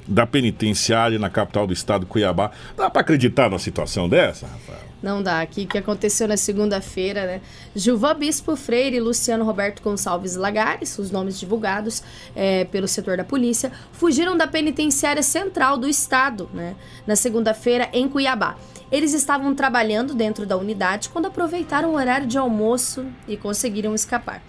da 0.07 0.25
penitenciária 0.25 1.17
na 1.17 1.29
capital 1.29 1.65
do 1.65 1.73
estado, 1.73 2.05
Cuiabá. 2.05 2.51
Dá 2.75 2.89
para 2.89 3.01
acreditar 3.01 3.49
numa 3.49 3.59
situação 3.59 4.07
dessa, 4.09 4.47
Rafael? 4.47 4.93
Não 5.01 5.21
dá. 5.21 5.41
Aqui 5.41 5.65
que 5.65 5.77
aconteceu 5.77 6.27
na 6.29 6.37
segunda-feira, 6.37 7.25
né? 7.25 7.41
Gilvan 7.75 8.15
Bispo 8.15 8.55
Freire 8.55 8.95
e 8.95 8.99
Luciano 9.01 9.43
Roberto 9.43 9.83
Gonçalves 9.83 10.37
Lagares, 10.37 10.97
os 10.97 11.11
nomes 11.11 11.37
divulgados 11.37 12.01
é, 12.33 12.63
pelo 12.65 12.87
setor 12.87 13.17
da 13.17 13.23
polícia, 13.25 13.69
fugiram 13.91 14.37
da 14.37 14.47
penitenciária 14.47 15.21
central 15.21 15.77
do 15.77 15.89
estado, 15.89 16.49
né? 16.53 16.75
Na 17.05 17.17
segunda-feira, 17.17 17.89
em 17.91 18.07
Cuiabá. 18.07 18.55
Eles 18.89 19.13
estavam 19.13 19.53
trabalhando 19.53 20.13
dentro 20.13 20.45
da 20.45 20.55
unidade 20.55 21.09
quando 21.09 21.25
aproveitaram 21.25 21.89
o 21.89 21.95
horário 21.95 22.27
de 22.27 22.37
almoço 22.37 23.05
e 23.27 23.35
conseguiram 23.35 23.93
escapar. 23.93 24.41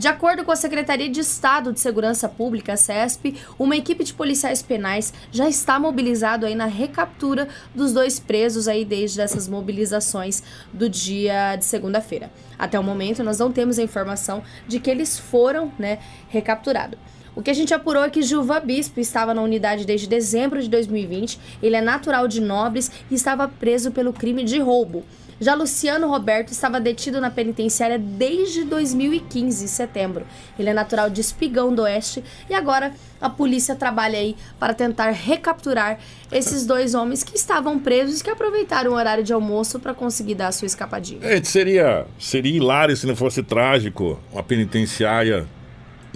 De 0.00 0.08
acordo 0.08 0.46
com 0.46 0.50
a 0.50 0.56
Secretaria 0.56 1.10
de 1.10 1.20
Estado 1.20 1.74
de 1.74 1.78
Segurança 1.78 2.26
Pública, 2.26 2.72
a 2.72 2.76
CESP, 2.78 3.36
uma 3.58 3.76
equipe 3.76 4.02
de 4.02 4.14
policiais 4.14 4.62
penais 4.62 5.12
já 5.30 5.46
está 5.46 5.78
mobilizado 5.78 6.46
aí 6.46 6.54
na 6.54 6.64
recaptura 6.64 7.46
dos 7.74 7.92
dois 7.92 8.18
presos 8.18 8.66
aí 8.66 8.82
desde 8.82 9.20
essas 9.20 9.46
mobilizações 9.46 10.42
do 10.72 10.88
dia 10.88 11.54
de 11.56 11.66
segunda-feira. 11.66 12.30
Até 12.58 12.80
o 12.80 12.82
momento, 12.82 13.22
nós 13.22 13.38
não 13.40 13.52
temos 13.52 13.78
a 13.78 13.82
informação 13.82 14.42
de 14.66 14.80
que 14.80 14.90
eles 14.90 15.18
foram, 15.18 15.70
né, 15.78 15.98
recapturados. 16.30 16.98
O 17.36 17.42
que 17.42 17.50
a 17.50 17.54
gente 17.54 17.74
apurou 17.74 18.02
é 18.02 18.08
que 18.08 18.22
Gilva 18.22 18.58
Bispo 18.58 19.00
estava 19.00 19.34
na 19.34 19.42
unidade 19.42 19.84
desde 19.84 20.08
dezembro 20.08 20.62
de 20.62 20.70
2020. 20.70 21.38
Ele 21.62 21.76
é 21.76 21.82
natural 21.82 22.26
de 22.26 22.40
Nobres 22.40 22.90
e 23.10 23.14
estava 23.14 23.46
preso 23.46 23.90
pelo 23.90 24.14
crime 24.14 24.44
de 24.44 24.58
roubo. 24.60 25.04
Já 25.40 25.54
Luciano 25.54 26.06
Roberto 26.06 26.52
estava 26.52 26.78
detido 26.78 27.18
na 27.18 27.30
penitenciária 27.30 27.98
desde 27.98 28.62
2015, 28.64 29.64
em 29.64 29.66
setembro. 29.66 30.26
Ele 30.58 30.68
é 30.68 30.74
natural 30.74 31.08
de 31.08 31.22
Espigão 31.22 31.74
do 31.74 31.82
Oeste 31.82 32.22
e 32.48 32.54
agora 32.54 32.92
a 33.18 33.30
polícia 33.30 33.74
trabalha 33.74 34.18
aí 34.18 34.36
para 34.58 34.74
tentar 34.74 35.10
recapturar 35.10 35.98
esses 36.30 36.66
dois 36.66 36.94
homens 36.94 37.24
que 37.24 37.36
estavam 37.36 37.78
presos 37.78 38.20
e 38.20 38.24
que 38.24 38.30
aproveitaram 38.30 38.92
o 38.92 38.94
horário 38.94 39.24
de 39.24 39.32
almoço 39.32 39.80
para 39.80 39.94
conseguir 39.94 40.34
dar 40.34 40.48
a 40.48 40.52
sua 40.52 40.66
escapadinha. 40.66 41.20
Gente, 41.26 41.48
seria, 41.48 42.06
seria 42.18 42.54
hilário 42.54 42.94
se 42.94 43.06
não 43.06 43.16
fosse 43.16 43.42
trágico 43.42 44.20
uma 44.30 44.42
penitenciária 44.42 45.46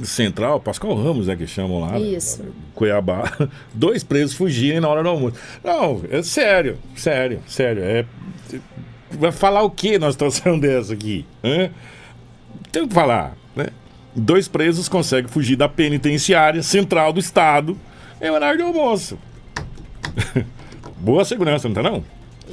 central, 0.03 0.61
Pascal 0.61 0.95
Ramos, 0.95 1.29
né, 1.29 1.37
que 1.37 1.47
chamam 1.47 1.81
lá. 1.81 1.99
Isso. 1.99 2.45
Cuiabá. 2.75 3.33
Dois 3.73 4.03
presos 4.03 4.35
fugirem 4.35 4.81
na 4.81 4.89
hora 4.89 5.03
do 5.03 5.09
almoço. 5.09 5.37
Não, 5.63 6.03
é 6.11 6.23
sério, 6.23 6.79
sério, 6.97 7.41
sério. 7.47 7.83
É, 7.83 8.05
vai 9.19 9.33
falar 9.33 9.63
o 9.63 9.71
que 9.71 9.99
numa 9.99 10.13
situação 10.13 10.59
dessa 10.59 10.93
aqui? 10.93 11.25
Hã? 11.43 11.71
Tem 12.71 12.83
o 12.83 12.89
que 12.89 12.95
falar, 12.95 13.37
né? 13.55 13.69
Dois 14.15 14.47
presos 14.47 14.89
conseguem 14.89 15.31
fugir 15.31 15.57
da 15.57 15.69
penitenciária 15.69 16.63
central 16.63 17.13
do 17.13 17.21
estado 17.21 17.77
em 18.21 18.31
horário 18.31 18.59
de 18.59 18.63
almoço. 18.65 19.19
Boa 20.99 21.25
segurança, 21.25 21.69
não 21.69 21.75
tá 21.75 21.83
não? 21.83 22.05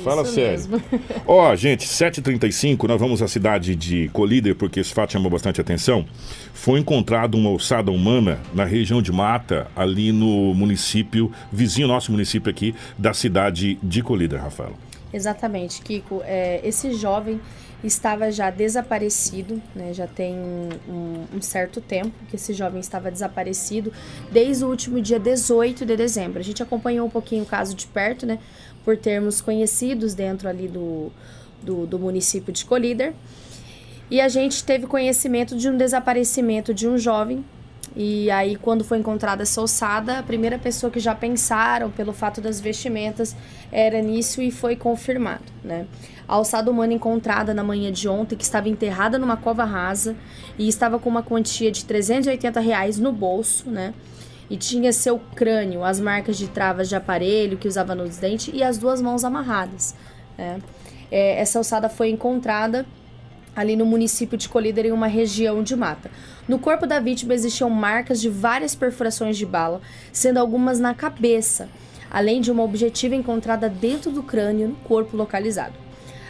Fala 0.04 0.22
Isso 0.24 0.34
sério. 0.34 0.82
Ó, 1.28 1.56
gente, 1.56 1.86
7h35, 1.86 2.88
nós 2.88 3.00
vamos 3.00 3.22
à 3.22 3.28
cidade 3.28 3.76
de 3.76 4.10
Colíder, 4.10 4.56
porque 4.56 4.80
esse 4.80 4.94
fato 4.94 5.14
chamou 5.14 5.30
bastante 5.30 5.60
atenção. 5.60 6.06
Foi 6.54 6.80
encontrada 6.80 7.36
uma 7.36 7.50
ossada 7.50 7.92
humana 7.92 8.40
na 8.54 8.64
região 8.64 9.02
de 9.02 9.12
Mata, 9.12 9.68
ali 9.76 10.12
no 10.12 10.54
município, 10.54 11.32
vizinho 11.52 11.88
nosso 11.88 12.12
município 12.12 12.50
aqui, 12.50 12.74
da 12.98 13.14
cidade 13.14 13.78
de 13.84 14.02
Colíder, 14.02 14.42
Rafael. 14.42 14.78
Exatamente, 15.14 15.82
Kiko. 15.82 16.22
É, 16.24 16.62
esse 16.64 16.94
jovem 16.94 17.40
estava 17.84 18.32
já 18.32 18.50
desaparecido, 18.50 19.62
né? 19.76 19.94
Já 19.94 20.08
tem 20.08 20.36
um, 20.36 21.26
um 21.36 21.42
certo 21.42 21.82
tempo 21.82 22.12
que 22.30 22.36
esse 22.36 22.54
jovem 22.54 22.80
estava 22.80 23.12
desaparecido, 23.12 23.92
desde 24.32 24.64
o 24.64 24.70
último 24.70 25.02
dia 25.02 25.20
18 25.20 25.86
de 25.86 25.98
dezembro. 25.98 26.40
A 26.40 26.44
gente 26.44 26.62
acompanhou 26.62 27.08
um 27.08 27.10
pouquinho 27.10 27.44
o 27.44 27.46
caso 27.46 27.76
de 27.76 27.88
perto, 27.88 28.26
né? 28.26 28.40
Por 28.86 28.98
termos 28.98 29.42
conhecidos 29.42 30.14
dentro 30.14 30.48
ali 30.48 30.68
do, 30.68 31.12
do, 31.62 31.86
do 31.86 32.00
município 32.00 32.54
de 32.54 32.66
Colíder. 32.66 33.14
E 34.10 34.20
a 34.20 34.28
gente 34.28 34.64
teve 34.64 34.88
conhecimento 34.88 35.56
de 35.56 35.70
um 35.70 35.78
desaparecimento 35.78 36.74
de 36.74 36.88
um 36.88 36.98
jovem. 36.98 37.44
E 37.96 38.32
aí, 38.32 38.56
quando 38.56 38.84
foi 38.84 39.00
encontrada 39.00 39.44
essa 39.44 39.62
ossada, 39.62 40.20
a 40.20 40.24
primeira 40.24 40.58
pessoa 40.58 40.90
que 40.90 41.00
já 41.00 41.14
pensaram, 41.14 41.92
pelo 41.92 42.14
fato 42.14 42.40
das 42.40 42.60
vestimentas, 42.60 43.36
era 43.72 44.02
nisso 44.02 44.42
e 44.42 44.50
foi 44.50 44.76
confirmado, 44.76 45.44
né? 45.64 45.86
A 46.26 46.40
ossada 46.40 46.72
humana 46.72 46.94
encontrada 46.94 47.54
na 47.54 47.64
manhã 47.64 47.92
de 47.92 48.08
ontem, 48.08 48.38
que 48.38 48.44
estava 48.46 48.70
enterrada 48.70 49.20
numa 49.20 49.36
cova 49.36 49.66
rasa 49.66 50.16
e 50.58 50.68
estava 50.70 50.98
com 50.98 51.10
uma 51.10 51.22
quantia 51.22 51.70
de 51.70 51.84
380 51.84 52.60
reais 52.62 52.98
no 52.98 53.12
bolso, 53.12 53.70
né? 53.70 53.94
E 54.50 54.56
tinha 54.56 54.94
seu 54.94 55.20
crânio, 55.36 55.84
as 55.84 56.00
marcas 56.00 56.38
de 56.38 56.48
travas 56.48 56.88
de 56.88 56.96
aparelho 56.96 57.58
que 57.58 57.68
usava 57.68 57.94
nos 57.94 58.18
dentes 58.18 58.54
e 58.54 58.64
as 58.64 58.78
duas 58.78 59.02
mãos 59.02 59.26
amarradas. 59.26 59.96
Né? 60.38 60.60
É, 61.10 61.42
essa 61.42 61.60
ossada 61.60 61.90
foi 61.90 62.10
encontrada 62.10 62.86
ali 63.56 63.76
no 63.76 63.86
município 63.86 64.38
de 64.38 64.48
Colíder, 64.48 64.86
em 64.86 64.92
uma 64.92 65.08
região 65.08 65.62
de 65.62 65.76
mata. 65.76 66.10
No 66.52 66.60
corpo 66.60 66.86
da 66.86 67.00
vítima 67.00 67.34
existiam 67.34 67.70
marcas 67.70 68.20
de 68.20 68.28
várias 68.28 68.76
perfurações 68.76 69.38
de 69.38 69.46
bala, 69.46 69.80
sendo 70.12 70.38
algumas 70.38 70.82
na 70.82 70.94
cabeça, 70.94 71.70
além 72.12 72.42
de 72.42 72.52
uma 72.52 72.62
objetiva 72.62 73.16
encontrada 73.16 73.70
dentro 73.70 74.12
do 74.12 74.22
crânio 74.22 74.68
no 74.68 74.76
corpo 74.76 75.16
localizado. 75.16 75.76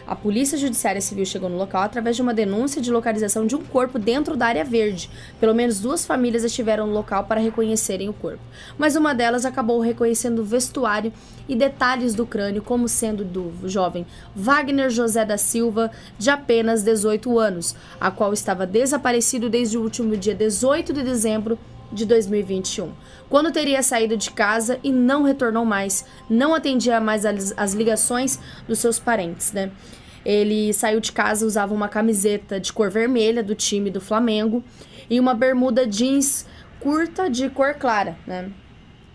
A 0.06 0.16
Polícia 0.16 0.58
Judiciária 0.58 1.00
Civil 1.00 1.24
chegou 1.24 1.48
no 1.48 1.56
local 1.56 1.82
através 1.82 2.16
de 2.16 2.22
uma 2.22 2.34
denúncia 2.34 2.82
de 2.82 2.90
localização 2.90 3.46
de 3.46 3.54
um 3.54 3.62
corpo 3.62 3.98
dentro 3.98 4.36
da 4.36 4.46
área 4.46 4.64
verde. 4.64 5.08
Pelo 5.38 5.54
menos 5.54 5.80
duas 5.80 6.04
famílias 6.04 6.42
estiveram 6.42 6.86
no 6.86 6.92
local 6.92 7.24
para 7.24 7.40
reconhecerem 7.40 8.08
o 8.08 8.12
corpo, 8.12 8.42
mas 8.76 8.96
uma 8.96 9.14
delas 9.14 9.44
acabou 9.44 9.80
reconhecendo 9.80 10.40
o 10.40 10.44
vestuário 10.44 11.12
e 11.48 11.54
detalhes 11.54 12.14
do 12.14 12.26
crânio 12.26 12.62
como 12.62 12.88
sendo 12.88 13.24
do 13.24 13.52
jovem 13.68 14.06
Wagner 14.34 14.90
José 14.90 15.24
da 15.24 15.38
Silva, 15.38 15.90
de 16.18 16.30
apenas 16.30 16.82
18 16.82 17.38
anos, 17.38 17.74
a 18.00 18.10
qual 18.10 18.32
estava 18.32 18.66
desaparecido 18.66 19.48
desde 19.48 19.78
o 19.78 19.82
último 19.82 20.16
dia 20.16 20.34
18 20.34 20.92
de 20.92 21.02
dezembro 21.02 21.58
de 21.92 22.04
2021, 22.06 22.92
quando 23.28 23.52
teria 23.52 23.82
saído 23.82 24.16
de 24.16 24.30
casa 24.30 24.78
e 24.82 24.90
não 24.90 25.22
retornou 25.22 25.64
mais, 25.64 26.04
não 26.28 26.54
atendia 26.54 27.00
mais 27.00 27.24
as, 27.24 27.74
ligações 27.74 28.38
dos 28.66 28.78
seus 28.78 28.98
parentes, 28.98 29.52
né? 29.52 29.70
Ele 30.24 30.72
saiu 30.72 31.00
de 31.00 31.10
casa, 31.10 31.44
usava 31.44 31.74
uma 31.74 31.88
camiseta 31.88 32.60
de 32.60 32.72
cor 32.72 32.90
vermelha 32.90 33.42
do 33.42 33.54
time 33.54 33.90
do 33.90 34.00
Flamengo 34.00 34.62
e 35.10 35.18
uma 35.18 35.34
bermuda 35.34 35.86
jeans 35.86 36.46
curta 36.78 37.28
de 37.28 37.48
cor 37.48 37.74
clara, 37.74 38.16
né? 38.26 38.50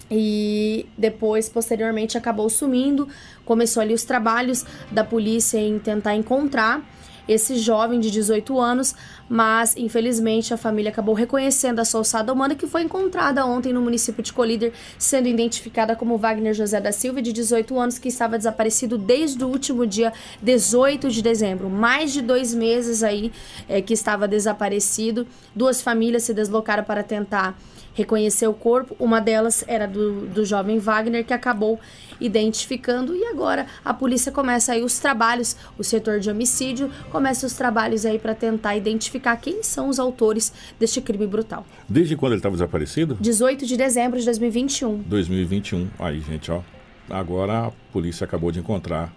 E 0.09 0.85
depois, 0.97 1.49
posteriormente, 1.49 2.17
acabou 2.17 2.49
sumindo. 2.49 3.07
Começou 3.43 3.81
ali 3.81 3.93
os 3.93 4.03
trabalhos 4.03 4.65
da 4.89 5.03
polícia 5.03 5.57
em 5.57 5.77
tentar 5.79 6.15
encontrar 6.15 6.81
esse 7.27 7.57
jovem 7.57 7.99
de 7.99 8.09
18 8.09 8.59
anos, 8.59 8.95
mas 9.29 9.75
infelizmente 9.75 10.53
a 10.53 10.57
família 10.57 10.91
acabou 10.91 11.13
reconhecendo 11.13 11.79
a 11.79 11.85
sua 11.85 12.01
ossada 12.01 12.31
humana 12.31 12.55
que 12.55 12.67
foi 12.67 12.83
encontrada 12.83 13.45
ontem 13.45 13.73
no 13.73 13.81
município 13.81 14.23
de 14.23 14.31
Colíder, 14.31 14.73
sendo 14.97 15.27
identificada 15.27 15.95
como 15.95 16.17
Wagner 16.17 16.53
José 16.53 16.79
da 16.79 16.91
Silva, 16.91 17.21
de 17.21 17.33
18 17.33 17.77
anos, 17.79 17.97
que 17.97 18.07
estava 18.07 18.37
desaparecido 18.37 18.97
desde 18.97 19.43
o 19.43 19.47
último 19.47 19.85
dia 19.85 20.13
18 20.41 21.09
de 21.09 21.21
dezembro. 21.21 21.69
Mais 21.69 22.13
de 22.13 22.21
dois 22.21 22.53
meses 22.53 23.03
aí 23.03 23.31
é, 23.67 23.81
que 23.81 23.93
estava 23.93 24.27
desaparecido. 24.27 25.27
Duas 25.55 25.81
famílias 25.81 26.23
se 26.23 26.33
deslocaram 26.33 26.83
para 26.83 27.03
tentar 27.03 27.57
reconhecer 27.97 28.47
o 28.47 28.53
corpo. 28.53 28.95
Uma 28.99 29.19
delas 29.19 29.63
era 29.67 29.87
do, 29.87 30.27
do 30.27 30.45
jovem 30.45 30.77
Wagner, 30.77 31.25
que 31.25 31.33
acabou 31.33 31.79
identificando. 32.21 33.15
E 33.15 33.25
agora 33.25 33.65
a 33.83 33.91
polícia 33.91 34.31
começa 34.31 34.73
aí 34.73 34.83
os 34.83 34.99
trabalhos, 34.99 35.57
o 35.79 35.83
setor 35.83 36.19
de 36.19 36.29
homicídio 36.29 36.91
começa 37.09 37.47
os 37.47 37.53
trabalhos 37.53 38.05
aí 38.05 38.19
para 38.19 38.35
tentar 38.35 38.75
identificar 38.75 39.35
quem 39.37 39.63
são 39.63 39.89
os 39.89 39.99
autores 39.99 40.53
deste 40.79 41.01
crime 41.01 41.25
brutal. 41.25 41.65
Desde 41.89 42.15
quando 42.15 42.33
ele 42.33 42.39
estava 42.39 42.53
desaparecido? 42.53 43.17
18 43.19 43.65
de 43.65 43.75
dezembro 43.75 44.19
de 44.19 44.25
2021. 44.25 44.99
2021. 44.99 45.87
Aí, 45.97 46.19
gente, 46.21 46.51
ó. 46.51 46.61
Agora 47.09 47.67
a 47.67 47.71
polícia 47.91 48.25
acabou 48.25 48.51
de 48.51 48.59
encontrar 48.59 49.11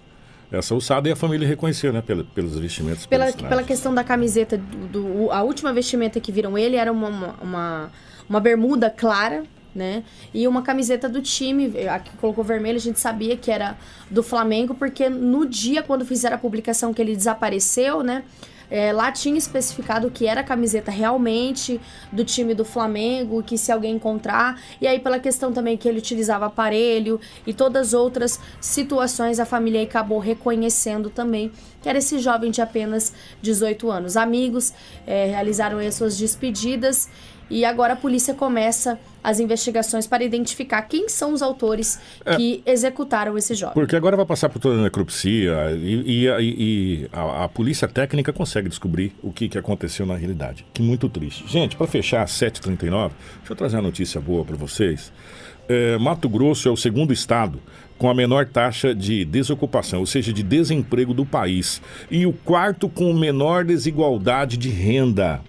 essa 0.50 0.74
ossada 0.74 1.08
e 1.08 1.12
a 1.12 1.16
família 1.16 1.46
reconheceu, 1.46 1.92
né? 1.92 2.00
Pela, 2.00 2.24
pelos 2.24 2.58
vestimentos. 2.58 3.06
Pela, 3.06 3.32
pela 3.32 3.62
questão 3.62 3.92
da 3.92 4.02
camiseta, 4.02 4.56
do, 4.56 4.86
do, 4.86 5.30
a 5.32 5.42
última 5.42 5.72
vestimenta 5.72 6.18
que 6.18 6.32
viram 6.32 6.56
ele 6.56 6.76
era 6.76 6.90
uma, 6.90 7.08
uma, 7.08 7.34
uma, 7.40 7.92
uma 8.30 8.38
bermuda 8.38 8.88
clara, 8.88 9.42
né? 9.74 10.04
E 10.32 10.46
uma 10.46 10.62
camiseta 10.62 11.08
do 11.08 11.20
time, 11.20 11.88
aqui 11.88 12.16
colocou 12.18 12.44
vermelho, 12.44 12.76
a 12.76 12.80
gente 12.80 13.00
sabia 13.00 13.36
que 13.36 13.50
era 13.50 13.76
do 14.08 14.22
Flamengo, 14.22 14.72
porque 14.72 15.08
no 15.08 15.44
dia 15.44 15.82
quando 15.82 16.06
fizeram 16.06 16.36
a 16.36 16.38
publicação 16.38 16.94
que 16.94 17.02
ele 17.02 17.16
desapareceu, 17.16 18.04
né? 18.04 18.22
É, 18.70 18.92
lá 18.92 19.10
tinha 19.10 19.36
especificado 19.36 20.08
que 20.12 20.28
era 20.28 20.42
a 20.42 20.44
camiseta 20.44 20.92
realmente 20.92 21.80
do 22.12 22.24
time 22.24 22.54
do 22.54 22.64
Flamengo, 22.64 23.42
que 23.42 23.58
se 23.58 23.72
alguém 23.72 23.96
encontrar. 23.96 24.62
E 24.80 24.86
aí, 24.86 25.00
pela 25.00 25.18
questão 25.18 25.52
também 25.52 25.76
que 25.76 25.88
ele 25.88 25.98
utilizava 25.98 26.46
aparelho 26.46 27.20
e 27.44 27.52
todas 27.52 27.88
as 27.88 27.94
outras 27.94 28.38
situações, 28.60 29.40
a 29.40 29.44
família 29.44 29.82
acabou 29.82 30.20
reconhecendo 30.20 31.10
também 31.10 31.50
que 31.82 31.88
era 31.88 31.98
esse 31.98 32.18
jovem 32.18 32.50
de 32.50 32.60
apenas 32.60 33.12
18 33.42 33.90
anos. 33.90 34.16
Amigos 34.16 34.72
é, 35.06 35.26
realizaram 35.26 35.78
aí 35.78 35.86
as 35.86 35.94
suas 35.94 36.16
despedidas 36.16 37.08
e 37.50 37.64
agora 37.64 37.94
a 37.94 37.96
polícia 37.96 38.32
começa 38.32 38.98
as 39.22 39.38
investigações 39.38 40.06
para 40.06 40.24
identificar 40.24 40.82
quem 40.82 41.08
são 41.08 41.32
os 41.32 41.42
autores 41.42 42.00
é, 42.24 42.36
que 42.36 42.62
executaram 42.64 43.36
esse 43.36 43.54
jovem. 43.54 43.74
Porque 43.74 43.94
agora 43.94 44.16
vai 44.16 44.24
passar 44.24 44.48
por 44.48 44.58
toda 44.58 44.78
a 44.78 44.82
necropsia 44.82 45.72
e, 45.76 46.24
e, 46.24 46.28
e 46.38 47.08
a, 47.12 47.44
a, 47.44 47.48
polícia 47.48 47.86
técnica 47.86 48.32
consegue 48.32 48.68
descobrir 48.68 49.14
o 49.22 49.32
que, 49.32 49.48
que 49.48 49.58
aconteceu 49.58 50.06
na 50.06 50.16
realidade. 50.16 50.64
Que 50.72 50.80
muito 50.80 51.08
triste. 51.08 51.44
Gente, 51.46 51.76
para 51.76 51.86
fechar, 51.86 52.24
7h39, 52.24 53.10
deixa 53.38 53.52
eu 53.52 53.56
trazer 53.56 53.76
uma 53.76 53.82
notícia 53.82 54.20
boa 54.20 54.44
para 54.44 54.56
vocês. 54.56 55.12
É, 55.68 55.98
Mato 55.98 56.28
Grosso 56.28 56.68
é 56.68 56.70
o 56.70 56.76
segundo 56.76 57.12
estado 57.12 57.60
com 58.00 58.08
a 58.08 58.14
menor 58.14 58.46
taxa 58.46 58.94
de 58.94 59.26
desocupação, 59.26 60.00
ou 60.00 60.06
seja, 60.06 60.32
de 60.32 60.42
desemprego 60.42 61.12
do 61.12 61.26
país, 61.26 61.82
e 62.10 62.24
o 62.24 62.32
quarto 62.32 62.88
com 62.88 63.12
menor 63.12 63.62
desigualdade 63.62 64.56
de 64.56 64.70
renda. 64.70 65.42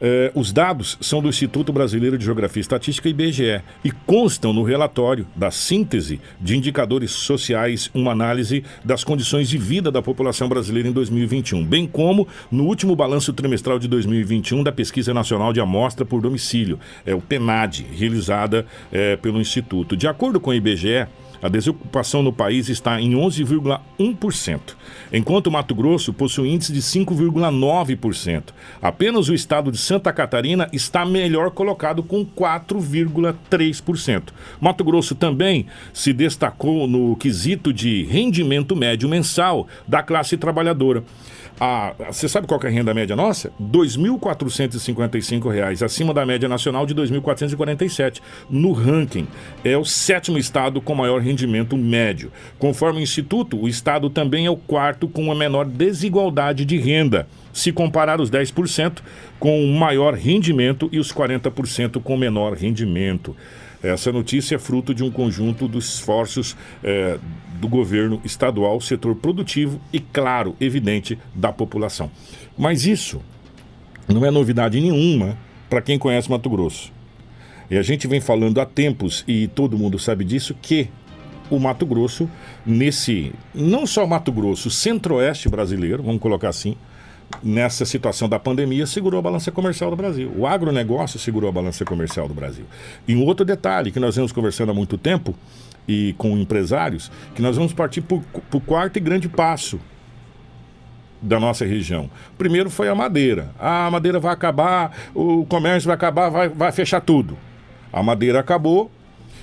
Eh, 0.00 0.32
os 0.34 0.52
dados 0.52 0.98
são 1.00 1.22
do 1.22 1.28
Instituto 1.28 1.72
Brasileiro 1.72 2.18
de 2.18 2.24
Geografia 2.24 2.60
e 2.60 2.62
Estatística, 2.62 3.08
IBGE, 3.08 3.62
e 3.84 3.90
constam 3.90 4.52
no 4.52 4.62
relatório 4.62 5.26
da 5.34 5.50
síntese 5.50 6.20
de 6.40 6.56
indicadores 6.56 7.10
sociais, 7.10 7.90
uma 7.94 8.12
análise 8.12 8.64
das 8.84 9.04
condições 9.04 9.48
de 9.48 9.58
vida 9.58 9.90
da 9.90 10.02
população 10.02 10.48
brasileira 10.48 10.88
em 10.88 10.92
2021, 10.92 11.64
bem 11.64 11.86
como 11.86 12.26
no 12.50 12.64
último 12.64 12.96
balanço 12.96 13.32
trimestral 13.32 13.78
de 13.78 13.88
2021 13.88 14.62
da 14.62 14.72
Pesquisa 14.72 15.14
Nacional 15.14 15.52
de 15.52 15.60
Amostra 15.60 16.04
por 16.04 16.20
Domicílio, 16.20 16.78
é 17.06 17.14
o 17.14 17.20
PENAD, 17.20 17.86
realizada 17.96 18.66
eh, 18.92 19.16
pelo 19.16 19.40
Instituto. 19.40 19.96
De 19.96 20.06
acordo 20.06 20.40
com 20.40 20.50
o 20.50 20.54
IBGE, 20.54 21.06
a 21.44 21.48
desocupação 21.50 22.22
no 22.22 22.32
país 22.32 22.70
está 22.70 22.98
em 22.98 23.12
11,1%, 23.12 24.60
enquanto 25.12 25.50
Mato 25.50 25.74
Grosso 25.74 26.10
possui 26.10 26.48
índice 26.48 26.72
de 26.72 26.80
5,9%. 26.80 28.44
Apenas 28.80 29.28
o 29.28 29.34
estado 29.34 29.70
de 29.70 29.76
Santa 29.76 30.10
Catarina 30.10 30.70
está 30.72 31.04
melhor 31.04 31.50
colocado 31.50 32.02
com 32.02 32.24
4,3%. 32.24 34.22
Mato 34.58 34.82
Grosso 34.82 35.14
também 35.14 35.66
se 35.92 36.14
destacou 36.14 36.86
no 36.86 37.14
quesito 37.14 37.74
de 37.74 38.04
rendimento 38.04 38.74
médio 38.74 39.06
mensal 39.06 39.68
da 39.86 40.02
classe 40.02 40.38
trabalhadora. 40.38 41.04
A, 41.60 41.94
você 42.10 42.28
sabe 42.28 42.48
qual 42.48 42.60
é 42.64 42.66
a 42.66 42.70
renda 42.70 42.92
média 42.92 43.14
nossa? 43.14 43.48
R$ 43.60 43.66
2.455, 43.72 45.82
acima 45.82 46.12
da 46.12 46.26
média 46.26 46.48
nacional 46.48 46.84
de 46.84 46.94
2.447. 46.94 48.20
No 48.50 48.72
ranking, 48.72 49.28
é 49.62 49.76
o 49.76 49.84
sétimo 49.84 50.36
estado 50.36 50.80
com 50.80 50.94
maior 50.94 51.20
rendimento 51.20 51.76
médio. 51.76 52.32
Conforme 52.58 52.98
o 52.98 53.02
Instituto, 53.02 53.56
o 53.56 53.68
estado 53.68 54.10
também 54.10 54.46
é 54.46 54.50
o 54.50 54.56
quarto 54.56 55.06
com 55.06 55.30
a 55.30 55.34
menor 55.34 55.66
desigualdade 55.66 56.64
de 56.64 56.76
renda. 56.76 57.28
Se 57.52 57.70
comparar 57.70 58.20
os 58.20 58.30
10% 58.30 58.98
com 59.38 59.64
o 59.64 59.78
maior 59.78 60.14
rendimento 60.14 60.88
e 60.90 60.98
os 60.98 61.12
40% 61.12 62.02
com 62.02 62.16
menor 62.16 62.54
rendimento. 62.54 63.36
Essa 63.80 64.10
notícia 64.10 64.56
é 64.56 64.58
fruto 64.58 64.94
de 64.94 65.04
um 65.04 65.10
conjunto 65.10 65.68
dos 65.68 65.96
esforços 65.96 66.56
é, 66.82 67.18
do 67.64 67.68
governo 67.68 68.20
estadual, 68.22 68.78
setor 68.78 69.14
produtivo 69.14 69.80
e, 69.90 69.98
claro, 69.98 70.54
evidente, 70.60 71.18
da 71.34 71.50
população. 71.50 72.10
Mas 72.58 72.84
isso 72.84 73.22
não 74.06 74.22
é 74.26 74.30
novidade 74.30 74.78
nenhuma 74.78 75.38
para 75.70 75.80
quem 75.80 75.98
conhece 75.98 76.30
Mato 76.30 76.50
Grosso. 76.50 76.92
E 77.70 77.78
a 77.78 77.82
gente 77.82 78.06
vem 78.06 78.20
falando 78.20 78.60
há 78.60 78.66
tempos, 78.66 79.24
e 79.26 79.48
todo 79.48 79.78
mundo 79.78 79.98
sabe 79.98 80.26
disso, 80.26 80.54
que 80.60 80.90
o 81.48 81.58
Mato 81.58 81.86
Grosso, 81.86 82.28
nesse. 82.66 83.32
Não 83.54 83.86
só 83.86 84.06
Mato 84.06 84.30
Grosso, 84.30 84.70
centro-oeste 84.70 85.48
brasileiro, 85.48 86.02
vamos 86.02 86.20
colocar 86.20 86.50
assim, 86.50 86.76
nessa 87.42 87.84
situação 87.84 88.28
da 88.28 88.38
pandemia, 88.38 88.86
segurou 88.86 89.18
a 89.18 89.22
balança 89.22 89.50
comercial 89.50 89.90
do 89.90 89.96
Brasil. 89.96 90.32
O 90.36 90.46
agronegócio 90.46 91.18
segurou 91.18 91.48
a 91.48 91.52
balança 91.52 91.84
comercial 91.84 92.26
do 92.28 92.34
Brasil. 92.34 92.64
E 93.06 93.14
um 93.14 93.24
outro 93.24 93.44
detalhe 93.44 93.90
que 93.90 94.00
nós 94.00 94.16
vemos 94.16 94.32
conversando 94.32 94.70
há 94.70 94.74
muito 94.74 94.96
tempo 94.96 95.34
e 95.86 96.14
com 96.16 96.36
empresários, 96.38 97.10
que 97.34 97.42
nós 97.42 97.56
vamos 97.56 97.72
partir 97.72 98.00
para 98.00 98.16
o 98.16 98.60
quarto 98.60 98.96
e 98.96 99.00
grande 99.00 99.28
passo 99.28 99.78
da 101.20 101.40
nossa 101.40 101.64
região. 101.64 102.10
Primeiro 102.36 102.70
foi 102.70 102.88
a 102.88 102.94
madeira. 102.94 103.50
Ah, 103.58 103.86
a 103.86 103.90
madeira 103.90 104.18
vai 104.18 104.32
acabar, 104.32 104.96
o 105.14 105.44
comércio 105.46 105.86
vai 105.86 105.94
acabar, 105.94 106.28
vai, 106.28 106.48
vai 106.48 106.72
fechar 106.72 107.00
tudo. 107.00 107.36
A 107.92 108.02
madeira 108.02 108.40
acabou, 108.40 108.90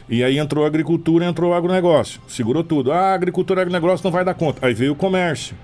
e 0.10 0.24
aí 0.24 0.38
entrou 0.38 0.64
a 0.64 0.68
agricultura, 0.68 1.26
entrou 1.26 1.52
o 1.52 1.54
agronegócio. 1.54 2.22
Segurou 2.28 2.64
tudo. 2.64 2.92
Ah, 2.92 3.12
a 3.12 3.14
agricultura 3.14 3.62
e 3.62 3.64
agronegócio 3.64 4.04
não 4.04 4.12
vai 4.12 4.26
dar 4.26 4.34
conta. 4.34 4.66
Aí 4.66 4.74
veio 4.74 4.92
o 4.92 4.96
comércio. 4.96 5.56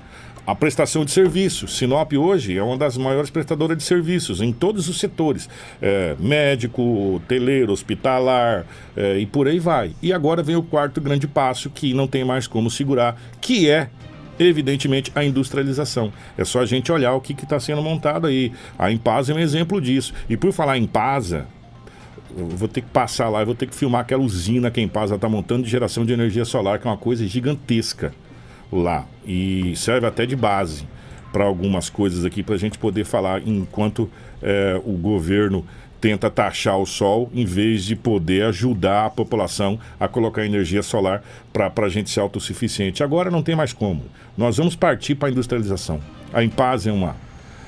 A 0.48 0.56
prestação 0.56 1.04
de 1.04 1.12
serviços. 1.12 1.78
Sinop 1.78 2.14
hoje 2.14 2.58
é 2.58 2.64
uma 2.64 2.78
das 2.78 2.98
maiores 2.98 3.30
prestadoras 3.30 3.78
de 3.78 3.84
serviços 3.84 4.42
em 4.42 4.54
todos 4.54 4.88
os 4.88 4.98
setores: 4.98 5.50
é, 5.82 6.16
médico, 6.18 7.16
hoteleiro, 7.16 7.74
hospitalar 7.74 8.66
é, 8.96 9.20
e 9.20 9.26
por 9.26 9.50
aí 9.50 9.60
vai. 9.60 9.92
E 10.02 10.14
agora 10.14 10.42
vem 10.42 10.56
o 10.56 10.64
quarto 10.64 11.02
grande 11.02 11.28
passo 11.28 11.70
que 11.70 11.94
não 11.94 12.08
tem 12.08 12.24
mais 12.24 12.48
como 12.48 12.72
segurar, 12.72 13.22
que 13.42 13.70
é 13.70 13.90
evidentemente, 14.40 15.12
a 15.16 15.26
industrialização. 15.26 16.14
É 16.38 16.46
só 16.46 16.62
a 16.62 16.66
gente 16.66 16.92
olhar 16.92 17.14
o 17.14 17.20
que 17.20 17.34
está 17.34 17.60
sendo 17.60 17.82
montado 17.82 18.28
aí. 18.28 18.54
A 18.78 18.90
Impasa 18.90 19.34
é 19.34 19.36
um 19.36 19.40
exemplo 19.40 19.82
disso. 19.82 20.14
E 20.30 20.38
por 20.38 20.54
falar 20.54 20.78
em 20.78 20.84
Impasa, 20.84 21.48
vou 22.30 22.68
ter 22.68 22.82
que 22.82 22.90
passar 22.90 23.30
lá, 23.30 23.42
eu 23.42 23.48
vou 23.48 23.56
ter 23.56 23.66
que 23.66 23.76
filmar 23.76 24.02
aquela 24.02 24.22
usina 24.22 24.70
que 24.70 24.80
a 24.80 24.84
Impasa 24.84 25.16
está 25.16 25.28
montando 25.28 25.64
de 25.64 25.70
geração 25.70 26.06
de 26.06 26.14
energia 26.14 26.46
solar, 26.46 26.78
que 26.78 26.88
é 26.88 26.92
uma 26.92 26.98
coisa 26.98 27.26
gigantesca 27.28 28.14
lá. 28.72 29.06
E 29.26 29.74
serve 29.76 30.08
até 30.08 30.26
de 30.26 30.36
base 30.36 30.88
para 31.32 31.44
algumas 31.44 31.90
coisas 31.90 32.26
aqui, 32.26 32.42
para 32.42 32.56
a 32.56 32.58
gente 32.60 32.78
poder 32.78 33.06
falar 33.06 33.42
enquanto 33.46 34.10
é, 34.42 34.80
o 34.86 34.94
governo 34.94 35.66
tenta 36.00 36.30
taxar 36.30 36.78
o 36.78 36.86
sol, 36.86 37.30
em 37.34 37.44
vez 37.44 37.84
de 37.84 37.96
poder 37.96 38.46
ajudar 38.46 39.08
a 39.08 39.10
população 39.10 39.80
a 40.00 40.08
colocar 40.08 40.46
energia 40.46 40.84
solar 40.84 41.24
para 41.52 41.86
a 41.86 41.90
gente 41.90 42.10
ser 42.10 42.20
autossuficiente. 42.20 43.04
Agora 43.04 43.32
não 43.32 43.42
tem 43.42 43.56
mais 43.56 43.74
como. 43.74 44.04
Nós 44.38 44.58
vamos 44.58 44.76
partir 44.76 45.16
para 45.16 45.30
a 45.30 45.32
industrialização. 45.32 46.00
A 46.32 46.44
Impasa 46.44 46.90
é 46.90 46.94
uma 46.94 47.16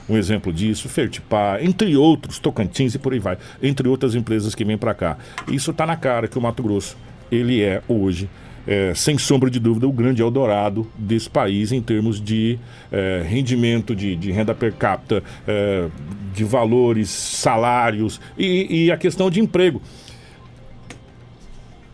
um 0.09 0.17
exemplo 0.17 0.51
disso, 0.51 0.89
Fertipar, 0.89 1.63
entre 1.63 1.95
outros, 1.95 2.39
Tocantins 2.39 2.95
e 2.95 2.99
por 2.99 3.13
aí 3.13 3.19
vai, 3.19 3.37
entre 3.61 3.87
outras 3.87 4.15
empresas 4.15 4.55
que 4.55 4.65
vêm 4.65 4.77
para 4.77 4.95
cá. 4.95 5.17
Isso 5.47 5.69
está 5.69 5.85
na 5.85 5.95
cara 5.95 6.27
que 6.27 6.37
o 6.37 6.41
Mato 6.41 6.63
Grosso, 6.63 6.97
ele 7.31 7.61
é 7.61 7.83
hoje, 7.87 8.27
é, 8.69 8.93
sem 8.93 9.17
sombra 9.17 9.49
de 9.49 9.59
dúvida, 9.59 9.87
o 9.87 9.91
grande 9.91 10.21
Eldorado 10.21 10.85
desse 10.95 11.27
país 11.27 11.71
em 11.71 11.81
termos 11.81 12.21
de 12.21 12.59
é, 12.91 13.23
rendimento, 13.25 13.95
de, 13.95 14.15
de, 14.15 14.31
renda 14.31 14.53
per 14.53 14.73
capita, 14.73 15.23
é, 15.47 15.87
de 16.35 16.43
valores, 16.43 17.09
salários 17.09 18.21
e, 18.37 18.85
e, 18.85 18.91
a 18.91 18.97
questão 18.97 19.31
de 19.31 19.39
emprego. 19.39 19.81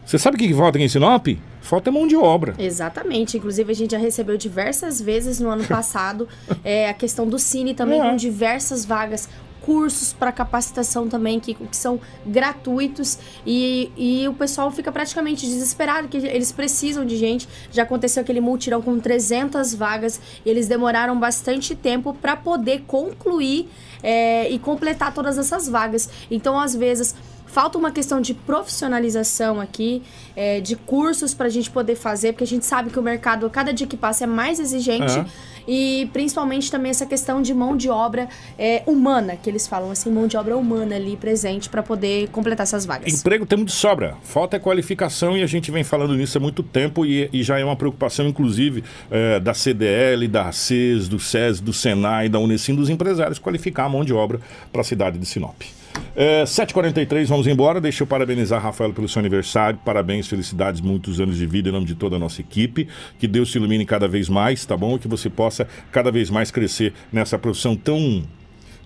Você 0.06 0.20
sabe 0.20 0.36
o 0.36 0.38
que, 0.38 0.54
falta 0.54 0.78
aqui 0.78 0.84
em 0.84 0.90
Sinop? 0.90 1.28
Falta 1.62 1.90
mão 1.90 2.06
de 2.06 2.16
obra. 2.18 2.54
Exatamente. 2.60 3.38
Inclusive, 3.38 3.72
a 3.72 3.76
gente 3.76 3.92
já 3.92 3.98
recebeu 3.98 4.38
diversas 4.38 5.02
vezes 5.02 5.40
no 5.40 5.50
ano 5.50 5.64
passado 5.66 6.28
é, 6.62 6.90
a 6.90 6.94
questão 6.94 7.26
do 7.26 7.40
Cine 7.40 7.74
também, 7.74 8.02
é. 8.02 8.04
com 8.04 8.18
diversas 8.18 8.84
vagas 8.86 9.30
cursos 9.66 10.14
para 10.14 10.32
capacitação 10.32 11.10
também 11.10 11.40
que, 11.40 11.56
que 11.56 11.76
são 11.76 12.00
gratuitos 12.24 13.18
e, 13.46 13.92
e 13.98 14.28
o 14.28 14.34
pessoal 14.34 14.70
fica 14.70 14.92
praticamente 14.92 15.48
desesperado 15.48 16.08
que 16.08 16.18
eles 16.18 16.52
precisam 16.52 17.04
de 17.04 17.18
gente. 17.18 17.50
Já 17.72 17.82
aconteceu 17.84 18.22
aquele 18.22 18.40
multirão 18.40 18.82
com 18.82 19.00
300 19.00 19.74
vagas 19.74 20.22
e 20.46 20.50
eles 20.50 20.68
demoraram 20.68 21.20
bastante 21.20 21.76
tempo 21.76 22.14
para 22.14 22.36
poder 22.36 22.84
concluir 22.86 23.68
é, 24.04 24.48
e 24.52 24.60
completar 24.60 25.12
todas 25.12 25.38
essas 25.38 25.68
vagas. 25.68 26.10
Então, 26.30 26.60
às 26.60 26.76
vezes 26.76 27.16
falta 27.56 27.78
uma 27.78 27.90
questão 27.90 28.20
de 28.20 28.34
profissionalização 28.34 29.62
aqui, 29.62 30.04
é, 30.36 30.60
de 30.60 30.76
cursos 30.76 31.34
para 31.34 31.46
a 31.46 31.50
gente 31.50 31.72
poder 31.72 31.96
fazer, 31.96 32.34
porque 32.34 32.44
a 32.44 32.48
gente 32.48 32.66
sabe 32.66 32.90
que 32.90 33.00
o 33.00 33.02
mercado, 33.02 33.50
cada 33.50 33.72
dia 33.72 33.88
que 33.88 33.96
passa, 33.96 34.26
é 34.26 34.28
mais 34.28 34.60
exigente. 34.60 35.24
E 35.66 36.10
principalmente 36.12 36.70
também 36.70 36.90
essa 36.90 37.06
questão 37.06 37.42
de 37.42 37.54
mão 37.54 37.78
de 37.78 37.90
obra 37.90 38.28
é, 38.60 38.84
humana, 38.86 39.38
que 39.38 39.50
eles 39.50 39.66
falam 39.68 39.90
assim, 39.90 40.12
mão 40.12 40.28
de 40.28 40.36
obra 40.36 40.58
humana 40.58 40.98
ali 40.98 41.16
presente 41.16 41.70
para 41.70 41.82
poder 41.82 42.28
completar 42.28 42.66
essas 42.66 42.86
vagas. 42.86 43.22
Emprego 43.22 43.46
temos 43.46 43.68
de 43.68 43.72
sobra, 43.72 44.18
falta 44.22 44.58
é 44.58 44.60
qualificação 44.60 45.38
e 45.38 45.42
a 45.42 45.48
gente 45.48 45.72
vem 45.72 45.84
falando 45.84 46.14
nisso 46.14 46.38
há 46.38 46.42
muito 46.42 46.62
tempo 46.62 47.06
e, 47.06 47.30
e 47.32 47.42
já 47.42 47.58
é 47.58 47.64
uma 47.64 47.78
preocupação, 47.78 48.28
inclusive, 48.28 48.84
é, 49.10 49.40
da 49.40 49.54
CDL, 49.54 50.28
da 50.28 50.52
CES, 50.52 51.08
do 51.08 51.20
SES, 51.20 51.62
do 51.62 51.72
Senai, 51.72 52.28
da 52.28 52.38
Unesim, 52.38 52.76
dos 52.76 52.90
empresários 52.90 53.40
qualificar 53.40 53.86
a 53.86 53.90
mão 53.90 54.04
de 54.04 54.14
obra 54.14 54.42
para 54.74 54.82
a 54.82 54.84
cidade 54.84 55.18
de 55.18 55.26
Sinop. 55.26 55.64
É, 56.16 56.44
7h43, 56.44 57.26
vamos 57.26 57.46
embora. 57.46 57.82
Deixa 57.82 58.04
eu 58.04 58.08
parabenizar 58.08 58.62
Rafael 58.62 58.94
pelo 58.94 59.08
seu 59.08 59.20
aniversário. 59.20 59.80
Parabéns, 59.84 60.28
felicidades, 60.28 60.82
muitos 60.82 61.20
anos 61.20 61.38
de 61.38 61.46
vida 61.46 61.70
em 61.70 61.72
nome 61.72 61.86
de 61.86 61.96
toda 61.96 62.16
a 62.16 62.20
nossa 62.20 62.42
equipe. 62.42 62.88
Que 63.20 63.28
Deus 63.28 63.52
te 63.52 63.58
ilumine 63.58 63.86
cada 63.86 64.08
vez 64.08 64.30
mais, 64.30 64.66
tá 64.66 64.78
bom? 64.78 64.98
Que 64.98 65.08
você 65.08 65.30
possa 65.30 65.68
cada 65.92 66.12
vez 66.12 66.30
mais 66.30 66.52
crescer 66.52 66.94
nessa 67.12 67.38
profissão 67.38 67.76
tão, 67.76 68.24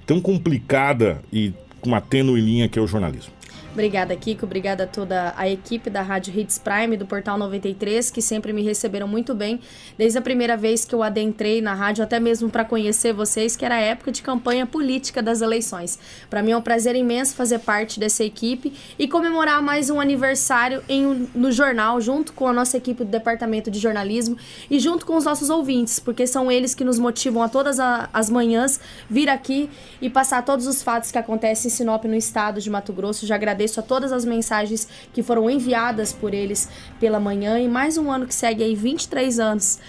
tão 0.06 0.20
complicada 0.20 1.22
e 1.32 1.54
com 1.82 1.90
uma 1.90 2.02
tênue 2.02 2.42
linha 2.42 2.68
que 2.68 2.80
é 2.80 2.82
o 2.82 2.88
jornalismo. 2.88 3.39
Obrigada, 3.72 4.16
Kiko. 4.16 4.46
Obrigada 4.46 4.84
a 4.84 4.88
toda 4.88 5.34
a 5.38 5.48
equipe 5.48 5.90
da 5.92 6.02
Rádio 6.02 6.38
Hits 6.38 6.58
Prime, 6.58 6.98
do 6.98 7.06
Portal 7.06 7.38
93, 7.38 8.10
que 8.10 8.22
sempre 8.22 8.52
me 8.52 8.64
receberam 8.64 9.08
muito 9.08 9.36
bem. 9.36 9.60
Desde 9.98 10.18
a 10.18 10.22
primeira 10.22 10.58
vez 10.58 10.84
que 10.84 10.94
eu 10.94 11.04
adentrei 11.04 11.62
na 11.62 11.76
rádio, 11.76 12.04
até 12.04 12.20
mesmo 12.20 12.50
para 12.50 12.66
conhecer 12.66 13.14
vocês, 13.14 13.56
que 13.56 13.64
era 13.64 13.76
a 13.76 13.80
época 13.80 14.12
de 14.12 14.24
campanha 14.24 14.66
política 14.66 15.22
das 15.22 15.42
eleições. 15.42 16.00
Para 16.30 16.42
mim 16.42 16.52
é 16.52 16.58
um 16.58 16.62
prazer 16.62 16.96
imenso 16.96 17.36
fazer 17.36 17.60
parte 17.60 18.00
dessa 18.00 18.24
equipe 18.24 18.74
e 18.98 19.08
comemorar 19.08 19.62
mais 19.62 19.90
um 19.92 20.00
aniversário 20.00 20.84
em, 20.90 21.30
no 21.36 21.52
jornal, 21.52 22.02
junto 22.02 22.34
com 22.34 22.48
a 22.48 22.54
nossa 22.54 22.76
equipe 22.76 23.04
do 23.04 23.10
Departamento 23.10 23.70
de 23.70 23.80
Jornalismo 23.80 24.36
e 24.70 24.80
junto 24.80 25.06
com 25.06 25.16
os 25.16 25.26
nossos 25.26 25.50
ouvintes, 25.50 26.00
porque 26.00 26.26
são 26.26 26.52
eles 26.52 26.74
que 26.74 26.84
nos 26.84 26.98
motivam 26.98 27.44
a 27.44 27.48
todas 27.48 27.80
a, 27.80 28.10
as 28.12 28.32
manhãs 28.32 28.80
vir 29.08 29.30
aqui 29.30 29.70
e 30.02 30.10
passar 30.10 30.44
todos 30.44 30.66
os 30.66 30.82
fatos 30.82 31.12
que 31.12 31.18
acontecem 31.20 31.70
em 31.70 31.72
Sinop, 31.72 32.06
no 32.06 32.16
estado 32.16 32.60
de 32.60 32.70
Mato 32.70 32.92
Grosso. 32.92 33.28
Já 33.28 33.36
agradeço 33.36 33.69
agradeço 33.70 33.80
a 33.80 33.84
todas 33.84 34.12
as 34.12 34.26
mensagens 34.26 34.88
que 35.14 35.22
foram 35.22 35.50
enviadas 35.50 36.12
por 36.12 36.34
eles 36.34 36.68
pela 37.00 37.20
manhã. 37.20 37.60
E 37.60 37.68
mais 37.68 37.98
um 37.98 38.12
ano 38.12 38.26
que 38.26 38.34
segue 38.34 38.64
aí 38.64 38.76
23 38.76 39.40
anos 39.40 39.80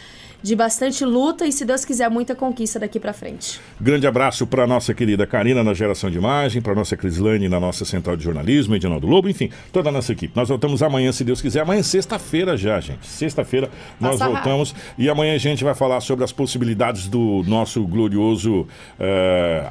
de 0.43 0.57
bastante 0.57 1.05
luta 1.05 1.47
e, 1.47 1.53
se 1.53 1.65
Deus 1.65 1.85
quiser, 1.85 2.09
muita 2.11 2.35
conquista 2.35 2.79
daqui 2.79 2.99
para 2.99 3.13
frente. 3.13 3.61
Grande 3.81 4.07
abraço 4.07 4.47
para 4.47 4.67
nossa 4.67 4.95
querida 4.95 5.27
Karina 5.27 5.63
na 5.63 5.75
geração 5.75 6.11
de 6.11 6.19
imagem, 6.19 6.63
para 6.63 6.75
nossa 6.75 6.97
Crislane 6.97 7.49
na 7.49 7.61
nossa 7.61 7.85
central 7.85 8.17
de 8.17 8.25
jornalismo, 8.25 8.75
Edinaldo 8.75 9.07
Lobo, 9.07 9.29
enfim, 9.29 9.51
toda 9.73 9.89
a 9.89 9.93
nossa 9.93 10.13
equipe. 10.13 10.33
Nós 10.35 10.49
voltamos 10.49 10.83
amanhã, 10.83 11.13
se 11.13 11.25
Deus 11.25 11.41
quiser. 11.41 11.61
Amanhã 11.61 11.81
é 11.81 11.83
sexta-feira 11.83 12.57
já, 12.57 12.81
gente. 12.81 13.07
Sexta-feira 13.07 13.71
nós 14.01 14.19
Passa 14.19 14.31
voltamos 14.31 14.73
rápido. 14.73 14.95
e 14.99 15.09
amanhã 15.09 15.35
a 15.35 15.39
gente 15.39 15.65
vai 15.65 15.75
falar 15.75 16.01
sobre 16.01 16.25
as 16.25 16.33
possibilidades 16.33 17.09
do 17.09 17.43
nosso 17.47 17.87
glorioso 17.87 18.61
uh, 18.61 18.67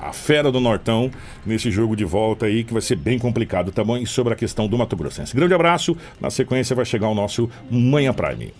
a 0.01 0.13
Fera 0.13 0.51
do 0.51 0.59
Nortão 0.59 1.11
nesse 1.45 1.71
jogo 1.71 1.95
de 1.95 2.05
volta 2.05 2.45
aí 2.45 2.63
que 2.63 2.73
vai 2.73 2.81
ser 2.81 2.95
bem 2.95 3.17
complicado 3.17 3.71
também 3.71 4.05
sobre 4.05 4.33
a 4.33 4.35
questão 4.35 4.67
do 4.67 4.77
Mato 4.77 4.95
Grossense. 4.95 5.35
Grande 5.35 5.53
abraço. 5.53 5.95
Na 6.19 6.29
sequência 6.29 6.75
vai 6.75 6.85
chegar 6.85 7.07
o 7.07 7.15
nosso 7.15 7.49
Manhã 7.69 8.13
Prime. 8.13 8.53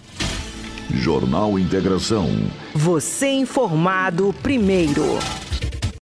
Jornal 0.94 1.60
Integração. 1.60 2.28
Você 2.74 3.28
informado 3.28 4.34
primeiro. 4.42 5.04